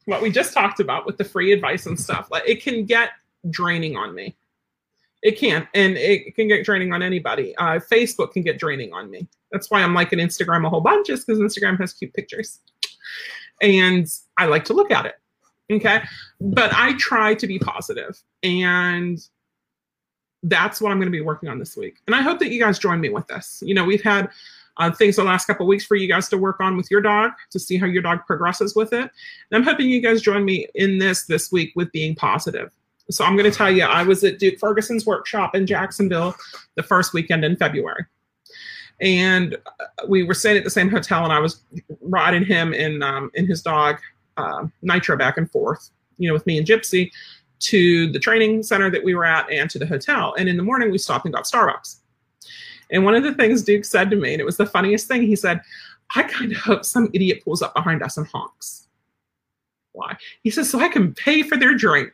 What 0.09 0.23
we 0.23 0.31
just 0.31 0.55
talked 0.55 0.81
about 0.81 1.05
with 1.05 1.18
the 1.18 1.25
free 1.25 1.53
advice 1.53 1.85
and 1.85 2.01
stuff, 2.01 2.29
like 2.31 2.42
it 2.47 2.62
can 2.62 2.87
get 2.87 3.11
draining 3.51 3.94
on 3.94 4.14
me. 4.14 4.35
It 5.23 5.33
can, 5.33 5.68
and 5.75 5.99
it 5.99 6.35
can 6.35 6.49
get 6.49 6.64
draining 6.64 6.94
on 6.94 7.03
anybody. 7.03 7.55
Uh, 7.57 7.79
Facebook 7.79 8.33
can 8.33 8.42
get 8.42 8.59
draining 8.59 8.94
on 8.94 9.11
me. 9.11 9.29
That's 9.53 9.71
why 9.71 9.83
I'm 9.83 9.92
liking 9.92 10.18
Instagram 10.18 10.64
a 10.64 10.71
whole 10.71 10.81
bunch, 10.81 11.11
is 11.11 11.27
because 11.27 11.40
Instagram 11.40 11.79
has 11.79 11.92
cute 11.92 12.14
pictures, 12.14 12.61
and 13.61 14.07
I 14.38 14.47
like 14.47 14.64
to 14.64 14.73
look 14.73 14.90
at 14.90 15.05
it. 15.05 15.16
Okay, 15.71 16.01
but 16.40 16.73
I 16.73 16.94
try 16.97 17.35
to 17.35 17.47
be 17.47 17.59
positive, 17.59 18.18
and 18.42 19.18
that's 20.42 20.81
what 20.81 20.90
I'm 20.90 20.97
going 20.97 21.12
to 21.12 21.18
be 21.18 21.21
working 21.21 21.51
on 21.51 21.59
this 21.59 21.77
week. 21.77 21.99
And 22.07 22.16
I 22.16 22.23
hope 22.23 22.38
that 22.38 22.51
you 22.51 22.59
guys 22.59 22.79
join 22.79 22.99
me 22.99 23.11
with 23.11 23.27
this. 23.27 23.62
You 23.62 23.75
know, 23.75 23.85
we've 23.85 24.03
had 24.03 24.31
uh, 24.79 24.91
things 24.93 25.17
the 25.17 25.25
last 25.25 25.47
couple 25.47 25.67
weeks 25.67 25.85
for 25.85 25.97
you 25.97 26.09
guys 26.09 26.29
to 26.29 26.38
work 26.38 26.61
on 26.61 26.77
with 26.77 26.91
your 26.91 27.01
dog 27.01 27.33
to 27.51 27.59
see 27.59 27.77
how 27.77 27.87
your 27.87 28.03
dog 28.03 28.21
progresses 28.27 28.75
with 28.75 28.93
it. 28.93 29.01
And 29.01 29.11
I'm 29.53 29.62
hoping 29.62 29.88
you 29.88 30.01
guys 30.01 30.23
join 30.23 30.45
me 30.45 30.67
in 30.75 30.99
this 30.99 31.25
this 31.27 31.51
week 31.51 31.73
with 31.77 31.91
being 31.93 32.14
positive. 32.14 32.73
So 33.11 33.25
I'm 33.25 33.37
going 33.37 33.51
to 33.51 33.57
tell 33.57 33.71
you, 33.71 33.85
I 33.85 34.03
was 34.03 34.23
at 34.23 34.38
Duke 34.38 34.59
Ferguson's 34.59 35.07
workshop 35.07 35.55
in 35.55 35.67
Jacksonville 35.67 36.35
the 36.75 36.83
first 36.83 37.14
weekend 37.14 37.45
in 37.45 37.57
February. 37.57 38.05
And 39.01 39.55
uh, 39.55 40.07
we 40.07 40.25
were 40.25 40.35
staying 40.35 40.59
at 40.59 40.64
the 40.64 40.71
same 40.71 40.91
hotel, 40.91 41.25
and 41.25 41.33
I 41.33 41.38
was 41.38 41.62
riding 42.03 42.45
him 42.45 42.75
in 42.75 43.03
um, 43.03 43.31
in 43.35 43.47
his 43.47 43.62
dog 43.62 43.97
uh, 44.37 44.67
Nitro 44.83 45.17
back 45.17 45.37
and 45.38 45.51
forth, 45.51 45.91
you 46.19 46.29
know, 46.29 46.35
with 46.35 46.47
me 46.47 46.59
and 46.59 46.67
Gypsy 46.67 47.11
to 47.61 48.11
the 48.12 48.19
training 48.19 48.62
center 48.62 48.91
that 48.91 49.03
we 49.03 49.14
were 49.14 49.25
at 49.25 49.51
and 49.51 49.69
to 49.71 49.79
the 49.79 49.87
hotel. 49.87 50.35
And 50.38 50.49
in 50.49 50.57
the 50.57 50.62
morning, 50.62 50.91
we 50.91 50.99
stopped 50.99 51.25
and 51.25 51.35
got 51.35 51.45
Starbucks. 51.45 51.97
And 52.90 53.05
one 53.05 53.14
of 53.14 53.22
the 53.22 53.35
things 53.35 53.62
Duke 53.62 53.85
said 53.85 54.11
to 54.11 54.16
me, 54.16 54.33
and 54.33 54.40
it 54.40 54.44
was 54.44 54.57
the 54.57 54.66
funniest 54.66 55.09
thing, 55.09 55.22
he 55.22 55.37
said, 55.37 55.61
I 56.14 56.22
kind 56.22 56.53
of 56.53 56.59
hope 56.59 56.85
some 56.85 57.11
idiot 57.12 57.42
pulls 57.44 57.62
up 57.62 57.74
behind 57.74 58.03
us 58.03 58.16
and 58.16 58.27
honks. 58.27 58.88
Why? 59.92 60.16
He 60.42 60.51
says, 60.51 60.70
so 60.70 60.81
I 60.81 60.88
can 60.88 61.14
pay 61.14 61.42
for 61.42 61.57
their 61.57 61.74
drink. 61.74 62.12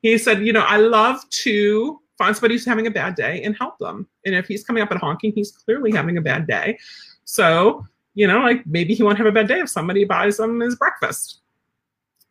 He 0.00 0.16
said, 0.16 0.44
you 0.44 0.52
know, 0.52 0.64
I 0.66 0.78
love 0.78 1.28
to 1.30 2.00
find 2.16 2.34
somebody 2.34 2.54
who's 2.54 2.64
having 2.64 2.86
a 2.86 2.90
bad 2.90 3.14
day 3.14 3.42
and 3.42 3.56
help 3.56 3.78
them. 3.78 4.06
And 4.24 4.34
if 4.34 4.46
he's 4.46 4.64
coming 4.64 4.82
up 4.82 4.90
and 4.90 5.00
honking, 5.00 5.32
he's 5.32 5.50
clearly 5.52 5.90
having 5.90 6.16
a 6.16 6.22
bad 6.22 6.46
day. 6.46 6.78
So, 7.24 7.86
you 8.14 8.26
know, 8.26 8.40
like 8.40 8.66
maybe 8.66 8.94
he 8.94 9.02
won't 9.02 9.18
have 9.18 9.26
a 9.26 9.32
bad 9.32 9.48
day 9.48 9.60
if 9.60 9.68
somebody 9.68 10.04
buys 10.04 10.38
him 10.38 10.60
his 10.60 10.76
breakfast. 10.76 11.40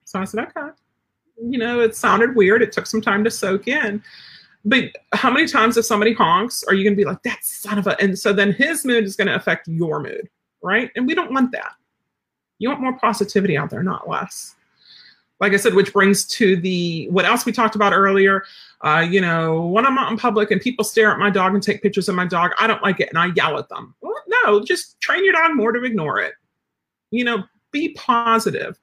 So 0.06 0.20
I 0.20 0.26
said, 0.26 0.46
okay. 0.46 0.70
You 1.42 1.58
know, 1.58 1.80
it 1.80 1.96
sounded 1.96 2.36
weird. 2.36 2.62
It 2.62 2.72
took 2.72 2.86
some 2.86 3.02
time 3.02 3.24
to 3.24 3.32
soak 3.32 3.68
in. 3.68 4.04
But 4.66 4.96
how 5.14 5.32
many 5.32 5.48
times 5.48 5.78
if 5.78 5.86
somebody 5.86 6.14
honks, 6.14 6.64
are 6.64 6.74
you 6.74 6.84
going 6.84 6.94
to 6.94 7.02
be 7.02 7.06
like, 7.06 7.24
that 7.24 7.44
son 7.44 7.78
of 7.78 7.88
a, 7.88 8.00
and 8.02 8.18
so 8.18 8.34
then 8.34 8.52
his 8.52 8.84
mood 8.84 9.06
is 9.06 9.16
going 9.16 9.28
to 9.28 9.36
affect 9.36 9.68
your 9.68 10.02
mood, 10.02 10.30
right? 10.62 10.92
And 10.96 11.08
we 11.08 11.16
don't 11.16 11.32
want 11.32 11.52
that. 11.54 11.74
You 12.58 12.70
want 12.70 12.82
more 12.82 12.98
positivity 13.00 13.58
out 13.58 13.70
there, 13.70 13.84
not 13.84 14.10
less. 14.10 14.56
Like 15.40 15.54
I 15.54 15.58
said, 15.58 15.74
which 15.74 15.94
brings 15.94 16.26
to 16.28 16.58
the, 16.58 17.08
what 17.10 17.24
else 17.24 17.46
we 17.46 17.54
talked 17.54 17.76
about 17.76 17.94
earlier, 17.94 18.44
uh, 18.82 19.08
you 19.10 19.22
know, 19.22 19.62
when 19.62 19.86
I'm 19.86 19.98
out 19.98 20.12
in 20.12 20.18
public 20.18 20.52
and 20.52 20.60
people 20.60 20.84
stare 20.84 21.10
at 21.10 21.20
my 21.20 21.30
dog 21.30 21.54
and 21.54 21.64
take 21.64 21.82
pictures 21.82 22.10
of 22.10 22.16
my 22.16 22.26
dog, 22.26 22.52
I 22.60 22.68
don't 22.68 22.84
like 22.84 23.00
it 23.00 23.08
and 23.08 23.18
I 23.18 23.28
yell 23.38 23.58
at 23.58 23.70
them. 23.70 23.96
Well, 24.02 24.22
no, 24.28 24.62
just 24.62 25.00
train 25.00 25.24
your 25.24 25.34
dog 25.34 25.56
more 25.56 25.72
to 25.72 25.82
ignore 25.86 26.20
it. 26.20 26.34
You 27.12 27.24
know, 27.24 27.44
be 27.72 27.94
positive. 27.94 28.78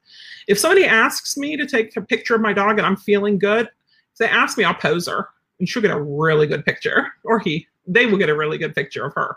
If 0.48 0.58
somebody 0.58 0.86
asks 0.86 1.36
me 1.36 1.58
to 1.58 1.66
take 1.66 1.94
a 1.96 2.00
picture 2.00 2.34
of 2.34 2.40
my 2.40 2.54
dog 2.54 2.78
and 2.78 2.86
I'm 2.86 2.96
feeling 2.96 3.38
good, 3.38 3.66
if 3.66 4.18
they 4.18 4.28
ask 4.28 4.56
me, 4.56 4.64
I'll 4.64 4.72
pose 4.72 5.06
her 5.08 5.28
and 5.58 5.68
she'll 5.68 5.82
get 5.82 5.90
a 5.90 6.00
really 6.00 6.46
good 6.46 6.64
picture, 6.64 7.08
or 7.24 7.38
he, 7.38 7.66
they 7.86 8.06
will 8.06 8.18
get 8.18 8.28
a 8.28 8.36
really 8.36 8.58
good 8.58 8.74
picture 8.74 9.04
of 9.06 9.14
her. 9.14 9.36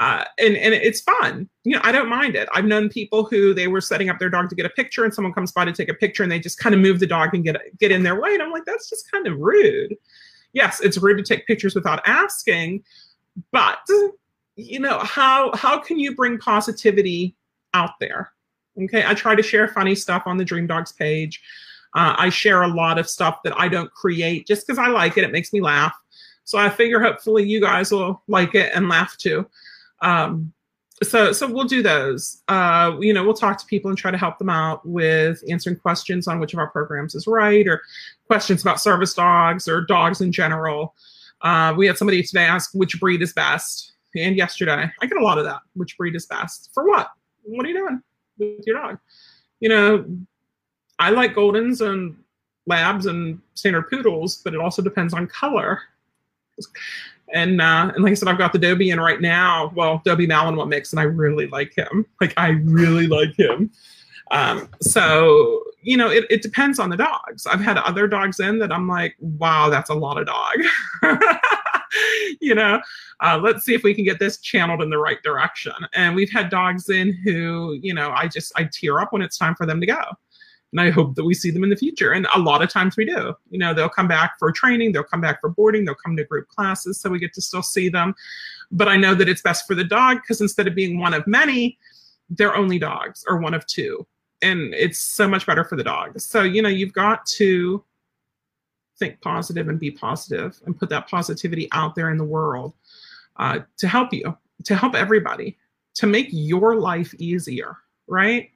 Uh, 0.00 0.24
and 0.40 0.56
and 0.56 0.74
it's 0.74 1.00
fun. 1.00 1.48
You 1.62 1.76
know, 1.76 1.80
I 1.84 1.92
don't 1.92 2.08
mind 2.08 2.34
it. 2.34 2.48
I've 2.52 2.64
known 2.64 2.88
people 2.88 3.24
who 3.24 3.54
they 3.54 3.68
were 3.68 3.80
setting 3.80 4.08
up 4.08 4.18
their 4.18 4.28
dog 4.28 4.48
to 4.48 4.56
get 4.56 4.66
a 4.66 4.70
picture, 4.70 5.04
and 5.04 5.14
someone 5.14 5.32
comes 5.32 5.52
by 5.52 5.64
to 5.64 5.72
take 5.72 5.88
a 5.88 5.94
picture, 5.94 6.24
and 6.24 6.32
they 6.32 6.40
just 6.40 6.58
kind 6.58 6.74
of 6.74 6.80
move 6.80 6.98
the 6.98 7.06
dog 7.06 7.32
and 7.32 7.44
get 7.44 7.56
get 7.78 7.92
in 7.92 8.02
their 8.02 8.20
way. 8.20 8.34
And 8.34 8.42
I'm 8.42 8.50
like, 8.50 8.64
that's 8.64 8.90
just 8.90 9.08
kind 9.10 9.28
of 9.28 9.38
rude. 9.38 9.94
Yes, 10.52 10.80
it's 10.80 10.98
rude 10.98 11.18
to 11.18 11.22
take 11.22 11.46
pictures 11.46 11.76
without 11.76 12.02
asking, 12.06 12.82
but 13.52 13.86
you 14.56 14.80
know 14.80 14.98
how 14.98 15.54
how 15.54 15.78
can 15.78 16.00
you 16.00 16.14
bring 16.16 16.38
positivity 16.38 17.36
out 17.72 17.92
there? 18.00 18.32
Okay, 18.82 19.04
I 19.06 19.14
try 19.14 19.36
to 19.36 19.42
share 19.44 19.68
funny 19.68 19.94
stuff 19.94 20.24
on 20.26 20.38
the 20.38 20.44
Dream 20.44 20.66
Dogs 20.66 20.90
page. 20.90 21.40
Uh, 21.94 22.14
I 22.18 22.28
share 22.28 22.62
a 22.62 22.68
lot 22.68 22.98
of 22.98 23.08
stuff 23.08 23.42
that 23.44 23.58
I 23.58 23.68
don't 23.68 23.92
create 23.92 24.46
just 24.46 24.66
because 24.66 24.78
I 24.78 24.88
like 24.88 25.16
it. 25.16 25.24
It 25.24 25.32
makes 25.32 25.52
me 25.52 25.60
laugh. 25.60 25.94
So 26.44 26.58
I 26.58 26.68
figure 26.68 27.00
hopefully 27.00 27.44
you 27.48 27.60
guys 27.60 27.90
will 27.90 28.22
like 28.28 28.54
it 28.54 28.72
and 28.74 28.88
laugh 28.88 29.16
too. 29.16 29.46
Um, 30.02 30.52
so 31.02 31.32
so 31.32 31.50
we'll 31.50 31.64
do 31.64 31.82
those. 31.82 32.42
Uh, 32.48 32.96
you 33.00 33.12
know, 33.12 33.24
we'll 33.24 33.34
talk 33.34 33.58
to 33.58 33.66
people 33.66 33.88
and 33.88 33.98
try 33.98 34.10
to 34.10 34.18
help 34.18 34.38
them 34.38 34.50
out 34.50 34.86
with 34.86 35.42
answering 35.50 35.76
questions 35.76 36.28
on 36.28 36.38
which 36.38 36.52
of 36.52 36.58
our 36.58 36.70
programs 36.70 37.14
is 37.14 37.26
right, 37.26 37.66
or 37.66 37.82
questions 38.26 38.62
about 38.62 38.80
service 38.80 39.14
dogs 39.14 39.66
or 39.66 39.80
dogs 39.82 40.20
in 40.20 40.30
general. 40.30 40.94
Uh, 41.40 41.74
we 41.76 41.86
had 41.86 41.98
somebody 41.98 42.22
today 42.22 42.44
ask 42.44 42.70
which 42.74 43.00
breed 43.00 43.22
is 43.22 43.32
best, 43.32 43.94
and 44.14 44.36
yesterday 44.36 44.90
I 45.00 45.06
get 45.06 45.18
a 45.18 45.24
lot 45.24 45.38
of 45.38 45.44
that. 45.44 45.60
Which 45.74 45.96
breed 45.96 46.14
is 46.14 46.26
best 46.26 46.70
for 46.72 46.88
what? 46.88 47.10
What 47.42 47.66
are 47.66 47.68
you 47.68 47.76
doing 47.76 48.02
with 48.38 48.66
your 48.66 48.76
dog? 48.80 48.98
You 49.60 49.68
know, 49.68 50.04
I 50.98 51.10
like 51.10 51.34
Goldens 51.34 51.80
and 51.80 52.16
Labs 52.66 53.06
and 53.06 53.40
standard 53.54 53.90
poodles, 53.90 54.38
but 54.38 54.54
it 54.54 54.60
also 54.60 54.82
depends 54.82 55.12
on 55.12 55.26
color. 55.26 55.80
And 57.32 57.60
uh, 57.60 57.92
and 57.94 58.04
like 58.04 58.12
I 58.12 58.14
said, 58.14 58.28
I've 58.28 58.38
got 58.38 58.52
the 58.52 58.58
Dobie 58.58 58.90
in 58.90 59.00
right 59.00 59.20
now. 59.20 59.72
Well, 59.74 60.00
Dobie 60.04 60.26
Malinois 60.26 60.68
mix, 60.68 60.92
and 60.92 61.00
I 61.00 61.04
really 61.04 61.46
like 61.48 61.76
him. 61.76 62.06
Like 62.20 62.32
I 62.36 62.50
really 62.50 63.06
like 63.06 63.36
him. 63.36 63.70
Um, 64.30 64.68
so 64.80 65.62
you 65.82 65.96
know, 65.96 66.10
it, 66.10 66.24
it 66.30 66.42
depends 66.42 66.78
on 66.78 66.88
the 66.88 66.96
dogs. 66.96 67.46
I've 67.46 67.60
had 67.60 67.76
other 67.78 68.08
dogs 68.08 68.40
in 68.40 68.58
that 68.60 68.72
I'm 68.72 68.88
like, 68.88 69.16
wow, 69.20 69.68
that's 69.68 69.90
a 69.90 69.94
lot 69.94 70.16
of 70.16 70.26
dog. 70.26 70.54
you 72.40 72.54
know, 72.54 72.80
uh, 73.20 73.38
let's 73.42 73.64
see 73.64 73.74
if 73.74 73.82
we 73.82 73.92
can 73.92 74.04
get 74.04 74.18
this 74.18 74.38
channeled 74.38 74.80
in 74.80 74.88
the 74.88 74.96
right 74.96 75.22
direction. 75.22 75.74
And 75.94 76.16
we've 76.16 76.30
had 76.30 76.48
dogs 76.48 76.88
in 76.88 77.12
who, 77.22 77.78
you 77.82 77.92
know, 77.92 78.12
I 78.12 78.28
just 78.28 78.52
I 78.56 78.64
tear 78.64 79.00
up 79.00 79.12
when 79.12 79.20
it's 79.20 79.36
time 79.36 79.54
for 79.54 79.66
them 79.66 79.78
to 79.80 79.86
go 79.86 80.00
and 80.74 80.80
I 80.80 80.90
hope 80.90 81.14
that 81.14 81.24
we 81.24 81.34
see 81.34 81.52
them 81.52 81.62
in 81.62 81.70
the 81.70 81.76
future. 81.76 82.10
And 82.10 82.26
a 82.34 82.40
lot 82.40 82.60
of 82.60 82.68
times 82.68 82.96
we 82.96 83.04
do. 83.04 83.32
You 83.48 83.60
know, 83.60 83.72
they'll 83.72 83.88
come 83.88 84.08
back 84.08 84.36
for 84.40 84.50
training, 84.50 84.90
they'll 84.90 85.04
come 85.04 85.20
back 85.20 85.40
for 85.40 85.48
boarding, 85.48 85.84
they'll 85.84 85.94
come 85.94 86.16
to 86.16 86.24
group 86.24 86.48
classes, 86.48 87.00
so 87.00 87.08
we 87.08 87.20
get 87.20 87.32
to 87.34 87.40
still 87.40 87.62
see 87.62 87.88
them. 87.88 88.12
But 88.72 88.88
I 88.88 88.96
know 88.96 89.14
that 89.14 89.28
it's 89.28 89.40
best 89.40 89.68
for 89.68 89.76
the 89.76 89.84
dog 89.84 90.18
because 90.22 90.40
instead 90.40 90.66
of 90.66 90.74
being 90.74 90.98
one 90.98 91.14
of 91.14 91.24
many, 91.28 91.78
they're 92.28 92.56
only 92.56 92.80
dogs 92.80 93.24
or 93.28 93.38
one 93.38 93.54
of 93.54 93.64
two. 93.66 94.04
And 94.42 94.74
it's 94.74 94.98
so 94.98 95.28
much 95.28 95.46
better 95.46 95.62
for 95.62 95.76
the 95.76 95.84
dog. 95.84 96.18
So, 96.20 96.42
you 96.42 96.60
know, 96.60 96.68
you've 96.68 96.92
got 96.92 97.24
to 97.26 97.84
think 98.98 99.20
positive 99.20 99.68
and 99.68 99.78
be 99.78 99.92
positive 99.92 100.60
and 100.66 100.76
put 100.76 100.88
that 100.88 101.08
positivity 101.08 101.68
out 101.70 101.94
there 101.94 102.10
in 102.10 102.16
the 102.16 102.24
world 102.24 102.74
uh, 103.36 103.60
to 103.76 103.86
help 103.86 104.12
you, 104.12 104.36
to 104.64 104.74
help 104.74 104.96
everybody, 104.96 105.56
to 105.94 106.08
make 106.08 106.28
your 106.30 106.74
life 106.74 107.14
easier, 107.18 107.76
right? 108.08 108.50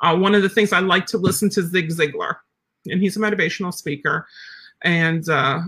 Uh, 0.00 0.16
one 0.16 0.34
of 0.34 0.42
the 0.42 0.48
things 0.48 0.72
I 0.72 0.80
like 0.80 1.06
to 1.06 1.18
listen 1.18 1.50
to 1.50 1.62
Zig 1.62 1.90
Ziglar, 1.90 2.36
and 2.86 3.00
he's 3.00 3.16
a 3.16 3.20
motivational 3.20 3.72
speaker, 3.72 4.26
and 4.82 5.28
uh, 5.28 5.60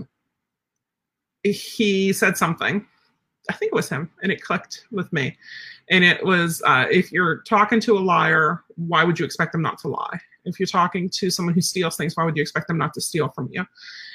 he 1.43 2.13
said 2.13 2.37
something. 2.37 2.85
I 3.49 3.53
think 3.53 3.73
it 3.73 3.75
was 3.75 3.89
him, 3.89 4.09
and 4.21 4.31
it 4.31 4.41
clicked 4.41 4.85
with 4.91 5.11
me. 5.11 5.37
And 5.89 6.03
it 6.03 6.25
was 6.25 6.61
uh, 6.65 6.85
if 6.89 7.11
you're 7.11 7.41
talking 7.41 7.79
to 7.81 7.97
a 7.97 7.99
liar, 7.99 8.63
why 8.75 9.03
would 9.03 9.19
you 9.19 9.25
expect 9.25 9.51
them 9.51 9.61
not 9.61 9.77
to 9.79 9.89
lie? 9.89 10.19
If 10.45 10.59
you're 10.59 10.67
talking 10.67 11.09
to 11.09 11.29
someone 11.29 11.53
who 11.53 11.61
steals 11.61 11.97
things, 11.97 12.15
why 12.15 12.23
would 12.23 12.35
you 12.35 12.41
expect 12.41 12.67
them 12.67 12.77
not 12.77 12.93
to 12.93 13.01
steal 13.01 13.29
from 13.29 13.49
you? 13.51 13.65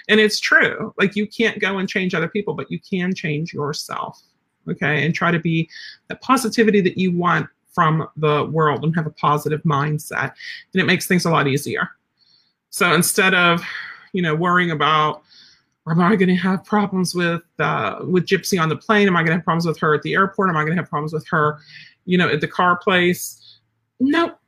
And 0.08 0.20
it's 0.20 0.40
true. 0.40 0.94
Like 0.98 1.16
you 1.16 1.26
can't 1.26 1.58
go 1.58 1.78
and 1.78 1.88
change 1.88 2.14
other 2.14 2.28
people, 2.28 2.54
but 2.54 2.70
you 2.70 2.80
can 2.80 3.14
change 3.14 3.52
yourself. 3.52 4.20
Okay. 4.68 5.04
And 5.04 5.14
try 5.14 5.30
to 5.30 5.38
be 5.38 5.68
the 6.08 6.16
positivity 6.16 6.80
that 6.82 6.98
you 6.98 7.12
want 7.12 7.48
from 7.70 8.08
the 8.16 8.44
world 8.46 8.84
and 8.84 8.94
have 8.96 9.06
a 9.06 9.10
positive 9.10 9.62
mindset. 9.62 10.32
And 10.72 10.82
it 10.82 10.84
makes 10.84 11.06
things 11.06 11.24
a 11.24 11.30
lot 11.30 11.46
easier. 11.46 11.88
So 12.70 12.92
instead 12.92 13.34
of, 13.34 13.62
you 14.12 14.22
know, 14.22 14.34
worrying 14.34 14.70
about, 14.70 15.22
am 15.88 16.00
I 16.00 16.16
going 16.16 16.28
to 16.28 16.34
have 16.34 16.64
problems 16.64 17.14
with 17.14 17.42
uh, 17.58 18.00
with 18.00 18.26
Gypsy 18.26 18.60
on 18.60 18.68
the 18.68 18.76
plane? 18.76 19.08
Am 19.08 19.16
I 19.16 19.20
going 19.20 19.28
to 19.28 19.34
have 19.34 19.44
problems 19.44 19.66
with 19.66 19.78
her 19.78 19.94
at 19.94 20.02
the 20.02 20.14
airport? 20.14 20.50
Am 20.50 20.56
I 20.56 20.62
going 20.62 20.76
to 20.76 20.82
have 20.82 20.90
problems 20.90 21.12
with 21.12 21.26
her, 21.28 21.58
you 22.04 22.18
know, 22.18 22.28
at 22.28 22.40
the 22.40 22.48
car 22.48 22.76
place? 22.76 23.58
Nope. 24.00 24.38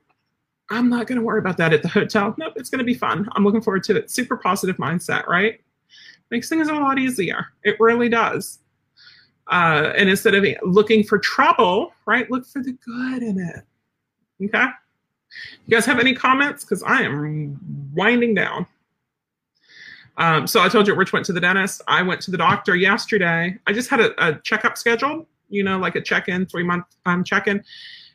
I'm 0.71 0.89
not 0.89 1.07
going 1.09 1.19
to 1.19 1.25
worry 1.25 1.41
about 1.41 1.57
that 1.57 1.73
at 1.73 1.83
the 1.83 1.89
hotel. 1.89 2.35
Nope, 2.39 2.53
it's 2.57 2.71
going 2.71 2.79
to 2.79 2.85
be 2.85 2.95
fun. 2.95 3.29
I'm 3.33 3.45
looking 3.45 3.61
forward 3.61 3.83
to 3.85 3.97
it. 3.97 4.11
Super 4.11 4.37
positive 4.37 4.77
mindset, 4.77 5.27
right? 5.27 5.61
Makes 6.31 6.49
things 6.49 6.69
a 6.69 6.75
lot 6.75 6.99
easier. 6.99 7.47
It 7.65 7.77
really 7.81 8.09
does. 8.09 8.61
Uh, 9.51 9.93
and 9.97 10.09
instead 10.09 10.35
of 10.35 10.47
looking 10.63 11.03
for 11.03 11.19
trouble, 11.19 11.93
right, 12.07 12.31
look 12.31 12.47
for 12.47 12.63
the 12.63 12.73
good 12.85 13.23
in 13.23 13.39
it. 13.39 14.47
Okay. 14.47 14.67
You 15.67 15.77
guys 15.77 15.85
have 15.87 15.99
any 15.99 16.15
comments? 16.15 16.65
Because 16.65 16.83
I 16.83 17.03
am 17.03 17.59
winding 17.93 18.35
down. 18.35 18.67
Um, 20.17 20.47
so 20.47 20.61
I 20.61 20.69
told 20.69 20.87
you 20.87 20.95
Rich 20.95 21.13
went 21.13 21.27
to 21.27 21.33
the 21.33 21.41
dentist. 21.41 21.83
I 21.89 22.03
went 22.03 22.21
to 22.23 22.31
the 22.31 22.37
doctor 22.37 22.77
yesterday. 22.77 23.57
I 23.67 23.73
just 23.73 23.89
had 23.89 24.01
a, 24.01 24.29
a 24.29 24.39
checkup 24.41 24.77
scheduled, 24.77 25.27
you 25.49 25.65
know, 25.65 25.79
like 25.79 25.97
a 25.97 26.01
check-in, 26.01 26.47
three 26.47 26.63
month 26.63 26.85
um, 27.07 27.25
check-in, 27.25 27.65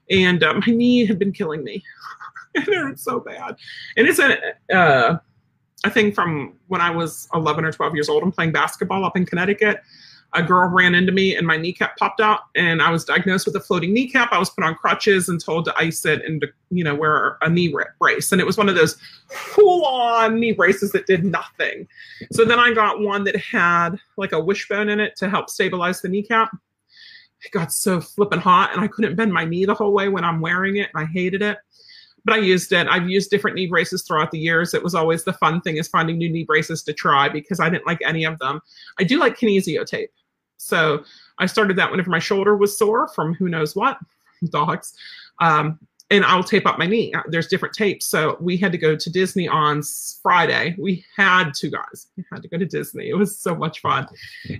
and 0.09 0.43
uh, 0.43 0.53
my 0.53 0.73
knee 0.73 1.05
had 1.05 1.17
been 1.17 1.31
killing 1.31 1.63
me. 1.63 1.83
it 2.53 2.65
hurt 2.65 2.99
so 2.99 3.19
bad, 3.19 3.55
and 3.97 4.07
it's 4.07 4.19
a 4.19 4.37
uh, 4.75 5.17
a 5.83 5.89
thing 5.89 6.11
from 6.11 6.53
when 6.67 6.81
I 6.81 6.91
was 6.91 7.27
11 7.33 7.65
or 7.65 7.71
12 7.71 7.95
years 7.95 8.09
old. 8.09 8.23
I'm 8.23 8.31
playing 8.31 8.51
basketball 8.51 9.03
up 9.03 9.17
in 9.17 9.25
Connecticut, 9.25 9.81
a 10.35 10.43
girl 10.43 10.69
ran 10.69 10.93
into 10.93 11.11
me 11.11 11.35
and 11.35 11.47
my 11.47 11.57
kneecap 11.57 11.97
popped 11.97 12.19
out 12.19 12.41
and 12.55 12.81
I 12.81 12.91
was 12.91 13.05
diagnosed 13.05 13.45
with 13.45 13.55
a 13.55 13.59
floating 13.59 13.93
kneecap. 13.93 14.31
I 14.31 14.37
was 14.37 14.49
put 14.49 14.63
on 14.63 14.75
crutches 14.75 15.29
and 15.29 15.43
told 15.43 15.65
to 15.65 15.77
ice 15.77 16.05
it 16.05 16.23
and 16.25 16.41
to, 16.41 16.47
you 16.69 16.83
know, 16.83 16.93
wear 16.93 17.37
a 17.41 17.49
knee 17.49 17.73
brace. 17.99 18.31
And 18.31 18.41
it 18.41 18.45
was 18.45 18.57
one 18.57 18.69
of 18.69 18.75
those 18.75 18.97
full 19.29 19.85
on 19.85 20.39
knee 20.39 20.51
braces 20.51 20.91
that 20.91 21.07
did 21.07 21.23
nothing. 21.23 21.87
So 22.31 22.45
then 22.45 22.59
I 22.59 22.73
got 22.73 22.99
one 22.99 23.23
that 23.23 23.37
had 23.37 23.97
like 24.17 24.33
a 24.33 24.39
wishbone 24.39 24.89
in 24.89 24.99
it 24.99 25.15
to 25.17 25.29
help 25.29 25.49
stabilize 25.49 26.01
the 26.01 26.09
kneecap. 26.09 26.55
It 27.43 27.51
got 27.51 27.71
so 27.71 28.01
flipping 28.01 28.39
hot 28.39 28.71
and 28.73 28.81
I 28.81 28.87
couldn't 28.87 29.15
bend 29.15 29.33
my 29.33 29.45
knee 29.45 29.65
the 29.65 29.73
whole 29.73 29.93
way 29.93 30.09
when 30.09 30.23
I'm 30.23 30.41
wearing 30.41 30.77
it. 30.77 30.89
I 30.95 31.05
hated 31.05 31.41
it 31.41 31.57
but 32.25 32.33
I 32.33 32.37
used 32.37 32.73
it. 32.73 32.87
I've 32.87 33.07
used 33.07 33.29
different 33.29 33.55
knee 33.55 33.67
braces 33.67 34.01
throughout 34.01 34.31
the 34.31 34.39
years. 34.39 34.73
It 34.73 34.83
was 34.83 34.95
always 34.95 35.23
the 35.23 35.33
fun 35.33 35.61
thing 35.61 35.77
is 35.77 35.87
finding 35.87 36.17
new 36.17 36.27
knee 36.27 36.43
braces 36.43 36.81
to 36.83 36.93
try 36.93 37.29
because 37.29 37.59
I 37.59 37.69
didn't 37.69 37.85
like 37.85 38.01
any 38.03 38.25
of 38.25 38.39
them. 38.39 38.59
I 38.99 39.03
do 39.03 39.19
like 39.19 39.37
kinesio 39.37 39.85
tape. 39.85 40.09
So 40.57 41.03
I 41.39 41.45
started 41.45 41.77
that 41.77 41.91
whenever 41.91 42.09
my 42.09 42.19
shoulder 42.19 42.55
was 42.55 42.77
sore 42.77 43.07
from 43.09 43.33
who 43.33 43.49
knows 43.49 43.75
what, 43.75 43.97
dogs. 44.49 44.93
Um, 45.39 45.79
and 46.11 46.23
I'll 46.23 46.43
tape 46.43 46.67
up 46.67 46.77
my 46.77 46.85
knee. 46.85 47.13
Uh, 47.13 47.23
there's 47.27 47.47
different 47.47 47.73
tapes. 47.73 48.05
So 48.05 48.37
we 48.39 48.57
had 48.57 48.71
to 48.71 48.77
go 48.77 48.95
to 48.95 49.09
Disney 49.09 49.47
on 49.47 49.81
Friday. 50.21 50.75
We 50.77 51.03
had 51.15 51.53
to, 51.55 51.69
guys. 51.69 52.07
We 52.15 52.23
had 52.31 52.43
to 52.43 52.47
go 52.47 52.57
to 52.57 52.65
Disney. 52.65 53.09
It 53.09 53.15
was 53.15 53.35
so 53.35 53.55
much 53.55 53.81
fun. 53.81 54.07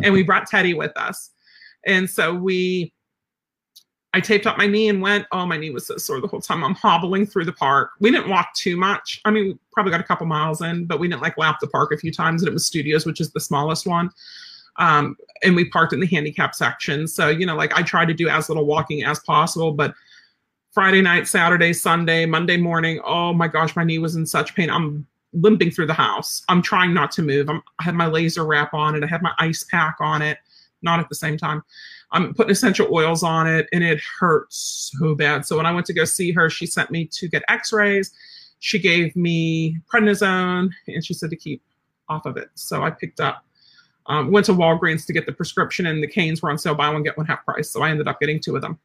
And 0.01 0.13
we 0.13 0.23
brought 0.23 0.47
Teddy 0.47 0.73
with 0.73 0.95
us. 0.97 1.29
And 1.85 2.09
so 2.09 2.33
we, 2.33 2.91
I 4.15 4.21
taped 4.21 4.47
up 4.47 4.57
my 4.57 4.65
knee 4.65 4.89
and 4.89 5.01
went, 5.01 5.27
oh, 5.31 5.45
my 5.45 5.57
knee 5.57 5.69
was 5.69 5.85
so 5.85 5.97
sore 5.97 6.19
the 6.19 6.27
whole 6.27 6.41
time. 6.41 6.63
I'm 6.63 6.73
hobbling 6.73 7.27
through 7.27 7.45
the 7.45 7.53
park. 7.53 7.91
We 7.99 8.09
didn't 8.09 8.29
walk 8.29 8.53
too 8.55 8.75
much. 8.75 9.21
I 9.25 9.29
mean, 9.29 9.45
we 9.45 9.57
probably 9.71 9.91
got 9.91 9.99
a 9.99 10.05
couple 10.05 10.25
miles 10.25 10.61
in, 10.61 10.85
but 10.85 10.99
we 10.99 11.07
didn't 11.07 11.21
like 11.21 11.37
lap 11.37 11.57
the 11.61 11.67
park 11.67 11.91
a 11.91 11.97
few 11.97 12.11
times. 12.11 12.41
And 12.41 12.49
it 12.49 12.53
was 12.53 12.65
Studios, 12.65 13.05
which 13.05 13.21
is 13.21 13.31
the 13.31 13.39
smallest 13.39 13.85
one. 13.85 14.09
Um, 14.77 15.15
and 15.43 15.55
we 15.55 15.69
parked 15.69 15.93
in 15.93 15.99
the 15.99 16.07
handicap 16.07 16.55
section. 16.55 17.07
So, 17.07 17.29
you 17.29 17.45
know, 17.45 17.55
like 17.55 17.77
I 17.77 17.81
try 17.81 18.05
to 18.05 18.13
do 18.13 18.27
as 18.27 18.49
little 18.49 18.65
walking 18.65 19.03
as 19.03 19.19
possible, 19.19 19.71
but 19.71 19.93
Friday 20.71 21.01
night, 21.01 21.27
Saturday, 21.27 21.71
Sunday, 21.71 22.25
Monday 22.25 22.57
morning, 22.57 22.99
oh 23.05 23.33
my 23.33 23.47
gosh, 23.47 23.75
my 23.75 23.83
knee 23.83 23.99
was 23.99 24.15
in 24.15 24.25
such 24.25 24.55
pain. 24.55 24.69
I'm 24.69 25.07
limping 25.31 25.71
through 25.71 25.87
the 25.87 25.93
house. 25.93 26.43
I'm 26.49 26.61
trying 26.61 26.93
not 26.93 27.11
to 27.11 27.21
move. 27.21 27.49
I'm, 27.49 27.61
I 27.79 27.83
have 27.83 27.95
my 27.95 28.07
laser 28.07 28.45
wrap 28.45 28.73
on 28.73 28.95
it. 28.95 29.03
I 29.03 29.07
had 29.07 29.21
my 29.21 29.31
ice 29.39 29.63
pack 29.63 29.95
on 29.99 30.21
it, 30.21 30.37
not 30.81 30.99
at 30.99 31.07
the 31.07 31.15
same 31.15 31.37
time. 31.37 31.63
I'm 32.11 32.33
putting 32.33 32.51
essential 32.51 32.93
oils 32.93 33.23
on 33.23 33.47
it 33.47 33.67
and 33.73 33.83
it 33.83 34.01
hurts 34.19 34.91
so 34.99 35.15
bad. 35.15 35.45
So 35.45 35.57
when 35.57 35.65
I 35.65 35.71
went 35.71 35.85
to 35.87 35.93
go 35.93 36.05
see 36.05 36.31
her, 36.31 36.49
she 36.49 36.65
sent 36.65 36.91
me 36.91 37.05
to 37.05 37.27
get 37.27 37.43
x-rays. 37.47 38.11
She 38.59 38.79
gave 38.79 39.15
me 39.15 39.77
prednisone 39.91 40.69
and 40.87 41.05
she 41.05 41.13
said 41.13 41.29
to 41.29 41.35
keep 41.35 41.61
off 42.09 42.25
of 42.25 42.37
it. 42.37 42.49
So 42.55 42.83
I 42.83 42.89
picked 42.89 43.19
up 43.19 43.45
um, 44.07 44.31
went 44.31 44.45
to 44.47 44.53
Walgreens 44.53 45.05
to 45.07 45.13
get 45.13 45.25
the 45.25 45.31
prescription, 45.31 45.87
and 45.87 46.01
the 46.01 46.07
canes 46.07 46.41
were 46.41 46.49
on 46.49 46.57
sale, 46.57 46.75
buy 46.75 46.89
one 46.89 47.03
get 47.03 47.17
one 47.17 47.25
half 47.25 47.43
price. 47.45 47.71
So 47.71 47.81
I 47.81 47.89
ended 47.89 48.07
up 48.07 48.19
getting 48.19 48.39
two 48.39 48.55
of 48.55 48.61
them. 48.61 48.79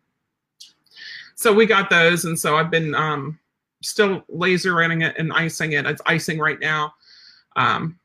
So 1.34 1.52
we 1.52 1.66
got 1.66 1.90
those, 1.90 2.24
and 2.24 2.38
so 2.38 2.56
I've 2.56 2.70
been 2.70 2.94
um, 2.94 3.38
still 3.82 4.22
laser 4.28 4.74
running 4.74 5.02
it 5.02 5.16
and 5.18 5.32
icing 5.32 5.72
it. 5.72 5.86
It's 5.86 6.02
icing 6.06 6.38
right 6.38 6.60
now. 6.60 6.94
Um, 7.56 7.98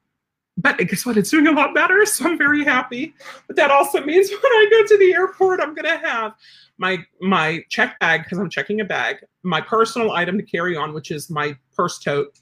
but 0.57 0.77
guess 0.77 1.05
what? 1.05 1.17
It's 1.17 1.29
doing 1.29 1.47
a 1.47 1.51
lot 1.51 1.73
better, 1.73 2.05
so 2.05 2.25
I'm 2.25 2.37
very 2.37 2.63
happy. 2.63 3.13
But 3.47 3.55
that 3.57 3.71
also 3.71 4.03
means 4.03 4.29
when 4.31 4.39
I 4.39 4.67
go 4.69 4.83
to 4.87 4.97
the 4.97 5.13
airport, 5.13 5.59
I'm 5.61 5.73
gonna 5.73 5.97
have 5.97 6.33
my 6.77 6.97
my 7.21 7.63
check 7.69 7.99
bag 7.99 8.23
because 8.23 8.37
I'm 8.37 8.49
checking 8.49 8.81
a 8.81 8.85
bag, 8.85 9.17
my 9.43 9.61
personal 9.61 10.11
item 10.11 10.37
to 10.37 10.43
carry 10.43 10.75
on, 10.75 10.93
which 10.93 11.11
is 11.11 11.29
my 11.29 11.57
purse 11.75 11.99
tote, 11.99 12.39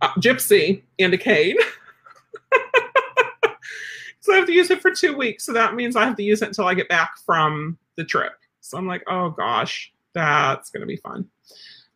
uh, 0.00 0.12
gypsy, 0.14 0.82
and 0.98 1.12
a 1.12 1.18
cane. 1.18 1.56
So 4.28 4.34
I 4.34 4.36
have 4.36 4.46
to 4.46 4.52
use 4.52 4.70
it 4.70 4.82
for 4.82 4.90
two 4.90 5.16
weeks. 5.16 5.44
So 5.44 5.54
that 5.54 5.74
means 5.74 5.96
I 5.96 6.04
have 6.04 6.16
to 6.16 6.22
use 6.22 6.42
it 6.42 6.48
until 6.48 6.66
I 6.66 6.74
get 6.74 6.86
back 6.90 7.12
from 7.24 7.78
the 7.96 8.04
trip. 8.04 8.34
So 8.60 8.76
I'm 8.76 8.86
like, 8.86 9.02
oh 9.08 9.30
gosh, 9.30 9.90
that's 10.12 10.68
going 10.68 10.82
to 10.82 10.86
be 10.86 10.96
fun. 10.96 11.26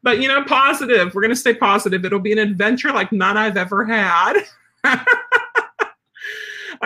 But 0.02 0.18
you 0.18 0.28
know, 0.28 0.42
positive. 0.42 1.14
We're 1.14 1.20
going 1.20 1.34
to 1.34 1.36
stay 1.36 1.52
positive. 1.52 2.06
It'll 2.06 2.20
be 2.20 2.32
an 2.32 2.38
adventure 2.38 2.90
like 2.90 3.12
none 3.12 3.36
I've 3.36 3.58
ever 3.58 3.84
had. 3.84 4.44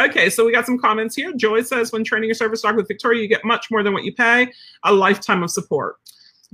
okay, 0.01 0.29
so 0.31 0.45
we 0.45 0.51
got 0.51 0.67
some 0.67 0.81
comments 0.81 1.15
here. 1.15 1.33
Joy 1.33 1.63
says, 1.63 1.93
when 1.93 2.03
training 2.03 2.27
your 2.27 2.35
service 2.35 2.63
dog 2.63 2.75
with 2.75 2.89
Victoria, 2.89 3.23
you 3.23 3.29
get 3.29 3.45
much 3.45 3.71
more 3.71 3.85
than 3.85 3.93
what 3.93 4.03
you 4.03 4.13
pay 4.13 4.53
a 4.83 4.93
lifetime 4.93 5.45
of 5.45 5.53
support. 5.53 5.95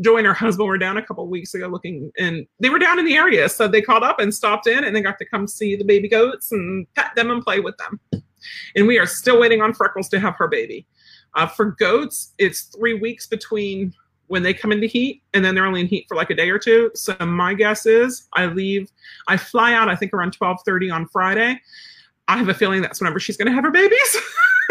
Joy 0.02 0.18
and 0.18 0.26
her 0.26 0.34
husband 0.34 0.68
were 0.68 0.76
down 0.76 0.98
a 0.98 1.02
couple 1.02 1.26
weeks 1.28 1.54
ago 1.54 1.66
looking, 1.66 2.12
and 2.18 2.46
they 2.60 2.68
were 2.68 2.78
down 2.78 2.98
in 2.98 3.06
the 3.06 3.16
area. 3.16 3.48
So 3.48 3.68
they 3.68 3.80
called 3.80 4.02
up 4.02 4.20
and 4.20 4.34
stopped 4.34 4.66
in, 4.66 4.84
and 4.84 4.94
they 4.94 5.00
got 5.00 5.16
to 5.16 5.24
come 5.24 5.46
see 5.46 5.76
the 5.76 5.84
baby 5.84 6.10
goats 6.10 6.52
and 6.52 6.86
pet 6.92 7.12
them 7.16 7.30
and 7.30 7.42
play 7.42 7.60
with 7.60 7.78
them. 7.78 7.98
And 8.76 8.86
we 8.86 8.98
are 8.98 9.06
still 9.06 9.40
waiting 9.40 9.60
on 9.60 9.74
Freckles 9.74 10.08
to 10.10 10.20
have 10.20 10.36
her 10.36 10.48
baby. 10.48 10.86
Uh, 11.34 11.46
for 11.46 11.72
goats, 11.72 12.34
it's 12.38 12.62
three 12.62 12.94
weeks 12.94 13.26
between 13.26 13.94
when 14.26 14.42
they 14.42 14.54
come 14.54 14.72
into 14.72 14.86
heat 14.86 15.22
and 15.34 15.44
then 15.44 15.54
they're 15.54 15.66
only 15.66 15.80
in 15.82 15.86
heat 15.86 16.06
for 16.08 16.16
like 16.16 16.30
a 16.30 16.34
day 16.34 16.48
or 16.50 16.58
two. 16.58 16.90
So 16.94 17.14
my 17.20 17.54
guess 17.54 17.84
is 17.86 18.28
I 18.34 18.46
leave, 18.46 18.90
I 19.28 19.36
fly 19.36 19.74
out, 19.74 19.88
I 19.88 19.96
think 19.96 20.12
around 20.14 20.34
1230 20.34 20.90
on 20.90 21.06
Friday. 21.08 21.60
I 22.28 22.38
have 22.38 22.48
a 22.48 22.54
feeling 22.54 22.80
that's 22.80 23.00
whenever 23.00 23.20
she's 23.20 23.36
going 23.36 23.48
to 23.48 23.52
have 23.52 23.64
her 23.64 23.70
babies. 23.70 24.16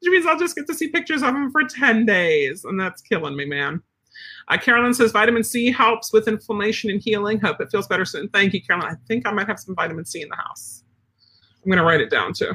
Which 0.00 0.12
means 0.12 0.26
I'll 0.26 0.38
just 0.38 0.56
get 0.56 0.66
to 0.66 0.74
see 0.74 0.88
pictures 0.88 1.22
of 1.22 1.32
them 1.32 1.50
for 1.50 1.64
10 1.64 2.04
days. 2.04 2.64
And 2.64 2.78
that's 2.78 3.00
killing 3.02 3.36
me, 3.36 3.46
man. 3.46 3.82
Uh, 4.48 4.58
Carolyn 4.58 4.94
says 4.94 5.12
vitamin 5.12 5.44
C 5.44 5.70
helps 5.70 6.12
with 6.12 6.28
inflammation 6.28 6.90
and 6.90 7.00
healing. 7.00 7.38
Hope 7.40 7.60
it 7.60 7.70
feels 7.70 7.86
better 7.86 8.04
soon. 8.04 8.28
Thank 8.28 8.52
you, 8.52 8.62
Carolyn. 8.62 8.88
I 8.88 8.94
think 9.06 9.26
I 9.26 9.32
might 9.32 9.46
have 9.46 9.58
some 9.58 9.74
vitamin 9.74 10.04
C 10.04 10.22
in 10.22 10.28
the 10.28 10.36
house. 10.36 10.84
I'm 11.64 11.70
going 11.70 11.78
to 11.78 11.84
write 11.84 12.00
it 12.00 12.10
down 12.10 12.32
too. 12.32 12.52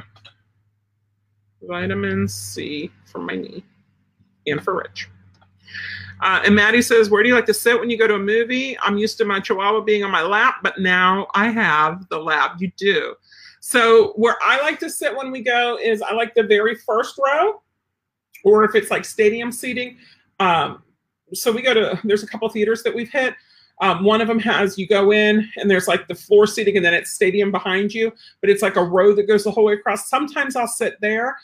Vitamin 1.62 2.28
C 2.28 2.90
for 3.06 3.20
my 3.20 3.36
knee 3.36 3.64
and 4.46 4.62
for 4.62 4.76
Rich. 4.76 5.08
Uh, 6.20 6.40
and 6.44 6.54
Maddie 6.54 6.82
says, 6.82 7.10
Where 7.10 7.22
do 7.22 7.28
you 7.28 7.34
like 7.34 7.46
to 7.46 7.54
sit 7.54 7.78
when 7.78 7.90
you 7.90 7.98
go 7.98 8.06
to 8.06 8.14
a 8.14 8.18
movie? 8.18 8.78
I'm 8.80 8.96
used 8.96 9.18
to 9.18 9.24
my 9.24 9.40
chihuahua 9.40 9.80
being 9.80 10.04
on 10.04 10.10
my 10.10 10.22
lap, 10.22 10.56
but 10.62 10.78
now 10.78 11.26
I 11.34 11.48
have 11.48 12.08
the 12.08 12.18
lap. 12.18 12.56
You 12.58 12.70
do. 12.76 13.14
So, 13.60 14.12
where 14.16 14.36
I 14.42 14.60
like 14.62 14.78
to 14.80 14.90
sit 14.90 15.16
when 15.16 15.30
we 15.30 15.42
go 15.42 15.78
is 15.82 16.02
I 16.02 16.12
like 16.12 16.34
the 16.34 16.42
very 16.42 16.76
first 16.76 17.18
row, 17.18 17.62
or 18.44 18.64
if 18.64 18.74
it's 18.74 18.90
like 18.90 19.04
stadium 19.04 19.50
seating. 19.50 19.98
Um, 20.38 20.82
so, 21.32 21.50
we 21.50 21.62
go 21.62 21.74
to, 21.74 22.00
there's 22.04 22.22
a 22.22 22.26
couple 22.26 22.48
theaters 22.48 22.82
that 22.84 22.94
we've 22.94 23.10
hit. 23.10 23.34
Um, 23.80 24.04
one 24.04 24.20
of 24.20 24.28
them 24.28 24.38
has 24.38 24.78
you 24.78 24.86
go 24.86 25.12
in 25.12 25.48
and 25.56 25.70
there's 25.70 25.88
like 25.88 26.06
the 26.06 26.14
floor 26.14 26.46
seating 26.46 26.76
and 26.76 26.84
then 26.84 26.94
it's 26.94 27.10
stadium 27.10 27.50
behind 27.50 27.92
you, 27.92 28.12
but 28.40 28.48
it's 28.48 28.62
like 28.62 28.76
a 28.76 28.84
row 28.84 29.14
that 29.14 29.26
goes 29.26 29.44
the 29.44 29.50
whole 29.50 29.64
way 29.64 29.74
across. 29.74 30.08
Sometimes 30.08 30.54
I'll 30.54 30.68
sit 30.68 30.94
there, 31.00 31.36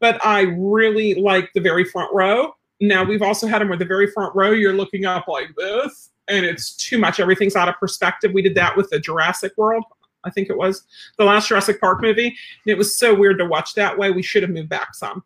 but 0.00 0.24
I 0.26 0.42
really 0.58 1.14
like 1.14 1.50
the 1.54 1.60
very 1.60 1.84
front 1.84 2.12
row. 2.12 2.52
Now 2.80 3.04
we've 3.04 3.22
also 3.22 3.46
had 3.46 3.60
them 3.60 3.68
where 3.68 3.78
the 3.78 3.84
very 3.84 4.10
front 4.10 4.34
row 4.34 4.50
you're 4.50 4.74
looking 4.74 5.04
up 5.04 5.28
like 5.28 5.54
this 5.56 6.10
and 6.28 6.44
it's 6.44 6.76
too 6.76 6.98
much. 6.98 7.20
Everything's 7.20 7.56
out 7.56 7.68
of 7.68 7.76
perspective. 7.76 8.32
We 8.32 8.42
did 8.42 8.54
that 8.56 8.76
with 8.76 8.90
the 8.90 8.98
Jurassic 8.98 9.52
World. 9.56 9.84
I 10.24 10.30
think 10.30 10.50
it 10.50 10.56
was 10.58 10.84
the 11.16 11.24
last 11.24 11.48
Jurassic 11.48 11.80
Park 11.80 12.02
movie. 12.02 12.26
And 12.26 12.36
it 12.66 12.76
was 12.76 12.96
so 12.96 13.14
weird 13.14 13.38
to 13.38 13.46
watch 13.46 13.74
that 13.74 13.96
way. 13.96 14.10
We 14.10 14.22
should 14.22 14.42
have 14.42 14.50
moved 14.50 14.68
back 14.68 14.94
some. 14.94 15.24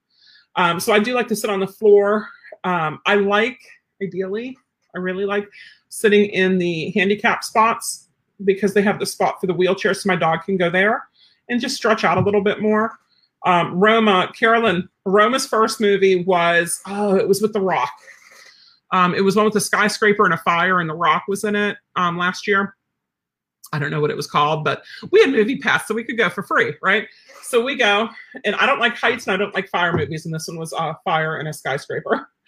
Um, 0.56 0.78
so 0.78 0.92
I 0.92 0.98
do 0.98 1.14
like 1.14 1.28
to 1.28 1.36
sit 1.36 1.50
on 1.50 1.60
the 1.60 1.66
floor. 1.66 2.28
Um, 2.64 3.00
I 3.06 3.16
like, 3.16 3.58
ideally, 4.02 4.56
I 4.94 4.98
really 4.98 5.24
like 5.24 5.48
sitting 5.92 6.24
in 6.30 6.56
the 6.56 6.90
handicap 6.92 7.44
spots 7.44 8.08
because 8.46 8.72
they 8.72 8.80
have 8.80 8.98
the 8.98 9.04
spot 9.04 9.38
for 9.38 9.46
the 9.46 9.52
wheelchair 9.52 9.92
so 9.92 10.08
my 10.08 10.16
dog 10.16 10.42
can 10.42 10.56
go 10.56 10.70
there 10.70 11.02
and 11.50 11.60
just 11.60 11.76
stretch 11.76 12.02
out 12.02 12.16
a 12.16 12.20
little 12.22 12.40
bit 12.42 12.62
more. 12.62 12.98
Um, 13.44 13.78
Roma, 13.78 14.32
Carolyn, 14.34 14.88
Roma's 15.04 15.46
first 15.46 15.82
movie 15.82 16.24
was, 16.24 16.80
oh, 16.86 17.14
it 17.16 17.28
was 17.28 17.42
with 17.42 17.52
The 17.52 17.60
Rock. 17.60 17.92
Um, 18.92 19.14
it 19.14 19.20
was 19.20 19.36
one 19.36 19.44
with 19.44 19.54
a 19.56 19.60
skyscraper 19.60 20.24
and 20.24 20.32
a 20.32 20.38
fire, 20.38 20.80
and 20.80 20.88
The 20.88 20.94
Rock 20.94 21.24
was 21.28 21.44
in 21.44 21.54
it 21.54 21.76
um, 21.94 22.16
last 22.16 22.46
year. 22.46 22.74
I 23.72 23.78
don't 23.78 23.90
know 23.90 24.00
what 24.00 24.10
it 24.10 24.16
was 24.16 24.26
called, 24.26 24.64
but 24.64 24.82
we 25.10 25.20
had 25.20 25.30
movie 25.30 25.58
pass, 25.58 25.88
so 25.88 25.94
we 25.94 26.04
could 26.04 26.18
go 26.18 26.28
for 26.28 26.42
free, 26.42 26.74
right? 26.82 27.08
So 27.42 27.62
we 27.62 27.76
go, 27.76 28.08
and 28.44 28.54
I 28.56 28.66
don't 28.66 28.78
like 28.78 28.96
heights 28.96 29.26
and 29.26 29.34
I 29.34 29.36
don't 29.36 29.54
like 29.54 29.68
fire 29.68 29.92
movies, 29.92 30.26
and 30.26 30.34
this 30.34 30.48
one 30.48 30.58
was 30.58 30.72
a 30.72 30.76
uh, 30.76 30.94
fire 31.04 31.36
and 31.36 31.48
a 31.48 31.52
skyscraper. 31.52 32.28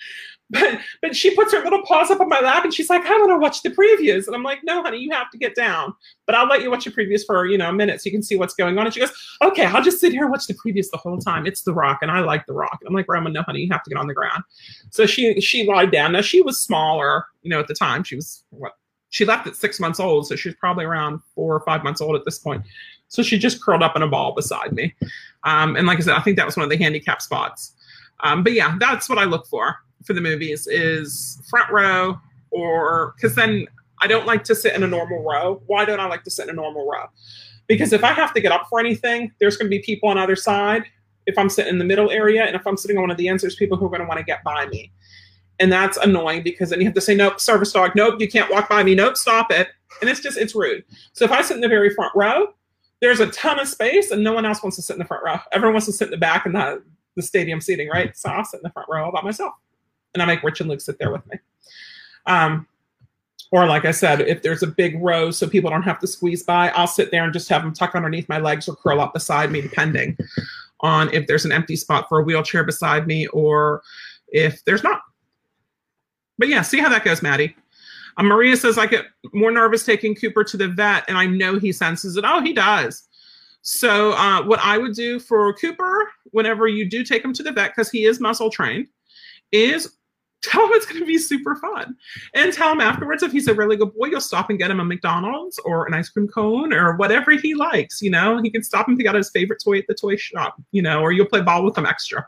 But 0.51 0.79
but 1.01 1.17
she 1.17 1.35
puts 1.35 1.55
her 1.55 1.65
little 1.65 1.83
paws 1.83 2.11
up 2.11 2.21
on 2.21 2.29
my 2.29 2.39
lap 2.39 2.65
and 2.65 2.73
she's 2.73 2.91
like, 2.91 3.07
I 3.07 3.17
want 3.19 3.31
to 3.31 3.39
watch 3.39 3.63
the 3.63 3.71
previews. 3.71 4.27
And 4.27 4.37
I'm 4.37 4.43
like, 4.43 4.59
no, 4.63 4.83
honey, 4.83 4.99
you 4.99 5.11
have 5.11 5.31
to 5.31 5.39
get 5.39 5.55
down. 5.55 5.95
But 6.27 6.35
I'll 6.35 6.47
let 6.47 6.61
you 6.63 6.71
watch 6.71 6.85
the 6.85 6.91
previews 6.91 7.23
for, 7.25 7.47
you 7.47 7.57
know, 7.57 7.71
a 7.71 7.73
minute 7.73 8.03
so 8.03 8.09
you 8.09 8.13
can 8.13 8.23
see 8.23 8.37
what's 8.37 8.55
going 8.55 8.79
on. 8.79 8.85
And 8.85 8.95
she 8.95 9.01
goes, 9.01 9.11
Okay, 9.43 9.65
I'll 9.65 9.83
just 9.83 10.01
sit 10.01 10.13
here 10.13 10.25
and 10.25 10.31
watch 10.31 10.47
the 10.47 10.55
previews 10.55 10.91
the 10.91 10.99
whole 10.99 11.17
time. 11.17 11.47
It's 11.47 11.63
the 11.63 11.73
rock, 11.73 12.01
and 12.03 12.11
I 12.11 12.21
like 12.21 12.45
the 12.45 12.53
rock. 12.53 12.79
I'm 12.87 12.93
like, 12.93 13.09
Roman, 13.09 13.33
no, 13.33 13.43
honey, 13.43 13.61
you 13.61 13.69
have 13.73 13.83
to 13.85 13.91
get 13.91 13.99
on 13.99 14.07
the 14.07 14.15
ground. 14.15 14.45
So 14.91 15.07
she 15.07 15.41
she 15.41 15.67
lied 15.67 15.91
down. 15.91 16.13
Now 16.13 16.21
she 16.21 16.43
was 16.43 16.61
smaller, 16.61 17.25
you 17.43 17.49
know, 17.49 17.61
at 17.61 17.67
the 17.67 17.75
time. 17.75 18.05
She 18.05 18.15
was 18.15 18.45
what 18.51 18.75
she 19.15 19.25
left 19.25 19.47
at 19.47 19.55
six 19.55 19.79
months 19.79 20.01
old, 20.01 20.27
so 20.27 20.35
she's 20.35 20.57
probably 20.57 20.85
around 20.85 21.21
four 21.37 21.55
or 21.55 21.61
five 21.61 21.85
months 21.85 22.01
old 22.01 22.17
at 22.17 22.25
this 22.25 22.37
point. 22.37 22.65
So 23.07 23.23
she 23.23 23.39
just 23.39 23.63
curled 23.63 23.81
up 23.81 23.95
in 23.95 24.03
a 24.03 24.09
ball 24.09 24.35
beside 24.35 24.73
me. 24.73 24.93
Um, 25.45 25.77
and 25.77 25.87
like 25.87 25.99
I 25.99 26.01
said, 26.01 26.15
I 26.15 26.21
think 26.21 26.37
that 26.37 26.45
was 26.45 26.57
one 26.57 26.65
of 26.65 26.71
the 26.71 26.77
handicap 26.77 27.23
spots. 27.23 27.75
Um, 28.25 28.43
but 28.43 28.55
yeah, 28.55 28.75
that's 28.81 29.09
what 29.09 29.19
I 29.19 29.23
look 29.23 29.47
for 29.47 29.77
for 30.05 30.15
the 30.15 30.21
movies 30.21 30.67
is 30.67 31.41
front 31.49 31.71
row 31.71 32.19
or 32.51 33.15
because 33.15 33.37
then 33.37 33.69
I 34.03 34.09
don't 34.09 34.27
like 34.27 34.43
to 34.45 34.55
sit 34.55 34.75
in 34.75 34.83
a 34.83 34.89
normal 34.89 35.23
row. 35.23 35.63
Why 35.67 35.85
don't 35.85 36.01
I 36.01 36.07
like 36.07 36.25
to 36.25 36.31
sit 36.31 36.49
in 36.49 36.51
a 36.51 36.55
normal 36.55 36.85
row? 36.85 37.07
Because 37.69 37.93
if 37.93 38.03
I 38.03 38.13
have 38.13 38.35
to 38.35 38.41
get 38.41 38.51
up 38.51 38.67
for 38.69 38.81
anything, 38.81 39.31
there's 39.39 39.57
going 39.57 39.71
to 39.71 39.77
be 39.77 39.81
people 39.81 40.09
on 40.09 40.19
either 40.19 40.35
side. 40.35 40.83
If 41.27 41.39
I'm 41.39 41.49
sitting 41.49 41.75
in 41.75 41.79
the 41.79 41.85
middle 41.85 42.11
area 42.11 42.43
and 42.43 42.57
if 42.57 42.67
I'm 42.67 42.77
sitting 42.77 42.97
on 42.97 43.05
one 43.05 43.11
of 43.13 43.17
the 43.17 43.29
ends, 43.29 43.43
there's 43.45 43.55
people 43.55 43.77
who 43.77 43.87
are 43.87 43.91
going 43.91 44.03
to 44.03 44.09
want 44.09 44.19
to 44.19 44.25
get 44.25 44.43
by 44.43 44.67
me. 44.67 44.91
And 45.61 45.73
that's 45.73 45.97
annoying 45.99 46.43
because 46.43 46.71
then 46.71 46.81
you 46.81 46.87
have 46.87 46.95
to 46.95 47.01
say, 47.01 47.15
nope, 47.15 47.41
service 47.41 47.73
dog, 47.73 47.93
nope, 47.95 48.17
you 48.19 48.29
can't 48.29 48.51
walk 48.51 48.69
by 48.69 48.83
me, 48.83 48.95
nope, 48.95 49.17
stop 49.17 49.51
it. 49.51 49.69
And 50.01 50.11
it's 50.11 50.21
just, 50.21 50.37
it's 50.37 50.55
rude. 50.55 50.85
So 51.13 51.25
if 51.25 51.31
I 51.31 51.43
sit 51.43 51.55
in 51.55 51.61
the 51.61 51.69
very 51.69 51.91
front 51.91 52.13
row, 52.17 52.49
there's 53.01 53.21
a 53.21 53.27
ton 53.29 53.61
of 53.61 53.69
space 53.69 54.11
and 54.11 54.25
no 54.25 54.33
one 54.33 54.45
else 54.45 54.63
wants 54.63 54.77
to 54.77 54.83
sit 54.83 54.95
in 54.95 54.99
the 54.99 55.05
front 55.05 55.25
row. 55.25 55.39
Everyone 55.53 55.75
wants 55.75 55.87
to 55.87 55.93
sit 55.93 56.07
in 56.07 56.11
the 56.11 56.17
back 56.17 56.47
and 56.47 56.55
the, 56.55 56.83
the 57.17 57.23
stadium 57.23 57.61
seating, 57.61 57.89
right? 57.89 58.17
So 58.17 58.31
I'll 58.31 58.45
sit 58.45 58.59
in 58.59 58.63
the 58.65 58.71
front 58.71 58.89
row 58.91 59.05
all 59.05 59.13
by 59.13 59.23
myself 59.23 59.53
and 60.15 60.23
I 60.23 60.27
make 60.27 60.43
Rich 60.43 60.61
and 60.61 60.71
Luke 60.71 60.81
sit 60.81 60.99
there 60.99 61.13
with 61.13 61.27
me. 61.27 61.39
Um, 62.27 62.67
or 63.53 63.67
like 63.67 63.85
I 63.85 63.93
said, 63.93 64.23
if 64.23 64.43
there's 64.43 64.63
a 64.63 64.67
big 64.67 65.01
row 65.01 65.31
so 65.31 65.49
people 65.49 65.71
don't 65.71 65.83
have 65.83 66.01
to 66.01 66.07
squeeze 66.07 66.43
by, 66.43 66.71
I'll 66.71 66.89
sit 66.89 67.11
there 67.11 67.23
and 67.23 67.33
just 67.33 67.49
have 67.51 67.63
them 67.63 67.73
tuck 67.73 67.95
underneath 67.95 68.29
my 68.29 68.39
legs 68.39 68.69
or 68.69 68.75
curl 68.75 69.01
up 69.01 69.13
beside 69.13 69.53
me, 69.53 69.61
depending 69.61 70.17
on 70.81 71.13
if 71.15 71.27
there's 71.27 71.45
an 71.45 71.53
empty 71.53 71.77
spot 71.77 72.09
for 72.09 72.21
a 72.21 72.25
wheelchair 72.25 72.65
beside 72.65 73.07
me 73.07 73.27
or 73.29 73.83
if 74.29 74.65
there's 74.65 74.83
not. 74.83 75.03
But 76.39 76.49
yeah, 76.49 76.63
see 76.63 76.81
how 76.81 76.89
that 76.89 77.05
goes, 77.05 77.23
Maddie. 77.23 77.57
Um, 78.17 78.27
Maria 78.27 78.57
says 78.57 78.79
I 78.79 78.87
get 78.87 79.07
more 79.33 79.51
nervous 79.51 79.85
taking 79.85 80.15
Cooper 80.15 80.45
to 80.45 80.57
the 80.57 80.69
vet, 80.69 81.05
and 81.09 81.19
I 81.19 81.27
know 81.27 81.59
he 81.59 81.73
senses 81.73 82.17
it. 82.17 82.25
Oh, 82.27 82.41
he 82.41 82.53
does. 82.53 83.09
So 83.63 84.13
uh, 84.13 84.43
what 84.43 84.61
I 84.61 84.79
would 84.79 84.95
do 84.95 85.19
for 85.19 85.53
Cooper, 85.55 86.11
whenever 86.31 86.69
you 86.69 86.89
do 86.89 87.03
take 87.03 87.25
him 87.25 87.33
to 87.33 87.43
the 87.43 87.53
vet, 87.53 87.71
because 87.71 87.91
he 87.91 88.05
is 88.05 88.21
muzzle 88.21 88.51
trained, 88.51 88.89
is 89.53 89.97
tell 90.45 90.67
him 90.67 90.73
it's 90.73 90.87
going 90.87 91.01
to 91.01 91.07
be 91.07 91.19
super 91.19 91.57
fun 91.57 91.97
and 92.35 92.53
tell 92.53 92.71
him 92.71 92.81
afterwards 92.81 93.23
if 93.23 93.33
he's 93.33 93.49
a 93.49 93.55
really 93.55 93.77
good 93.77 93.95
boy 93.95 94.07
you'll 94.07 94.21
stop 94.21 94.51
and 94.51 94.59
get 94.59 94.71
him 94.71 94.81
a 94.81 94.85
mcdonald's 94.85 95.59
or 95.61 95.87
an 95.87 95.95
ice 95.95 96.11
cream 96.11 96.29
cone 96.29 96.73
or 96.73 96.97
whatever 96.97 97.31
he 97.33 97.55
likes 97.55 98.03
you 98.03 98.11
know 98.11 98.41
he 98.43 98.51
can 98.51 98.63
stop 98.63 98.87
and 98.87 98.99
pick 98.99 99.07
out 99.07 99.15
his 99.15 99.31
favorite 99.31 99.63
toy 99.65 99.79
at 99.79 99.87
the 99.89 99.95
toy 99.95 100.17
shop 100.17 100.61
you 100.73 100.83
know 100.83 101.01
or 101.01 101.13
you'll 101.13 101.27
play 101.27 101.41
ball 101.41 101.65
with 101.65 101.77
him 101.79 101.87
extra 101.87 102.27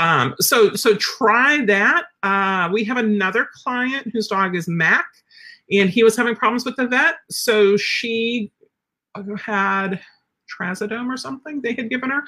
um, 0.00 0.34
so 0.40 0.74
so 0.74 0.96
try 0.96 1.64
that. 1.66 2.06
Uh, 2.22 2.70
we 2.72 2.84
have 2.84 2.96
another 2.96 3.48
client 3.62 4.08
whose 4.12 4.28
dog 4.28 4.56
is 4.56 4.66
mac 4.66 5.04
and 5.70 5.90
he 5.90 6.02
was 6.02 6.16
having 6.16 6.34
problems 6.34 6.64
with 6.64 6.74
the 6.76 6.86
vet. 6.86 7.16
So 7.30 7.76
she 7.76 8.50
had 9.38 10.00
trazodone 10.50 11.06
or 11.12 11.16
something 11.16 11.60
they 11.60 11.74
had 11.74 11.90
given 11.90 12.10
her 12.10 12.22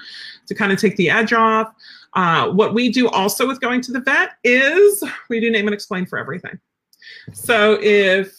to 0.47 0.55
kind 0.55 0.71
of 0.71 0.79
take 0.79 0.97
the 0.97 1.09
edge 1.09 1.33
off. 1.33 1.73
Uh, 2.13 2.51
what 2.51 2.75
we 2.75 2.91
do 2.91 3.09
also 3.09 3.49
with 3.49 3.61
going 3.61 3.81
to 3.81 3.93
the 3.93 4.01
vet 4.01 4.33
is 4.45 5.03
we 5.31 5.41
do 5.41 5.51
name 5.51 5.67
and 5.67 5.75
explain 5.75 6.05
for 6.05 6.19
everything. 6.19 6.59
So 7.33 7.79
if 7.81 8.37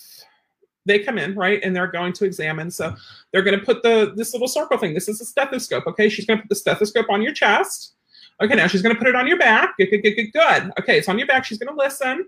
they 0.86 1.00
come 1.00 1.18
in 1.18 1.34
right 1.34 1.60
and 1.64 1.76
they're 1.76 1.88
going 1.88 2.14
to 2.14 2.26
examine 2.26 2.70
so 2.70 2.94
they're 3.32 3.42
going 3.42 3.58
to 3.58 3.66
put 3.66 3.82
the 3.84 4.14
this 4.16 4.34
little 4.34 4.48
circle 4.48 4.78
thing. 4.78 4.94
This 4.94 5.10
is 5.10 5.20
a 5.22 5.26
stethoscope 5.26 5.88
okay? 5.88 6.08
She's 6.08 6.26
going 6.26 6.38
to 6.38 6.44
put 6.44 6.50
the 6.50 6.56
stethoscope 6.56 7.08
on 7.10 7.24
your 7.24 7.34
chest 7.34 7.96
okay 8.42 8.56
now 8.56 8.68
she's 8.68 8.82
going 8.82 8.96
to 8.96 9.00
put 9.00 9.08
it 9.08 9.16
on 9.16 9.28
your 9.28 9.38
back 9.38 9.76
good 9.78 9.90
good 9.90 10.02
good 10.02 10.16
good 10.16 10.32
good 10.34 10.72
okay 10.80 10.98
it's 10.98 11.10
on 11.10 11.18
your 11.18 11.28
back 11.28 11.46
she's 11.46 11.58
going 11.58 11.74
to 11.74 11.82
listen 11.82 12.28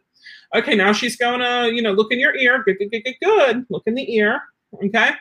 okay 0.53 0.76
now 0.76 0.91
she's 0.93 1.16
going 1.16 1.39
to 1.39 1.74
you 1.74 1.82
know 1.82 1.91
look 1.91 2.12
in 2.12 2.20
your 2.20 2.36
ear 2.36 2.64
good 2.64 2.78
good 2.78 2.91
good 2.91 3.03
good 3.03 3.16
good 3.22 3.66
look 3.70 3.84
in 3.86 3.95
the 3.95 4.16
ear 4.16 4.41
okay 4.84 5.12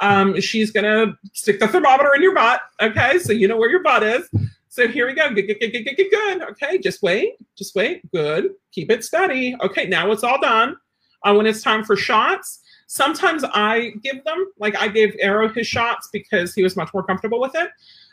um, 0.00 0.40
she's 0.40 0.70
gonna 0.70 1.18
stick 1.34 1.60
the 1.60 1.68
thermometer 1.68 2.14
in 2.14 2.22
your 2.22 2.34
butt. 2.34 2.62
Okay, 2.80 3.18
so 3.18 3.32
you 3.32 3.46
know 3.46 3.56
where 3.56 3.70
your 3.70 3.82
butt 3.82 4.02
is. 4.02 4.28
So 4.68 4.88
here 4.88 5.06
we 5.06 5.14
go. 5.14 5.28
Good, 5.34 5.46
good, 5.46 5.60
good, 5.60 5.72
good, 5.72 5.84
good, 5.84 5.96
good, 5.96 6.10
good. 6.10 6.42
Okay, 6.50 6.78
just 6.78 7.02
wait, 7.02 7.34
just 7.56 7.74
wait. 7.74 8.10
Good. 8.12 8.50
Keep 8.72 8.90
it 8.90 9.04
steady. 9.04 9.56
Okay, 9.62 9.86
now 9.86 10.10
it's 10.10 10.24
all 10.24 10.40
done. 10.40 10.76
Uh, 11.22 11.34
when 11.34 11.46
it's 11.46 11.60
time 11.60 11.84
for 11.84 11.96
shots, 11.96 12.60
sometimes 12.86 13.44
I 13.44 13.92
give 14.02 14.24
them. 14.24 14.46
Like 14.58 14.76
I 14.76 14.88
gave 14.88 15.14
Arrow 15.20 15.48
his 15.48 15.66
shots 15.66 16.08
because 16.12 16.54
he 16.54 16.62
was 16.62 16.76
much 16.76 16.92
more 16.94 17.02
comfortable 17.02 17.40
with 17.40 17.54
it. 17.54 17.70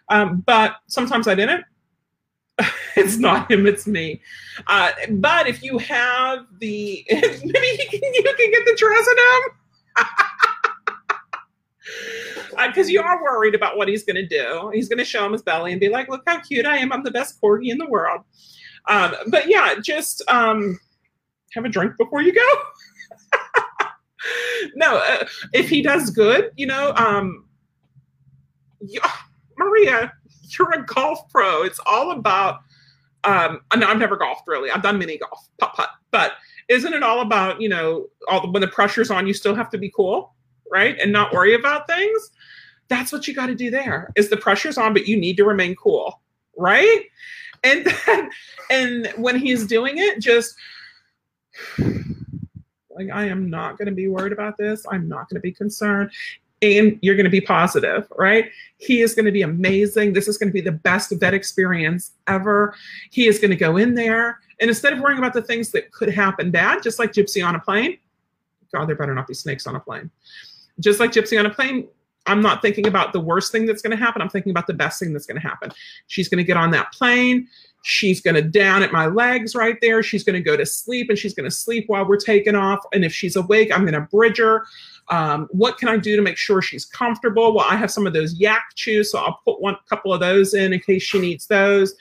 Um, 0.09 0.43
but 0.45 0.75
sometimes 0.87 1.27
I 1.27 1.35
didn't. 1.35 1.63
it's 2.95 3.17
not 3.17 3.51
him, 3.51 3.67
it's 3.67 3.87
me. 3.87 4.21
Uh, 4.67 4.91
but 5.11 5.47
if 5.47 5.61
you 5.61 5.77
have 5.77 6.45
the, 6.59 7.05
maybe 7.11 7.27
you 7.43 7.87
can, 7.89 8.13
you 8.13 8.23
can 8.23 8.51
get 8.51 8.65
the 8.65 8.77
trazodone. 8.81 10.07
because 12.67 12.87
uh, 12.87 12.89
you 12.89 13.01
are 13.01 13.23
worried 13.23 13.55
about 13.55 13.77
what 13.77 13.87
he's 13.87 14.03
going 14.03 14.15
to 14.15 14.25
do. 14.25 14.71
He's 14.73 14.89
going 14.89 14.99
to 14.99 15.05
show 15.05 15.25
him 15.25 15.33
his 15.33 15.41
belly 15.41 15.71
and 15.71 15.79
be 15.79 15.89
like, 15.89 16.09
"Look 16.09 16.23
how 16.25 16.39
cute 16.39 16.65
I 16.65 16.77
am! 16.77 16.91
I'm 16.91 17.03
the 17.03 17.11
best 17.11 17.39
corgi 17.41 17.69
in 17.69 17.77
the 17.77 17.87
world." 17.87 18.21
Um, 18.87 19.13
but 19.27 19.47
yeah, 19.47 19.75
just 19.81 20.23
um, 20.29 20.79
have 21.53 21.65
a 21.65 21.69
drink 21.69 21.93
before 21.97 22.21
you 22.21 22.33
go. 22.33 22.49
no, 24.75 24.97
uh, 24.97 25.25
if 25.53 25.69
he 25.69 25.81
does 25.81 26.09
good, 26.09 26.51
you 26.55 26.65
know, 26.65 26.93
um, 26.95 27.45
Maria, 29.57 30.13
you're 30.57 30.71
a 30.71 30.83
golf 30.85 31.27
pro. 31.29 31.63
It's 31.63 31.79
all 31.85 32.11
about. 32.11 32.61
Um, 33.23 33.61
no, 33.75 33.87
I've 33.87 33.97
never 33.97 34.15
golfed 34.15 34.47
really. 34.47 34.69
I've 34.71 34.83
done 34.83 34.97
mini 34.97 35.17
golf, 35.17 35.49
putt 35.57 35.73
putt, 35.73 35.89
but 36.11 36.33
isn't 36.69 36.93
it 36.93 37.03
all 37.03 37.21
about 37.21 37.59
you 37.59 37.67
know 37.67 38.05
all 38.29 38.41
the, 38.41 38.49
when 38.49 38.61
the 38.61 38.67
pressure's 38.67 39.11
on, 39.11 39.27
you 39.27 39.33
still 39.33 39.55
have 39.55 39.69
to 39.71 39.77
be 39.77 39.91
cool, 39.93 40.33
right, 40.71 40.97
and 40.99 41.11
not 41.11 41.33
worry 41.33 41.53
about 41.55 41.87
things 41.87 42.31
that's 42.87 43.11
what 43.11 43.27
you 43.27 43.33
got 43.33 43.47
to 43.47 43.55
do 43.55 43.69
there 43.69 44.11
is 44.15 44.29
the 44.29 44.37
pressure's 44.37 44.77
on 44.77 44.93
but 44.93 45.07
you 45.07 45.17
need 45.17 45.37
to 45.37 45.45
remain 45.45 45.75
cool 45.75 46.21
right 46.57 47.03
and 47.63 47.85
then 48.05 48.29
and 48.69 49.13
when 49.17 49.37
he's 49.37 49.65
doing 49.65 49.97
it 49.97 50.19
just 50.19 50.55
like 51.79 53.09
i 53.13 53.25
am 53.25 53.49
not 53.49 53.77
going 53.77 53.87
to 53.87 53.91
be 53.91 54.07
worried 54.07 54.33
about 54.33 54.57
this 54.57 54.85
i'm 54.91 55.07
not 55.07 55.29
going 55.29 55.35
to 55.35 55.41
be 55.41 55.51
concerned 55.51 56.09
and 56.61 56.97
you're 57.01 57.15
going 57.15 57.25
to 57.25 57.29
be 57.29 57.41
positive 57.41 58.07
right 58.17 58.51
he 58.77 59.01
is 59.01 59.13
going 59.13 59.25
to 59.25 59.31
be 59.31 59.41
amazing 59.41 60.13
this 60.13 60.27
is 60.27 60.37
going 60.37 60.49
to 60.49 60.53
be 60.53 60.61
the 60.61 60.71
best 60.71 61.11
vet 61.19 61.33
experience 61.33 62.11
ever 62.27 62.75
he 63.11 63.27
is 63.27 63.39
going 63.39 63.51
to 63.51 63.57
go 63.57 63.77
in 63.77 63.93
there 63.93 64.39
and 64.59 64.69
instead 64.69 64.93
of 64.93 64.99
worrying 64.99 65.19
about 65.19 65.33
the 65.33 65.41
things 65.41 65.71
that 65.71 65.91
could 65.91 66.09
happen 66.09 66.51
bad 66.51 66.81
just 66.81 66.99
like 66.99 67.11
gypsy 67.11 67.45
on 67.45 67.55
a 67.55 67.59
plane 67.59 67.97
god 68.73 68.87
there 68.87 68.95
better 68.95 69.13
not 69.13 69.27
be 69.27 69.33
snakes 69.33 69.67
on 69.67 69.75
a 69.75 69.79
plane 69.79 70.09
just 70.79 70.99
like 70.99 71.11
gypsy 71.11 71.39
on 71.39 71.45
a 71.45 71.49
plane 71.49 71.87
I'm 72.27 72.41
not 72.41 72.61
thinking 72.61 72.87
about 72.87 73.13
the 73.13 73.19
worst 73.19 73.51
thing 73.51 73.65
that's 73.65 73.81
going 73.81 73.97
to 73.97 74.03
happen. 74.03 74.21
I'm 74.21 74.29
thinking 74.29 74.51
about 74.51 74.67
the 74.67 74.73
best 74.73 74.99
thing 74.99 75.13
that's 75.13 75.25
going 75.25 75.39
to 75.41 75.47
happen. 75.47 75.71
She's 76.07 76.29
going 76.29 76.39
to 76.39 76.43
get 76.43 76.57
on 76.57 76.71
that 76.71 76.91
plane. 76.91 77.47
She's 77.83 78.21
going 78.21 78.35
to 78.35 78.41
down 78.41 78.83
at 78.83 78.91
my 78.91 79.05
legs 79.05 79.55
right 79.55 79.77
there. 79.81 80.03
She's 80.03 80.23
going 80.23 80.33
to 80.33 80.41
go 80.41 80.57
to 80.57 80.65
sleep 80.65 81.09
and 81.09 81.17
she's 81.17 81.33
going 81.33 81.49
to 81.49 81.55
sleep 81.55 81.85
while 81.87 82.05
we're 82.05 82.17
taking 82.17 82.55
off. 82.55 82.79
And 82.91 83.05
if 83.05 83.13
she's 83.13 83.35
awake, 83.35 83.71
I'm 83.73 83.81
going 83.81 83.93
to 83.93 84.01
bridge 84.01 84.39
her. 84.39 84.65
Um, 85.09 85.47
what 85.51 85.77
can 85.77 85.87
I 85.87 85.97
do 85.97 86.15
to 86.15 86.21
make 86.21 86.37
sure 86.37 86.61
she's 86.61 86.85
comfortable? 86.85 87.53
Well, 87.53 87.65
I 87.69 87.75
have 87.75 87.91
some 87.91 88.05
of 88.05 88.13
those 88.13 88.35
yak 88.35 88.63
chews, 88.75 89.11
so 89.11 89.19
I'll 89.19 89.39
put 89.45 89.61
one 89.61 89.77
couple 89.89 90.13
of 90.13 90.19
those 90.19 90.53
in 90.53 90.73
in 90.73 90.79
case 90.79 91.03
she 91.03 91.19
needs 91.19 91.47
those. 91.47 91.95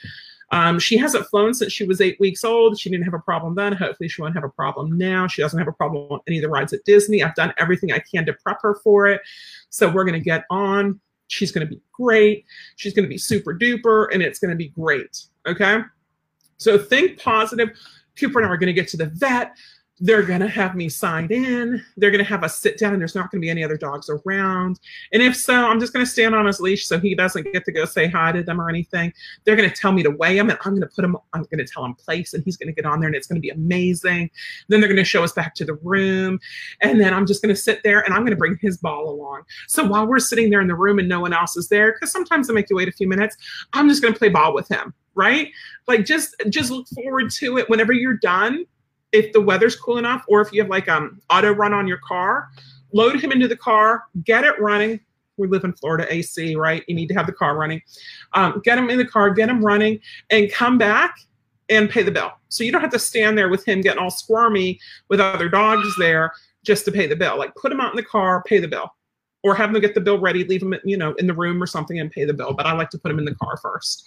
Um, 0.51 0.79
she 0.79 0.97
hasn't 0.97 1.25
flown 1.27 1.53
since 1.53 1.73
she 1.73 1.83
was 1.83 1.99
eight 1.99 2.19
weeks 2.19 2.43
old. 2.43 2.79
She 2.79 2.89
didn't 2.89 3.03
have 3.03 3.13
a 3.13 3.19
problem 3.19 3.55
then. 3.55 3.73
Hopefully, 3.73 4.07
she 4.07 4.21
won't 4.21 4.33
have 4.33 4.45
a 4.45 4.49
problem 4.49 4.97
now. 4.97 5.27
She 5.27 5.41
doesn't 5.41 5.59
have 5.59 5.67
a 5.67 5.73
problem 5.73 6.09
on 6.09 6.19
any 6.27 6.37
of 6.37 6.41
the 6.41 6.49
rides 6.49 6.73
at 6.73 6.85
Disney. 6.85 7.21
I've 7.21 7.35
done 7.35 7.53
everything 7.57 7.91
I 7.91 7.99
can 7.99 8.25
to 8.25 8.33
prep 8.33 8.61
her 8.61 8.75
for 8.83 9.07
it. 9.07 9.21
So 9.69 9.89
we're 9.89 10.05
going 10.05 10.13
to 10.13 10.23
get 10.23 10.45
on. 10.49 10.99
She's 11.27 11.51
going 11.51 11.67
to 11.67 11.73
be 11.73 11.81
great. 11.91 12.45
She's 12.77 12.93
going 12.93 13.03
to 13.03 13.09
be 13.09 13.17
super 13.17 13.53
duper, 13.53 14.07
and 14.13 14.23
it's 14.23 14.39
going 14.39 14.51
to 14.51 14.55
be 14.55 14.69
great. 14.69 15.21
Okay. 15.45 15.79
So 16.57 16.77
think 16.77 17.21
positive. 17.21 17.69
Cooper 18.17 18.39
and 18.39 18.47
I 18.47 18.51
are 18.51 18.57
going 18.57 18.67
to 18.67 18.73
get 18.73 18.87
to 18.89 18.97
the 18.97 19.07
vet 19.07 19.55
they're 19.99 20.23
going 20.23 20.41
to 20.41 20.47
have 20.47 20.75
me 20.75 20.89
sign 20.89 21.27
in. 21.31 21.83
They're 21.97 22.11
going 22.11 22.23
to 22.23 22.29
have 22.29 22.43
us 22.43 22.59
sit 22.59 22.77
down, 22.77 22.99
there's 22.99 23.15
not 23.15 23.31
going 23.31 23.41
to 23.41 23.45
be 23.45 23.49
any 23.49 23.63
other 23.63 23.77
dogs 23.77 24.09
around. 24.09 24.79
And 25.11 25.23
if 25.23 25.35
so, 25.35 25.53
I'm 25.53 25.79
just 25.79 25.93
going 25.93 26.05
to 26.05 26.11
stand 26.11 26.35
on 26.35 26.45
his 26.45 26.59
leash 26.59 26.85
so 26.85 26.99
he 26.99 27.15
doesn't 27.15 27.51
get 27.51 27.65
to 27.65 27.71
go 27.71 27.85
say 27.85 28.07
hi 28.07 28.31
to 28.31 28.43
them 28.43 28.61
or 28.61 28.69
anything. 28.69 29.11
They're 29.43 29.55
going 29.55 29.69
to 29.69 29.75
tell 29.75 29.91
me 29.91 30.03
to 30.03 30.11
weigh 30.11 30.37
him, 30.37 30.49
and 30.49 30.59
I'm 30.63 30.71
going 30.71 30.81
to 30.81 30.87
put 30.95 31.03
him, 31.03 31.17
I'm 31.33 31.43
going 31.43 31.57
to 31.57 31.65
tell 31.65 31.83
him 31.83 31.95
place, 31.95 32.33
and 32.33 32.43
he's 32.43 32.57
going 32.57 32.67
to 32.67 32.73
get 32.73 32.85
on 32.85 32.99
there, 32.99 33.07
and 33.07 33.15
it's 33.15 33.27
going 33.27 33.41
to 33.41 33.41
be 33.41 33.49
amazing. 33.49 34.29
Then 34.67 34.81
they're 34.81 34.89
going 34.89 34.97
to 34.97 35.03
show 35.03 35.23
us 35.23 35.31
back 35.31 35.55
to 35.55 35.65
the 35.65 35.75
room. 35.75 36.39
And 36.81 36.99
then 36.99 37.13
I'm 37.13 37.25
just 37.25 37.41
going 37.41 37.53
to 37.53 37.59
sit 37.59 37.81
there, 37.83 38.01
and 38.01 38.13
I'm 38.13 38.21
going 38.21 38.31
to 38.31 38.37
bring 38.37 38.57
his 38.61 38.77
ball 38.77 39.09
along. 39.09 39.43
So 39.67 39.85
while 39.85 40.05
we're 40.05 40.19
sitting 40.19 40.49
there 40.49 40.61
in 40.61 40.67
the 40.67 40.75
room 40.75 40.99
and 40.99 41.09
no 41.09 41.21
one 41.21 41.33
else 41.33 41.57
is 41.57 41.69
there, 41.69 41.93
because 41.93 42.11
sometimes 42.11 42.47
they 42.47 42.53
make 42.53 42.69
you 42.69 42.75
wait 42.75 42.87
a 42.87 42.91
few 42.91 43.07
minutes, 43.07 43.35
I'm 43.73 43.89
just 43.89 44.01
going 44.01 44.13
to 44.13 44.19
play 44.19 44.29
ball 44.29 44.53
with 44.53 44.67
him 44.67 44.93
right? 45.17 45.51
Like 45.87 46.05
just 46.05 46.35
just 46.49 46.69
look 46.69 46.87
forward 46.89 47.31
to 47.31 47.57
it 47.57 47.67
whenever 47.71 47.91
you're 47.91 48.17
done. 48.17 48.65
If 49.11 49.33
the 49.33 49.41
weather's 49.41 49.75
cool 49.75 49.97
enough, 49.97 50.25
or 50.27 50.41
if 50.41 50.51
you 50.51 50.61
have 50.61 50.69
like 50.69 50.89
um 50.89 51.21
auto 51.29 51.51
run 51.51 51.73
on 51.73 51.87
your 51.87 51.99
car, 51.99 52.49
load 52.93 53.19
him 53.19 53.31
into 53.31 53.47
the 53.47 53.57
car, 53.57 54.03
get 54.23 54.43
it 54.43 54.59
running. 54.59 54.99
We 55.37 55.47
live 55.47 55.63
in 55.63 55.73
Florida 55.73 56.11
AC, 56.11 56.55
right? 56.55 56.83
You 56.87 56.95
need 56.95 57.07
to 57.09 57.13
have 57.13 57.27
the 57.27 57.33
car 57.33 57.55
running. 57.55 57.81
Um, 58.33 58.61
get 58.63 58.77
him 58.77 58.89
in 58.89 58.97
the 58.97 59.05
car, 59.05 59.29
get 59.29 59.49
him 59.49 59.63
running, 59.63 59.99
and 60.31 60.51
come 60.51 60.77
back 60.77 61.15
and 61.69 61.89
pay 61.89 62.01
the 62.01 62.11
bill. 62.11 62.31
So 62.49 62.63
you 62.63 62.71
don't 62.71 62.81
have 62.81 62.91
to 62.91 62.99
stand 62.99 63.37
there 63.37 63.49
with 63.49 63.63
him 63.67 63.81
getting 63.81 63.99
all 64.01 64.09
squirmy 64.09 64.79
with 65.09 65.19
other 65.19 65.49
dogs 65.49 65.87
there 65.99 66.31
just 66.63 66.85
to 66.85 66.91
pay 66.91 67.05
the 67.05 67.15
bill. 67.15 67.37
Like 67.37 67.53
put 67.55 67.71
him 67.71 67.79
out 67.79 67.91
in 67.91 67.97
the 67.97 68.03
car, 68.03 68.41
pay 68.47 68.59
the 68.59 68.67
bill 68.67 68.91
or 69.43 69.55
have 69.55 69.71
them 69.71 69.81
get 69.81 69.93
the 69.93 70.01
bill 70.01 70.19
ready, 70.19 70.43
leave 70.43 70.61
them, 70.61 70.75
you 70.83 70.97
know, 70.97 71.13
in 71.13 71.27
the 71.27 71.33
room 71.33 71.61
or 71.61 71.67
something 71.67 71.99
and 71.99 72.11
pay 72.11 72.25
the 72.25 72.33
bill. 72.33 72.53
But 72.53 72.65
I 72.65 72.73
like 72.73 72.89
to 72.91 72.97
put 72.97 73.11
him 73.11 73.19
in 73.19 73.25
the 73.25 73.35
car 73.35 73.57
first. 73.57 74.03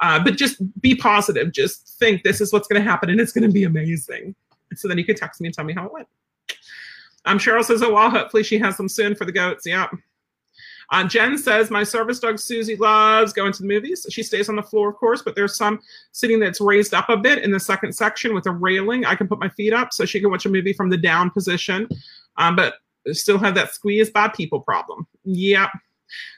Uh, 0.00 0.22
but 0.22 0.36
just 0.36 0.60
be 0.80 0.94
positive. 0.94 1.52
Just 1.52 1.98
think 1.98 2.22
this 2.22 2.40
is 2.40 2.52
what's 2.52 2.68
going 2.68 2.82
to 2.82 2.88
happen 2.88 3.10
and 3.10 3.20
it's 3.20 3.32
going 3.32 3.46
to 3.46 3.52
be 3.52 3.64
amazing. 3.64 4.34
So 4.74 4.88
then 4.88 4.98
you 4.98 5.04
can 5.04 5.16
text 5.16 5.40
me 5.40 5.48
and 5.48 5.54
tell 5.54 5.64
me 5.64 5.74
how 5.74 5.86
it 5.86 5.92
went. 5.92 6.08
Um, 7.24 7.38
Cheryl 7.38 7.64
says, 7.64 7.82
oh, 7.82 7.94
well, 7.94 8.10
hopefully 8.10 8.42
she 8.42 8.58
has 8.58 8.76
them 8.76 8.88
soon 8.88 9.14
for 9.14 9.24
the 9.24 9.32
goats. 9.32 9.66
Yeah. 9.66 9.86
Uh, 10.90 11.04
Jen 11.04 11.38
says, 11.38 11.70
my 11.70 11.84
service 11.84 12.18
dog 12.18 12.38
Susie 12.38 12.76
loves 12.76 13.32
going 13.32 13.52
to 13.52 13.62
the 13.62 13.68
movies. 13.68 14.06
She 14.10 14.22
stays 14.22 14.48
on 14.48 14.56
the 14.56 14.62
floor, 14.62 14.90
of 14.90 14.96
course, 14.96 15.22
but 15.22 15.34
there's 15.34 15.56
some 15.56 15.80
sitting 16.10 16.38
that's 16.38 16.60
raised 16.60 16.92
up 16.92 17.08
a 17.08 17.16
bit 17.16 17.42
in 17.42 17.50
the 17.50 17.60
second 17.60 17.94
section 17.94 18.34
with 18.34 18.46
a 18.46 18.50
railing. 18.50 19.06
I 19.06 19.14
can 19.14 19.26
put 19.28 19.38
my 19.38 19.48
feet 19.48 19.72
up 19.72 19.92
so 19.92 20.04
she 20.04 20.20
can 20.20 20.30
watch 20.30 20.44
a 20.44 20.50
movie 20.50 20.72
from 20.72 20.90
the 20.90 20.98
down 20.98 21.30
position. 21.30 21.88
Um, 22.36 22.56
but 22.56 22.74
still 23.12 23.38
have 23.38 23.54
that 23.54 23.74
squeeze 23.74 24.10
by 24.10 24.28
people 24.28 24.60
problem. 24.60 25.06
Yep. 25.24 25.70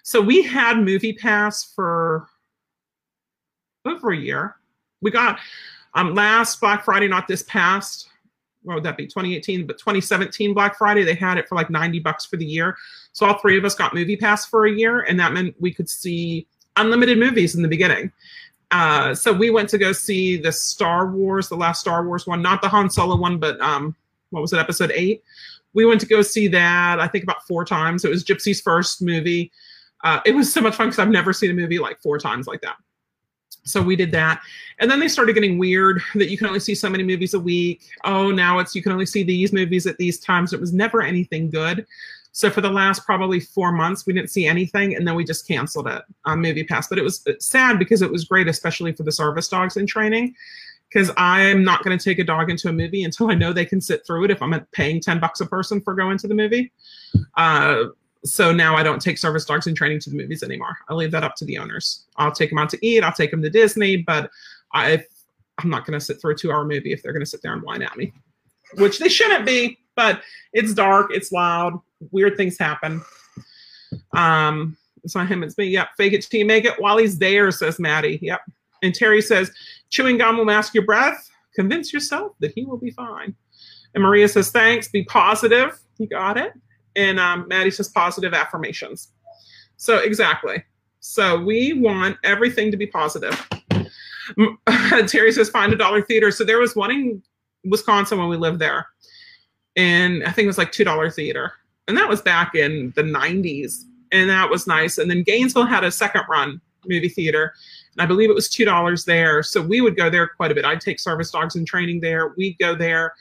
So 0.03 0.21
we 0.21 0.43
had 0.43 0.79
Movie 0.79 1.15
Pass 1.15 1.73
for 1.75 2.29
over 3.85 4.13
a 4.13 4.17
year. 4.17 4.57
We 5.01 5.11
got 5.11 5.39
um, 5.95 6.15
last 6.15 6.61
Black 6.61 6.85
Friday, 6.85 7.09
not 7.09 7.29
this 7.29 7.43
past. 7.45 8.09
What 8.63 8.75
would 8.75 8.85
that 8.85 8.97
be? 8.97 9.07
2018, 9.07 9.67
but 9.67 9.79
2017 9.79 10.55
Black 10.55 10.77
Friday, 10.77 11.05
they 11.05 11.15
had 11.15 11.37
it 11.37 11.49
for 11.49 11.55
like 11.55 11.69
90 11.69 11.99
bucks 12.01 12.25
for 12.25 12.37
the 12.37 12.47
year. 12.47 12.77
So 13.13 13.27
all 13.27 13.39
three 13.39 13.59
of 13.59 13.65
us 13.65 13.75
got 13.75 13.95
Movie 13.95 14.17
Pass 14.17 14.47
for 14.47 14.67
a 14.67 14.73
year, 14.73 15.03
and 15.03 15.21
that 15.21 15.33
meant 15.33 15.55
we 15.61 15.73
could 15.73 15.89
see 15.89 16.47
unlimited 16.77 17.19
movies 17.19 17.55
in 17.55 17.63
the 17.63 17.69
beginning. 17.69 18.11
Uh, 18.71 19.15
so 19.15 19.33
we 19.33 19.51
went 19.51 19.69
to 19.69 19.79
go 19.79 19.93
see 19.93 20.37
the 20.39 20.51
Star 20.51 21.11
Wars, 21.11 21.49
the 21.49 21.57
last 21.57 21.81
Star 21.81 22.07
Wars 22.07 22.27
one, 22.27 22.41
not 22.43 22.63
the 22.63 22.69
Han 22.69 22.89
Solo 22.91 23.17
one, 23.17 23.39
but 23.39 23.61
um, 23.61 23.95
what 24.31 24.41
was 24.41 24.53
it, 24.53 24.59
Episode 24.59 24.91
Eight? 24.95 25.23
we 25.75 25.85
went 25.85 26.01
to 26.01 26.07
go 26.07 26.23
see 26.23 26.49
that 26.49 26.99
i 26.99 27.07
think 27.07 27.23
about 27.23 27.47
four 27.47 27.65
times 27.65 28.05
it 28.05 28.09
was 28.09 28.25
gypsy's 28.25 28.61
first 28.61 29.03
movie 29.03 29.53
uh, 30.05 30.21
it 30.27 30.35
was 30.35 30.53
so 30.53 30.61
much 30.61 30.75
fun 30.75 30.87
because 30.87 30.99
i've 30.99 31.11
never 31.11 31.33
seen 31.33 31.51
a 31.51 31.55
movie 31.55 31.79
like 31.79 32.01
four 32.01 32.19
times 32.19 32.47
like 32.47 32.61
that 32.63 32.77
so 33.65 33.83
we 33.83 33.97
did 33.97 34.13
that. 34.13 34.43
And 34.79 34.91
then 34.91 35.01
they 35.01 35.09
started 35.09 35.35
getting 35.35 35.59
weird 35.59 36.03
that 36.15 36.31
you 36.31 36.39
can 36.39 36.47
only 36.47 36.61
see 36.61 36.75
so 36.75 36.91
many 36.91 37.03
movies 37.03 37.35
a 37.35 37.41
week. 37.41 37.83
Oh 38.05 38.31
now 38.31 38.59
it's 38.59 38.75
you 38.75 38.83
can 38.83 38.93
only 38.93 39.07
see 39.07 39.23
these 39.23 39.53
movies 39.53 39.87
at 39.87 39.97
these 39.97 40.19
times. 40.19 40.53
It 40.53 40.61
was 40.61 40.73
never 40.73 41.03
anything 41.03 41.51
good. 41.51 41.87
So 42.33 42.51
for 42.51 42.61
the 42.61 42.71
last 42.71 43.05
probably 43.07 43.41
four 43.41 43.73
months 43.73 44.07
we 44.07 44.13
didn't 44.13 44.31
see 44.31 44.47
anything 44.47 44.97
and 44.97 45.07
then 45.07 45.15
we 45.15 45.25
just 45.25 45.49
canceled 45.49 45.89
it 45.89 46.03
on 46.25 46.41
movie 46.41 46.65
pass. 46.65 46.89
But 46.89 46.99
it 46.99 47.05
was 47.05 47.27
sad 47.39 47.79
because 47.79 48.03
it 48.03 48.11
was 48.11 48.25
great 48.25 48.49
especially 48.49 48.93
for 48.93 49.03
the 49.03 49.13
service 49.13 49.49
dogs 49.49 49.77
in 49.77 49.87
training 49.87 50.35
because 50.93 51.11
I'm 51.17 51.65
not 51.65 51.83
going 51.83 51.99
to 51.99 52.05
take 52.05 52.19
a 52.19 52.25
dog 52.25 52.51
into 52.51 52.69
a 52.69 52.73
movie 52.73 53.03
until 53.03 53.31
I 53.31 53.35
know 53.35 53.53
they 53.53 53.65
can 53.65 53.81
sit 53.81 54.07
through 54.07 54.25
it 54.25 54.31
if 54.31 54.41
I'm 54.41 54.55
paying 54.73 55.01
10 55.01 55.19
bucks 55.19 55.41
a 55.41 55.47
person 55.47 55.81
for 55.81 55.95
going 55.95 56.19
to 56.19 56.29
the 56.29 56.35
movie. 56.35 56.71
Uh, 57.37 57.87
so 58.25 58.53
now 58.53 58.77
I 58.77 58.83
don't 58.83 59.01
take 59.01 59.19
service 59.19 59.45
dogs 59.45 59.67
in 59.67 59.75
training 59.75 60.01
to 60.01 60.11
the 60.11 60.17
movies 60.17 60.43
anymore. 60.43 60.77
I 60.89 60.95
leave 60.95 61.11
that 61.11 61.25
up 61.25 61.35
to 61.37 61.45
the 61.45 61.59
owners. 61.59 62.05
I'll 62.17 62.33
take 62.33 62.51
them 62.51 62.59
out 62.59 62.71
to 62.71 62.87
eat, 62.87 63.05
I'll 63.05 63.13
take 63.13 63.31
them 63.31 63.43
to 63.43 63.51
Disney, 63.51 63.99
but 63.99 64.31
I, 64.73 65.05
I'm 65.59 65.71
not 65.71 65.87
going 65.87 65.99
to 65.99 66.05
sit 66.05 66.21
through 66.21 66.35
a 66.35 66.37
two 66.37 66.53
hour 66.53 66.65
movie 66.65 66.93
if 66.93 67.03
they're 67.03 67.13
going 67.13 67.25
to 67.25 67.27
sit 67.27 67.43
there 67.43 67.53
and 67.53 67.63
whine 67.63 67.83
at 67.83 67.97
me, 67.97 68.13
which 68.79 68.99
they 68.99 69.09
shouldn't 69.09 69.47
be, 69.47 69.79
but 69.95 70.23
it's 70.53 70.75
dark, 70.75 71.11
it's 71.11 71.33
loud, 71.33 71.79
weird 72.11 72.37
things 72.37 72.59
happen. 72.59 73.03
Um, 74.17 74.77
it's 75.05 75.15
not 75.15 75.29
him, 75.29 75.43
it's 75.43 75.59
me. 75.59 75.67
Yep, 75.67 75.89
fake 75.97 76.15
it 76.15 76.23
till 76.23 76.41
you 76.41 76.47
make 76.47 76.65
it 76.65 76.81
while 76.81 76.97
he's 76.97 77.19
there, 77.19 77.51
says 77.51 77.79
Maddie. 77.79 78.19
Yep. 78.23 78.41
And 78.83 78.95
Terry 78.95 79.23
says, 79.23 79.51
chewing 79.91 80.19
gum 80.19 80.37
will 80.37 80.45
mask 80.45 80.75
your 80.75 80.85
breath. 80.85 81.31
Convince 81.55 81.93
yourself 81.93 82.33
that 82.41 82.53
he 82.53 82.65
will 82.65 82.77
be 82.77 82.91
fine. 82.91 83.35
And 83.95 84.03
Maria 84.03 84.29
says, 84.29 84.51
thanks. 84.51 84.89
Be 84.89 85.05
positive. 85.05 85.79
You 85.99 86.07
got 86.07 86.37
it. 86.37 86.53
And 86.97 87.19
um, 87.19 87.49
Maddie 87.49 87.71
says, 87.71 87.89
positive 87.89 88.35
affirmations. 88.35 89.09
So, 89.77 89.99
exactly. 89.99 90.63
So, 91.01 91.43
we 91.43 91.73
want 91.73 92.17
everything 92.25 92.71
to 92.71 92.77
be 92.77 92.87
positive. 92.87 93.49
Terry 95.07 95.33
says, 95.33 95.51
find 95.51 95.73
a 95.73 95.77
dollar 95.77 96.03
theater. 96.03 96.31
So, 96.31 96.45
there 96.45 96.59
was 96.59 96.77
one 96.77 96.91
in 96.91 97.23
Wisconsin 97.65 98.19
when 98.19 98.29
we 98.29 98.37
lived 98.37 98.59
there. 98.59 98.87
And 99.77 100.23
I 100.25 100.31
think 100.31 100.45
it 100.45 100.49
was 100.49 100.59
like 100.59 100.73
$2 100.73 101.15
theater. 101.15 101.53
And 101.89 101.97
that 101.97 102.09
was 102.09 102.23
back 102.23 102.55
in 102.55 102.93
the 102.95 103.03
90s. 103.03 103.83
And 104.13 104.31
that 104.31 104.49
was 104.49 104.67
nice. 104.67 104.99
And 104.99 105.11
then 105.11 105.23
Gainesville 105.25 105.67
had 105.67 105.83
a 105.83 105.91
second 105.91 106.23
run 106.29 106.61
movie 106.87 107.09
theater 107.09 107.55
and 107.95 108.03
I 108.03 108.07
believe 108.07 108.31
it 108.31 108.35
was 108.35 108.49
two 108.49 108.65
dollars 108.65 109.05
there. 109.05 109.43
So 109.43 109.63
we 109.63 109.81
would 109.81 109.97
go 109.97 110.11
there 110.11 110.29
quite 110.29 110.51
a 110.51 110.55
bit. 110.55 110.65
I'd 110.65 110.81
take 110.81 110.99
service 110.99 111.31
dogs 111.31 111.57
in 111.57 111.65
training 111.65 112.01
there. 112.01 112.35
We'd 112.37 112.59
go 112.59 112.75
there, 112.75 113.15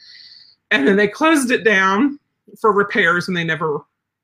and 0.71 0.87
then 0.87 0.97
they 0.97 1.07
closed 1.07 1.51
it 1.51 1.63
down 1.63 2.19
for 2.59 2.71
repairs, 2.71 3.27
and 3.27 3.35
they 3.35 3.43
never 3.43 3.79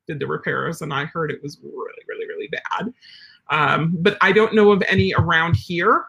did 0.08 0.20
the 0.20 0.28
repairs. 0.28 0.82
And 0.82 0.94
I 0.94 1.06
heard 1.06 1.32
it 1.32 1.42
was 1.42 1.60
really, 1.64 2.04
really, 2.08 2.28
really 2.28 2.50
bad. 2.50 2.94
Um, 3.50 3.96
but 4.00 4.18
I 4.22 4.32
don't 4.32 4.54
know 4.54 4.72
of 4.72 4.84
any 4.88 5.14
around 5.14 5.56
here. 5.56 6.06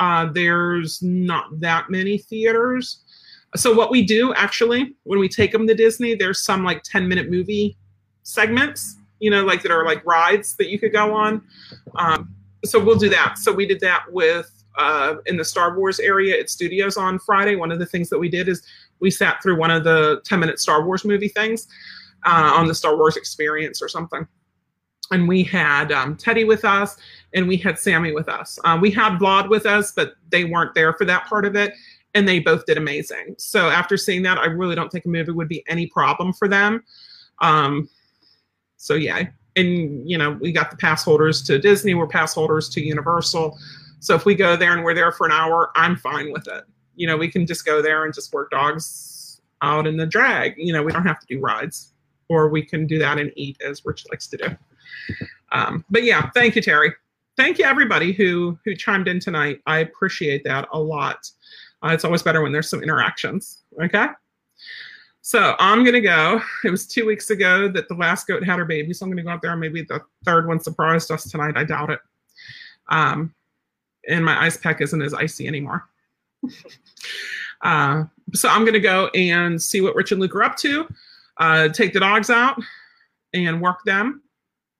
Uh, 0.00 0.26
there's 0.32 1.00
not 1.02 1.60
that 1.60 1.90
many 1.90 2.18
theaters. 2.18 3.02
So 3.54 3.74
what 3.74 3.90
we 3.90 4.02
do 4.02 4.32
actually 4.34 4.94
when 5.04 5.18
we 5.18 5.28
take 5.28 5.52
them 5.52 5.66
to 5.66 5.74
Disney, 5.74 6.14
there's 6.14 6.40
some 6.40 6.64
like 6.64 6.82
10 6.82 7.06
minute 7.06 7.30
movie 7.30 7.76
segments, 8.22 8.96
you 9.20 9.30
know, 9.30 9.44
like 9.44 9.62
that 9.62 9.70
are 9.70 9.84
like 9.84 10.04
rides 10.04 10.56
that 10.56 10.68
you 10.68 10.78
could 10.78 10.92
go 10.92 11.14
on. 11.14 11.42
Um, 11.96 12.34
so 12.64 12.82
we'll 12.82 12.98
do 12.98 13.08
that. 13.10 13.38
So 13.38 13.52
we 13.52 13.66
did 13.66 13.80
that 13.80 14.04
with 14.10 14.50
uh, 14.78 15.16
in 15.26 15.36
the 15.36 15.44
Star 15.44 15.76
Wars 15.76 16.00
area 16.00 16.38
at 16.38 16.48
Studios 16.48 16.96
on 16.96 17.18
Friday. 17.18 17.56
One 17.56 17.70
of 17.70 17.78
the 17.78 17.86
things 17.86 18.08
that 18.08 18.18
we 18.18 18.28
did 18.28 18.48
is 18.48 18.62
we 19.02 19.10
sat 19.10 19.42
through 19.42 19.58
one 19.58 19.70
of 19.70 19.84
the 19.84 20.22
10 20.24 20.40
minute 20.40 20.58
Star 20.58 20.84
Wars 20.84 21.04
movie 21.04 21.28
things 21.28 21.68
uh, 22.24 22.52
on 22.54 22.66
the 22.66 22.74
Star 22.74 22.96
Wars 22.96 23.16
experience 23.16 23.82
or 23.82 23.88
something. 23.88 24.26
And 25.10 25.28
we 25.28 25.42
had 25.42 25.92
um, 25.92 26.16
Teddy 26.16 26.44
with 26.44 26.64
us 26.64 26.96
and 27.34 27.46
we 27.46 27.58
had 27.58 27.78
Sammy 27.78 28.12
with 28.12 28.28
us. 28.28 28.58
Uh, 28.64 28.78
we 28.80 28.90
had 28.90 29.18
Vlad 29.18 29.50
with 29.50 29.66
us, 29.66 29.92
but 29.92 30.14
they 30.30 30.44
weren't 30.44 30.74
there 30.74 30.94
for 30.94 31.04
that 31.04 31.26
part 31.26 31.44
of 31.44 31.54
it. 31.54 31.74
And 32.14 32.26
they 32.26 32.38
both 32.40 32.64
did 32.64 32.78
amazing. 32.78 33.34
So 33.36 33.68
after 33.68 33.98
seeing 33.98 34.22
that, 34.22 34.38
I 34.38 34.46
really 34.46 34.74
don't 34.74 34.90
think 34.90 35.04
a 35.04 35.08
movie 35.08 35.32
would 35.32 35.48
be 35.48 35.64
any 35.68 35.86
problem 35.86 36.32
for 36.32 36.48
them. 36.48 36.82
Um, 37.40 37.88
so 38.76 38.94
yeah, 38.94 39.24
and 39.56 40.08
you 40.08 40.16
know 40.16 40.32
we 40.40 40.52
got 40.52 40.70
the 40.70 40.76
pass 40.76 41.04
holders 41.04 41.42
to 41.42 41.58
disney 41.58 41.94
we're 41.94 42.06
pass 42.06 42.34
holders 42.34 42.68
to 42.68 42.80
universal 42.80 43.58
so 44.00 44.14
if 44.14 44.24
we 44.24 44.34
go 44.34 44.56
there 44.56 44.72
and 44.72 44.82
we're 44.84 44.94
there 44.94 45.12
for 45.12 45.26
an 45.26 45.32
hour 45.32 45.70
i'm 45.74 45.96
fine 45.96 46.32
with 46.32 46.46
it 46.48 46.64
you 46.94 47.06
know 47.06 47.16
we 47.16 47.28
can 47.28 47.46
just 47.46 47.64
go 47.64 47.82
there 47.82 48.04
and 48.04 48.14
just 48.14 48.32
work 48.32 48.50
dogs 48.50 49.40
out 49.62 49.86
in 49.86 49.96
the 49.96 50.06
drag 50.06 50.54
you 50.56 50.72
know 50.72 50.82
we 50.82 50.92
don't 50.92 51.06
have 51.06 51.20
to 51.20 51.26
do 51.26 51.40
rides 51.40 51.92
or 52.28 52.48
we 52.48 52.62
can 52.62 52.86
do 52.86 52.98
that 52.98 53.18
and 53.18 53.32
eat 53.36 53.60
as 53.62 53.84
rich 53.84 54.04
likes 54.10 54.26
to 54.26 54.36
do 54.36 54.46
um, 55.52 55.84
but 55.90 56.02
yeah 56.02 56.30
thank 56.30 56.56
you 56.56 56.62
terry 56.62 56.92
thank 57.36 57.58
you 57.58 57.64
everybody 57.64 58.12
who 58.12 58.58
who 58.64 58.74
chimed 58.74 59.08
in 59.08 59.20
tonight 59.20 59.60
i 59.66 59.78
appreciate 59.78 60.42
that 60.44 60.68
a 60.72 60.78
lot 60.78 61.30
uh, 61.84 61.88
it's 61.88 62.04
always 62.04 62.22
better 62.22 62.42
when 62.42 62.52
there's 62.52 62.68
some 62.68 62.82
interactions 62.82 63.62
okay 63.80 64.08
so 65.24 65.54
I'm 65.60 65.84
gonna 65.84 66.00
go. 66.00 66.42
It 66.64 66.70
was 66.70 66.84
two 66.84 67.06
weeks 67.06 67.30
ago 67.30 67.68
that 67.68 67.88
the 67.88 67.94
last 67.94 68.26
goat 68.26 68.42
had 68.42 68.58
her 68.58 68.64
baby, 68.64 68.92
so 68.92 69.06
I'm 69.06 69.10
gonna 69.10 69.22
go 69.22 69.30
out 69.30 69.40
there 69.40 69.56
maybe 69.56 69.82
the 69.82 70.02
third 70.24 70.48
one 70.48 70.58
surprised 70.58 71.12
us 71.12 71.30
tonight. 71.30 71.56
I 71.56 71.62
doubt 71.62 71.90
it. 71.90 72.00
Um, 72.88 73.32
and 74.08 74.24
my 74.24 74.42
ice 74.42 74.56
pack 74.56 74.80
isn't 74.80 75.00
as 75.00 75.14
icy 75.14 75.46
anymore. 75.46 75.88
Uh, 77.60 78.04
so 78.34 78.48
I'm 78.48 78.64
gonna 78.64 78.80
go 78.80 79.08
and 79.14 79.60
see 79.60 79.80
what 79.80 79.94
Rich 79.94 80.12
and 80.12 80.20
Luke 80.20 80.34
are 80.34 80.42
up 80.42 80.56
to. 80.58 80.88
Uh, 81.36 81.68
take 81.68 81.92
the 81.92 82.00
dogs 82.00 82.28
out 82.28 82.60
and 83.32 83.60
work 83.60 83.84
them. 83.84 84.22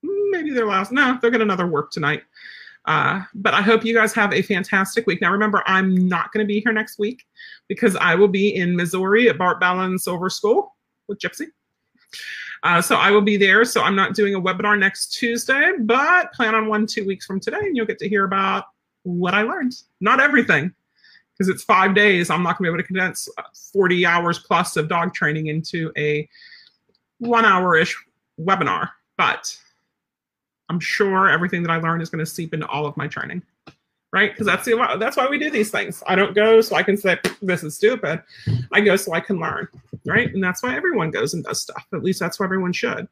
Maybe 0.03 0.51
their 0.51 0.65
last. 0.65 0.91
No, 0.91 1.17
they'll 1.21 1.31
get 1.31 1.41
another 1.41 1.67
work 1.67 1.91
tonight. 1.91 2.23
Uh, 2.85 3.21
but 3.35 3.53
I 3.53 3.61
hope 3.61 3.85
you 3.85 3.93
guys 3.93 4.13
have 4.13 4.33
a 4.33 4.41
fantastic 4.41 5.07
week. 5.07 5.21
Now, 5.21 5.31
remember, 5.31 5.63
I'm 5.65 6.07
not 6.07 6.31
going 6.33 6.43
to 6.45 6.47
be 6.47 6.59
here 6.59 6.73
next 6.73 6.99
week 6.99 7.23
because 7.69 7.95
I 7.95 8.15
will 8.15 8.27
be 8.27 8.55
in 8.55 8.75
Missouri 8.75 9.29
at 9.29 9.37
Bart 9.37 9.61
Bellon 9.61 9.97
Silver 9.97 10.29
School 10.29 10.75
with 11.07 11.19
Gypsy. 11.19 11.47
Uh, 12.63 12.81
so 12.81 12.95
I 12.95 13.11
will 13.11 13.21
be 13.21 13.37
there. 13.37 13.65
So 13.65 13.81
I'm 13.81 13.95
not 13.95 14.15
doing 14.15 14.35
a 14.35 14.41
webinar 14.41 14.77
next 14.77 15.13
Tuesday, 15.13 15.73
but 15.79 16.33
plan 16.33 16.55
on 16.55 16.67
one 16.67 16.85
two 16.85 17.05
weeks 17.05 17.25
from 17.25 17.39
today, 17.39 17.59
and 17.59 17.75
you'll 17.75 17.85
get 17.85 17.99
to 17.99 18.09
hear 18.09 18.25
about 18.25 18.65
what 19.03 19.33
I 19.33 19.43
learned. 19.43 19.73
Not 19.99 20.19
everything, 20.19 20.73
because 21.37 21.49
it's 21.49 21.63
five 21.63 21.95
days. 21.95 22.29
I'm 22.29 22.43
not 22.43 22.57
going 22.57 22.65
to 22.67 22.71
be 22.71 22.75
able 22.75 22.83
to 22.83 22.87
condense 22.87 23.27
uh, 23.37 23.43
40 23.71 24.05
hours 24.05 24.39
plus 24.39 24.75
of 24.77 24.87
dog 24.87 25.13
training 25.13 25.47
into 25.47 25.91
a 25.97 26.27
one 27.19 27.45
hour 27.45 27.75
ish 27.75 27.95
webinar, 28.39 28.89
but 29.17 29.57
I'm 30.69 30.79
sure 30.79 31.29
everything 31.29 31.63
that 31.63 31.71
I 31.71 31.77
learned 31.77 32.01
is 32.01 32.09
going 32.09 32.23
to 32.23 32.29
seep 32.29 32.53
into 32.53 32.67
all 32.67 32.85
of 32.85 32.95
my 32.97 33.07
training. 33.07 33.41
right? 34.13 34.31
Because 34.31 34.45
that's 34.45 34.63
the 34.63 34.95
that's 34.99 35.17
why 35.17 35.27
we 35.27 35.37
do 35.39 35.49
these 35.49 35.71
things. 35.71 36.03
I 36.07 36.15
don't 36.15 36.35
go 36.35 36.61
so 36.61 36.75
I 36.75 36.83
can 36.83 36.95
say 36.95 37.17
this 37.41 37.63
is 37.63 37.75
stupid. 37.75 38.21
I 38.71 38.79
go 38.79 38.95
so 38.95 39.11
I 39.13 39.19
can 39.19 39.39
learn, 39.39 39.67
right? 40.05 40.31
And 40.33 40.41
that's 40.41 40.61
why 40.63 40.75
everyone 40.75 41.09
goes 41.11 41.33
and 41.33 41.43
does 41.43 41.61
stuff. 41.61 41.85
At 41.93 42.03
least 42.03 42.19
that's 42.19 42.39
why 42.39 42.45
everyone 42.45 42.73
should. 42.73 43.07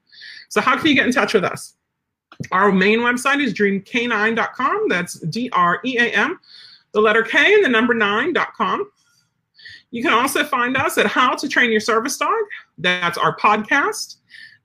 So 0.50 0.62
how 0.62 0.78
can 0.78 0.88
you 0.88 0.96
get 0.96 1.08
in 1.08 1.12
touch 1.12 1.34
with 1.34 1.44
us? 1.44 1.74
Our 2.52 2.72
main 2.72 3.00
website 3.00 3.44
is 3.44 3.54
dreamk9.com. 3.54 4.90
That's 4.90 5.20
D 5.20 5.50
R 5.52 5.80
E 5.84 5.98
A 5.98 6.12
M, 6.12 6.40
the 6.94 7.02
letter 7.02 7.24
K 7.24 7.54
and 7.54 7.64
the 7.64 7.70
number 7.70 7.94
nine.com. 7.94 8.90
You 9.92 10.02
can 10.02 10.14
also 10.14 10.44
find 10.44 10.78
us 10.78 10.98
at 10.98 11.06
How 11.06 11.36
to 11.36 11.48
Train 11.50 11.72
Your 11.72 11.82
Service 11.82 12.18
Dog. 12.18 12.44
That's 12.78 13.18
our 13.18 13.36
podcast. 13.38 14.18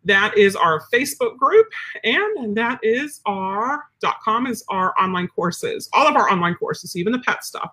That 0.04 0.38
is 0.38 0.54
our 0.54 0.82
Facebook 0.94 1.36
group, 1.36 1.66
and 2.04 2.56
that 2.56 2.78
is 2.84 3.20
our 3.26 3.86
dot 4.00 4.20
.com 4.24 4.46
is 4.46 4.64
our 4.68 4.94
online 5.00 5.26
courses. 5.26 5.90
All 5.92 6.06
of 6.06 6.14
our 6.14 6.30
online 6.30 6.54
courses, 6.54 6.94
even 6.94 7.12
the 7.12 7.18
pet 7.18 7.42
stuff, 7.42 7.72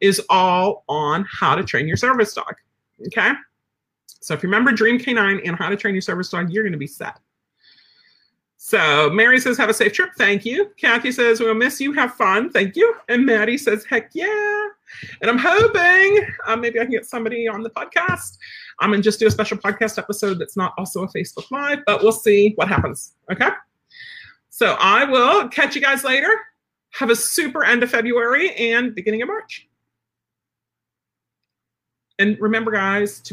is 0.00 0.22
all 0.30 0.84
on 0.88 1.26
how 1.28 1.56
to 1.56 1.64
train 1.64 1.88
your 1.88 1.96
service 1.96 2.32
dog. 2.34 2.54
Okay, 3.08 3.32
so 4.06 4.32
if 4.32 4.44
you 4.44 4.48
remember 4.48 4.70
Dream 4.70 4.96
K9 4.96 5.40
and 5.44 5.56
how 5.56 5.68
to 5.70 5.76
train 5.76 5.94
your 5.96 6.02
service 6.02 6.28
dog, 6.28 6.52
you're 6.52 6.62
going 6.62 6.72
to 6.72 6.78
be 6.78 6.86
set. 6.86 7.18
So 8.64 9.10
Mary 9.10 9.40
says, 9.40 9.58
have 9.58 9.70
a 9.70 9.74
safe 9.74 9.92
trip. 9.92 10.10
Thank 10.16 10.44
you. 10.46 10.70
Kathy 10.76 11.10
says, 11.10 11.40
we'll 11.40 11.52
miss 11.52 11.80
you. 11.80 11.92
Have 11.94 12.14
fun. 12.14 12.48
Thank 12.48 12.76
you. 12.76 12.94
And 13.08 13.26
Maddie 13.26 13.58
says, 13.58 13.84
heck 13.84 14.10
yeah. 14.14 14.68
And 15.20 15.28
I'm 15.28 15.36
hoping 15.36 16.24
uh, 16.46 16.54
maybe 16.54 16.78
I 16.78 16.84
can 16.84 16.92
get 16.92 17.04
somebody 17.04 17.48
on 17.48 17.64
the 17.64 17.70
podcast. 17.70 18.38
I'm 18.78 18.92
to 18.92 19.00
just 19.00 19.18
do 19.18 19.26
a 19.26 19.30
special 19.32 19.58
podcast 19.58 19.98
episode 19.98 20.38
that's 20.38 20.56
not 20.56 20.74
also 20.78 21.02
a 21.02 21.08
Facebook 21.08 21.50
Live, 21.50 21.80
but 21.86 22.04
we'll 22.04 22.12
see 22.12 22.52
what 22.54 22.68
happens. 22.68 23.14
Okay. 23.32 23.48
So 24.50 24.76
I 24.78 25.06
will 25.06 25.48
catch 25.48 25.74
you 25.74 25.80
guys 25.80 26.04
later. 26.04 26.32
Have 26.92 27.10
a 27.10 27.16
super 27.16 27.64
end 27.64 27.82
of 27.82 27.90
February 27.90 28.54
and 28.54 28.94
beginning 28.94 29.22
of 29.22 29.28
March. 29.28 29.68
And 32.20 32.38
remember, 32.38 32.70
guys, 32.70 33.20
to 33.22 33.30